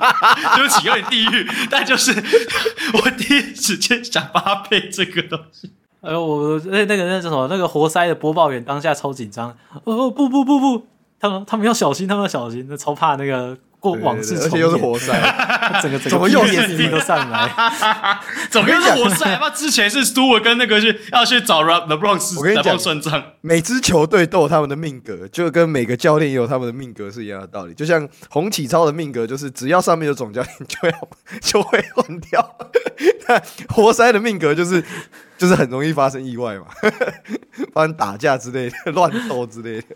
[0.56, 2.12] 对不起，有点地狱，但就是
[2.92, 5.72] 我第一时间想发配这个东西。
[6.02, 7.48] 哎呦，我那那个那叫什么？
[7.50, 9.50] 那个活塞的播报员当下超紧张。
[9.84, 10.88] 哦不不不不，
[11.20, 13.58] 他们他们要小心，他们要小心，那超怕那个。
[13.80, 15.14] 过往事，而且又是活塞，
[15.84, 17.48] 整个怎么又眼睛都上来？
[18.50, 19.38] 怎么又是活塞？
[19.40, 23.24] 那之前是 Stewart 跟那个去要去找 LeBron，我跟你讲算账。
[23.42, 27.74] 每支球队都有他们的命格，就跟每个教练也有他们的命格是一样的道理。
[27.76, 31.08] 就像洪启超的命格，就是只要上面有总教练，就要
[31.40, 32.58] 就会换掉。
[33.70, 34.84] 活塞的命格就是
[35.38, 36.66] 就是很容易发生意外嘛，
[37.74, 39.88] 发生打架之类的、乱斗之类的。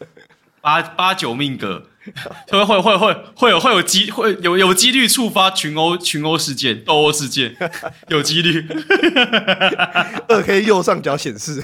[0.61, 1.87] 八八九命格。
[2.49, 7.55] 会会会会会有会有机会有有几率触发群殴群殴事件斗殴事件，
[8.09, 8.65] 有几率。
[10.27, 11.61] 二 K 右上角显示。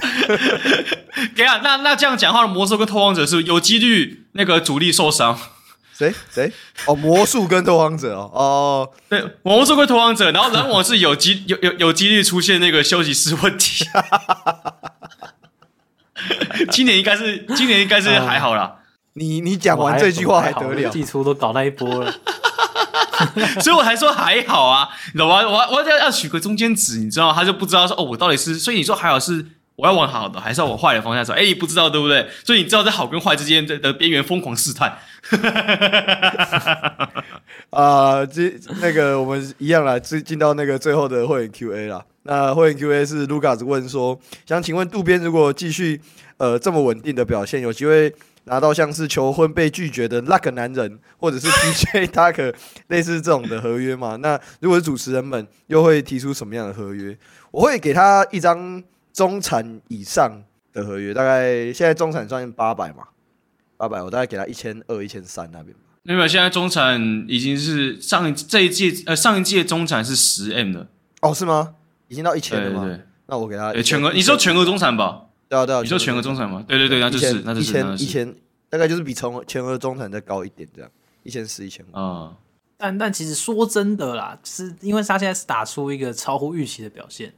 [1.34, 5.36] 给啊，那那这样讲话的魔兽跟偷王者是有几率那个主力受伤？
[5.98, 6.52] 谁谁？
[6.86, 13.84] 哦，魔术跟拓荒者哦哦，对，魔术跟拓荒者，然后篮网是有机有有有几率出现那个休息室问题。
[16.70, 18.76] 今年应该是今年应该是还好啦。
[19.14, 20.88] 你你讲完这句话还得了？
[20.90, 22.14] 季初都搞那一波了，
[23.60, 25.40] 所以我还说还好啊，你懂吗？
[25.44, 27.34] 我我要要取个中间值，你知道吗？
[27.34, 29.44] 他就不知道说哦，我到底是，所以你说还好是
[29.78, 31.32] 我要往好的，还是要往坏的方向走？
[31.32, 32.28] 哎，不知道对不对？
[32.44, 34.98] 所以你知道在好跟坏之间的的边缘疯狂试探。
[37.70, 42.04] 啊，这那个我们一样来进进到那个最后的会员 Q&A 啦。
[42.24, 46.00] 那会员 Q&A 是卢卡斯问说，想请问渡边如果继续
[46.38, 48.12] 呃这么稳定的表现，有机会？
[48.44, 52.54] 拿到像是求婚被拒绝的那个男人，或者是 DJ Tucker
[52.86, 54.16] 类似这种的合约嘛？
[54.16, 57.14] 那如果是主持人们又会提出什么样的合约？
[57.50, 58.82] 我会给他一张
[59.12, 63.08] 中产以上的合约，大概现在中产算八百嘛，
[63.76, 65.74] 八百，我大概给他一千二、一千三那边。
[66.04, 70.86] 那边现在中产已经是上一这一届呃上一届中产是十 M 的
[71.20, 71.74] 哦，是吗？
[72.08, 72.84] 已经到一千了吗？
[72.84, 75.26] 对对对，那我给他全额，你说全额中产吧？
[75.48, 76.64] 对啊对啊，你说全额中产吗？
[76.66, 78.34] 对对对，那就是那就是一千一千，
[78.70, 80.90] 大概就是比从全额中产再高一点这样，
[81.24, 82.34] 一千四一千五啊。
[82.78, 87.34] 但但其实说真的啦，是因为他现在是打出一个超乎预期的表现，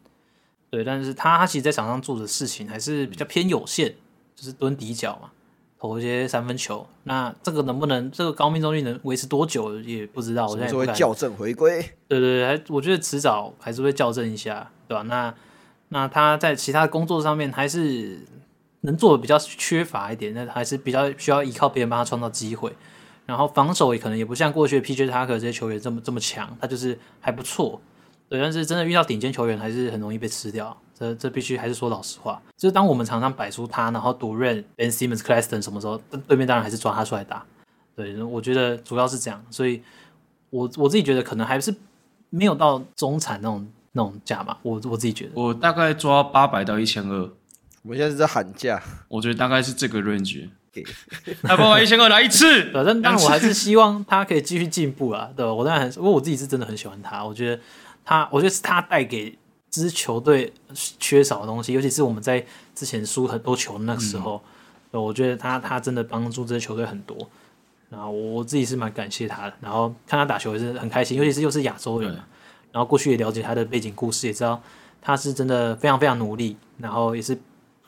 [0.70, 3.92] 对，但是他他其实在场上做的事情还是比较偏有限，
[4.36, 5.30] 就是蹲底角嘛，
[5.78, 6.86] 投一些三分球。
[7.02, 10.46] 那这个能不能这个高命中率能维持多久也不知道。
[10.46, 11.80] 我现在会校正回归。
[12.06, 15.02] 对对对，还我觉得迟早还是会校正一下，对吧？
[15.02, 15.34] 那
[15.88, 18.20] 那他在其他工作上面还是
[18.82, 22.72] 能做的比较缺乏一点，那还是比较需要依靠别人帮他创造机会。
[23.26, 27.80] 然后防守也可能也不像过去的 PJ Tucker 这些球员这么这么强，他就是还不错。
[28.30, 30.74] 对，但是真的遇到顶尖球员，还是很容易被吃掉。
[30.96, 32.40] 这这必须还是说老实话。
[32.56, 37.44] 就是当我们常常摆出他，然后独任 Ben Simmons、c l a s t o n 什么时候，对面当然还是抓他出来打。
[37.96, 39.44] 对，我觉得主要是这样。
[39.50, 39.82] 所以
[40.50, 41.74] 我，我我自己觉得可能还是
[42.28, 44.56] 没有到中产那种那种价嘛。
[44.62, 47.28] 我我自己觉得，我大概抓八百到一千二。
[47.82, 50.48] 我们现在是在喊价，我觉得大概是这个 range。
[51.42, 52.70] 他八百一千二来一次。
[52.70, 55.30] 反正但我还是希望他可以继续进步啊。
[55.36, 57.24] 对吧，我当然很，因为我自己是真的很喜欢他。
[57.24, 57.60] 我觉得。
[58.10, 59.38] 他，我觉得是他带给
[59.70, 64.42] 支球队缺少的东西，尤其是我们在之前输很多球那个时候，
[64.90, 67.16] 嗯、我觉得他他真的帮助这支球队很多。
[67.88, 72.12] 然后我自己是蛮感谢他的，然后看他打球也是很开心，尤其是又是亚洲人，
[72.72, 74.60] 然后过去也了解他的背景故事，也知道
[75.00, 77.38] 他是真的非常非常努力，然后也是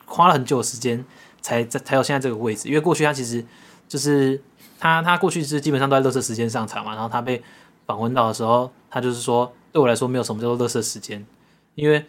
[0.05, 1.03] 花了很久的时间
[1.41, 2.69] 才在才有现在这个位置。
[2.69, 3.45] 因为过去他其实
[3.89, 4.41] 就是
[4.79, 7.43] 他他过去是基本上都在垃圾时间上场嘛，然后他被
[7.85, 9.51] 访问到的时候，他就是说。
[9.73, 11.25] 对我来说，没有什么叫做垃圾时间，
[11.73, 12.05] 因为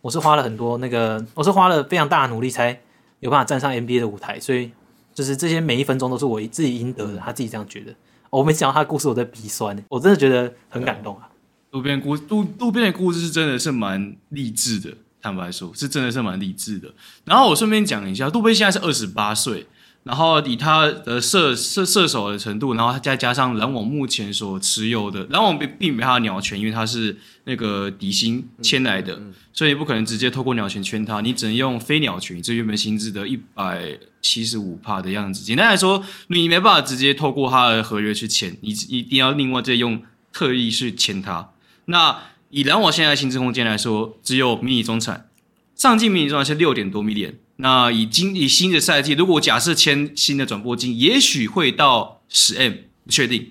[0.00, 2.80] 我是花了很多那个，我是花了非常大的努力才
[3.18, 4.70] 有办法站上 NBA 的舞台，所以
[5.12, 7.18] 就是这些每一分钟都是我自己应得的。
[7.18, 7.92] 他自己这样觉得。
[8.30, 11.28] 我没讲到他的故事，我在鼻酸，我真的觉得很感动啊。
[11.72, 16.94] 渡边故渡渡边的故事是真的是蛮励志的，坦白说，是真的是蛮励志的。
[17.24, 19.66] 然后我顺便讲一下，渡边现在是二十八岁。
[20.02, 27.14] 然后以他的射射射手的程度，然后再加上篮网目前所持有的篮网并并没他的鸟权，因为他是
[27.44, 35.44] 那个底薪签来的，嗯嗯、所以不可能直接透过鸟权圈他，你只能用非鸟权，这原本薪资的一百七十五帕的样子。
[35.44, 40.02] 简单来说，你没办法直接透过他的合约去签，你一定要另外再用
[40.32, 41.50] 特意去签他。
[41.84, 42.16] 那
[42.48, 45.28] 以篮网现在的薪资空间来说，只有迷你中产，
[45.76, 47.34] 上季迷你中产是六点多 million。
[47.62, 52.72] 那以今以新的赛季，如果假设签新的转播金，也许会到十 M，
[53.04, 53.50] 不确定。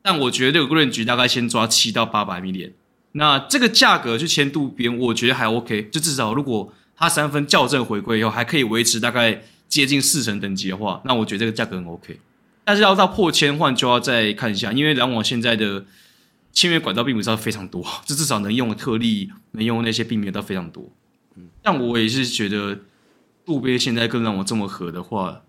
[0.00, 2.70] 但我觉得这个 range 大概先抓七到八百 million。
[3.12, 5.90] 那这个价格去签渡边，我觉得还 OK。
[5.92, 12.18] 就至少如果他三分校正回归以后，还可以维持大概接近四成等级的话，那我觉得这个价格很 OK。
[12.64, 15.84] 但是要到破千换，就要再看一下，因为篮网现在的
[16.52, 20.90] 签约管道并不是非常多，就至少能用的特例，能用那些并没有到非常多。
[21.36, 22.78] 嗯，但我也是觉得。
[23.44, 25.42] 渡边现在更让我这么合的话，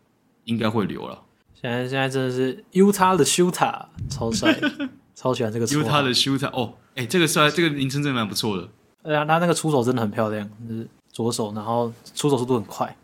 [0.44, 1.22] 应该会留了。
[1.54, 4.60] 现在现在真的是 Utah 的 Shooter 超帅，
[5.16, 8.70] 超喜欢这个 Utah 的 Shooter 哦，哎、欸，这个帅，这个名称真的蛮不错的。
[9.04, 12.96] 对啊，他那个出手真的很漂亮，就是左手，然后出手速度很快。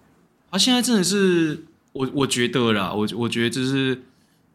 [0.52, 1.64] 他现在真的是，
[1.94, 4.04] 我我觉得啦，我我觉得就是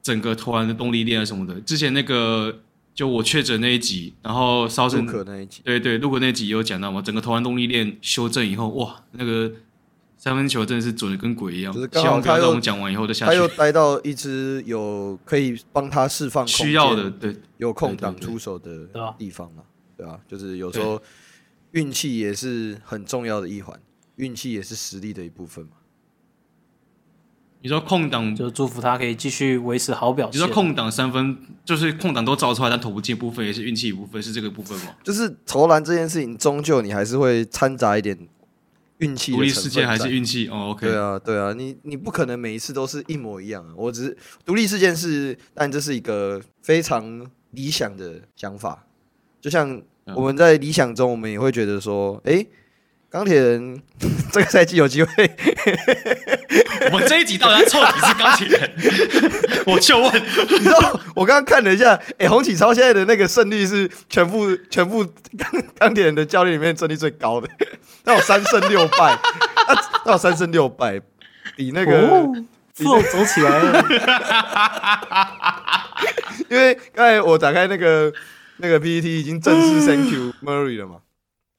[0.02, 1.58] 整个投篮的动力链啊什么的。
[1.62, 2.60] 之前那个
[2.94, 9.50] 就我确诊那一集，然后烧成可那一集，对对，如果那一集有讲到嘛，整个投篮动力链修正以后，哇，那个。
[10.26, 19.62] 三分球真的是准的跟鬼一样，就是刚好他又我们讲完以后就下去，他又待到一支有可以帮他释放需要的，对，有空档出手的地方了，
[19.96, 21.00] 对啊，就是有时候
[21.70, 23.78] 运气也是很重要的一环，
[24.16, 25.70] 运气也是实力的一部分嘛。
[27.60, 30.40] 你说空档，就祝福他可以继续维持好表现。
[30.40, 34.86] 你说空档三分，就是空档都造出来，但投不进部分也是运气一部分，是这个部分吗？
[35.04, 38.18] 就是投篮这件事情，终究你还是会掺杂一点。
[38.98, 43.74] 运气，独立事件还是运气哦？OK，对啊，对啊，你你不可能每一次都是一模一样啊。
[43.76, 48.86] 我只是独立事件是，但这是一个非常理想的想法。
[49.40, 49.80] 就像
[50.14, 52.48] 我们在理想中，我们也会觉得说，哎、欸，
[53.10, 53.80] 钢铁人
[54.32, 55.10] 这个赛季有机会。
[56.92, 58.70] 我们这一集到底要臭你是钢铁人？
[59.66, 65.04] 我就问，你知道我刚刚看了一下，哎、欸，洪启超现在的那个胜率是全部全部
[65.36, 67.48] 钢钢铁人的教练里面胜率最高的。
[68.04, 69.18] 他有三胜六败，
[69.66, 69.74] 他
[70.04, 71.00] 他有三胜六败，
[71.56, 72.02] 比那个
[72.72, 73.84] 走、哦、走起来了。
[76.48, 78.12] 因为刚才我打开那个
[78.58, 80.98] 那个 PPT 已经正式 Thank you Murray 了嘛，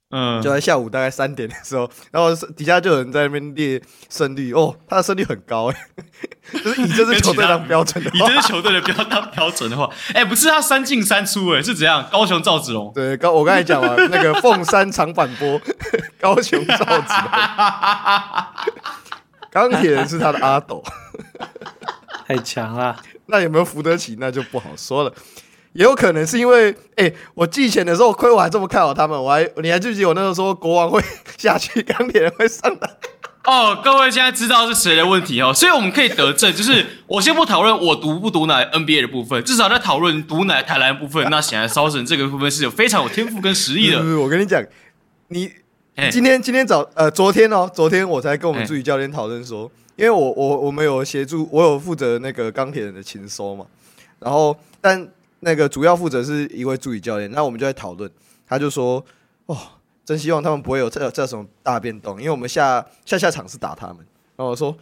[0.09, 5.75] 嗯，就在下午大概三点的时候， 然后底下就有人在那边列胜率，哦，他的胜率很高哎。
[6.63, 12.07] 就是以这支球队当标准的， 以这支球队的标当标准的话，哎、欸，不是他三进三出，哎，是怎样？
[12.09, 15.59] 高雄赵子龙，对，高我刚才讲了那个凤山长板波，
[16.21, 17.31] 高雄赵子龙，
[19.51, 20.81] 钢铁人是他的阿斗，
[22.25, 22.95] 太强了。
[23.25, 24.15] 那有没有扶得起？
[24.17, 25.13] 那就不好说了。
[25.77, 30.99] 也有可能是因为，哎、欸，我季前的时候亏我还这么看好他们，我还你还记不记得我那时候说国王会
[31.37, 32.89] 下去，钢铁人会上来？
[33.43, 44.01] 哦，各位现在知道是谁的问题哦，所以我们可以得证，就是 我先不讨论我毒不毒奶 NBA 的部分，至少在讨论毒奶台篮的部分， 那显然烧神这个部分是有非常有天赋跟实力的。
[44.03, 44.59] 是我跟你讲，
[45.27, 45.51] 你
[46.09, 53.63] 今天今天早呃昨天哦，昨天我才跟我们助理教练讨论说，因为我我我们有协助，我有负责那个钢铁人的情收嘛，
[54.19, 55.07] 然后但
[55.41, 58.09] 那个主要负责是一位助理教练，那我们就在讨论，
[58.45, 59.03] 他就说
[59.47, 59.57] 哦。
[60.07, 63.97] 真希望他们不会有这这种大变动，因为我们下下下场是打他们。
[64.37, 64.73] 然后我说，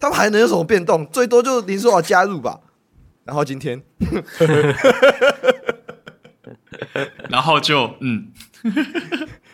[0.00, 1.06] 他们还能有什么变动？
[1.08, 2.58] 最多就林书豪加入吧。
[3.24, 3.82] 然后今天，
[7.28, 8.32] 然后就嗯，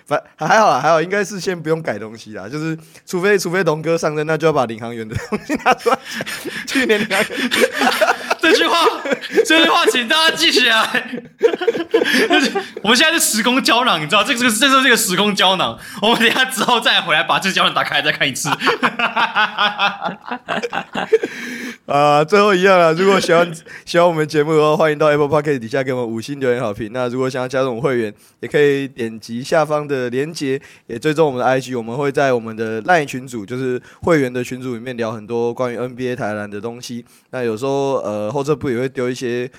[0.07, 2.49] 反还好啦，还好，应该是先不用改东西啦。
[2.49, 5.99] 就是除非除非龙哥上任，那就要把领航员的东西拿出来。
[6.69, 7.29] 去年领航员。
[8.43, 8.77] 这句话，
[9.47, 11.23] 这句话，请大家记起来。
[12.83, 15.79] 我们现在是时空胶囊，你知道，这个这个，这是这个时空胶囊。
[16.03, 18.49] 我们等下之后再回来把这个胶囊打开，再看一次。
[21.87, 22.93] 啊，最后一样了。
[22.95, 23.49] 如果喜欢
[23.87, 26.91] 喜欢我们节目的话，欢迎到 Apple Podcast 底下给我们五星留言好评。
[26.93, 31.79] 那如果想要加入我们会员，也可以点击下方的链接，也追踪我们的 IG。
[31.79, 37.05] 我们会在我们的 LINE 群组，就是会员的群组里面聊很多关于 NBA 台篮的东西。
[37.31, 38.32] 那有时候呃。
[38.33, 39.51] 后这部也会丢一些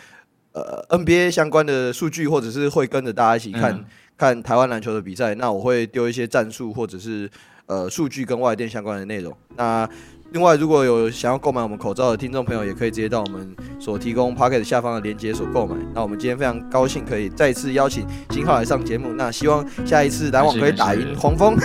[0.52, 3.86] 呃 NBA 相关的数据，或者是会跟着大家一起看、嗯、
[4.18, 5.36] 看台湾篮球的比赛。
[5.36, 7.30] 那我会丢一些战术或者是
[7.68, 9.36] 呃数据跟外电相关的内容。
[9.56, 9.90] 那
[10.34, 15.76] 另外，如果有想要购买我们口罩的听众朋友，也可以直接到我们所提供 Podcast 下方的链接所购买。
[15.94, 19.14] 那我们今天非常高兴可以再次邀请金浩来上节目。
[19.14, 21.56] 那希望下一次篮网可以打赢黄蜂。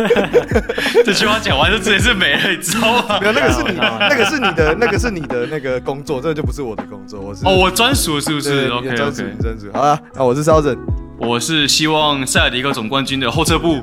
[1.02, 3.18] 这句话讲完就直接是没了，你知道吗？
[3.24, 7.22] 没有，那个是你，那个是你的，那个是你的那个工作，这个就不是我的工作。
[7.22, 9.00] 我是哦，我专属是不是？OK OK，
[9.40, 9.70] 专属。
[9.72, 10.76] 好了，那我是烧神，
[11.18, 13.80] 我是希望塞尔迪克总冠军的后撤步。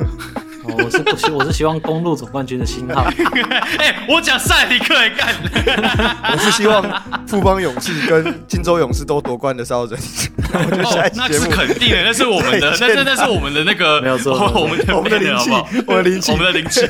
[0.84, 3.04] 我是不希，我是希望公路总冠军的新号。
[3.78, 5.34] 哎、欸，我讲赛迪克也干。
[6.34, 6.84] 我是希望
[7.28, 9.98] 富邦勇士跟金州勇士都夺冠的烧神。
[10.52, 15.52] 哦，那是肯定的，那是我们的，那是那是我们的那个，没有错，我们的我们的灵气，
[15.86, 16.82] 我们的灵气，我们的灵气，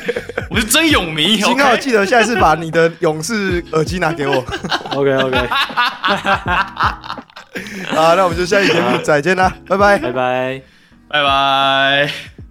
[0.48, 1.38] 我们是真勇迷。
[1.40, 4.44] 星号记得下一次把你的勇士耳机拿给我。
[4.94, 5.46] OK OK。
[7.94, 10.62] 好，那我们就下期节目再见啦，拜拜，拜拜，
[11.08, 12.49] 拜拜。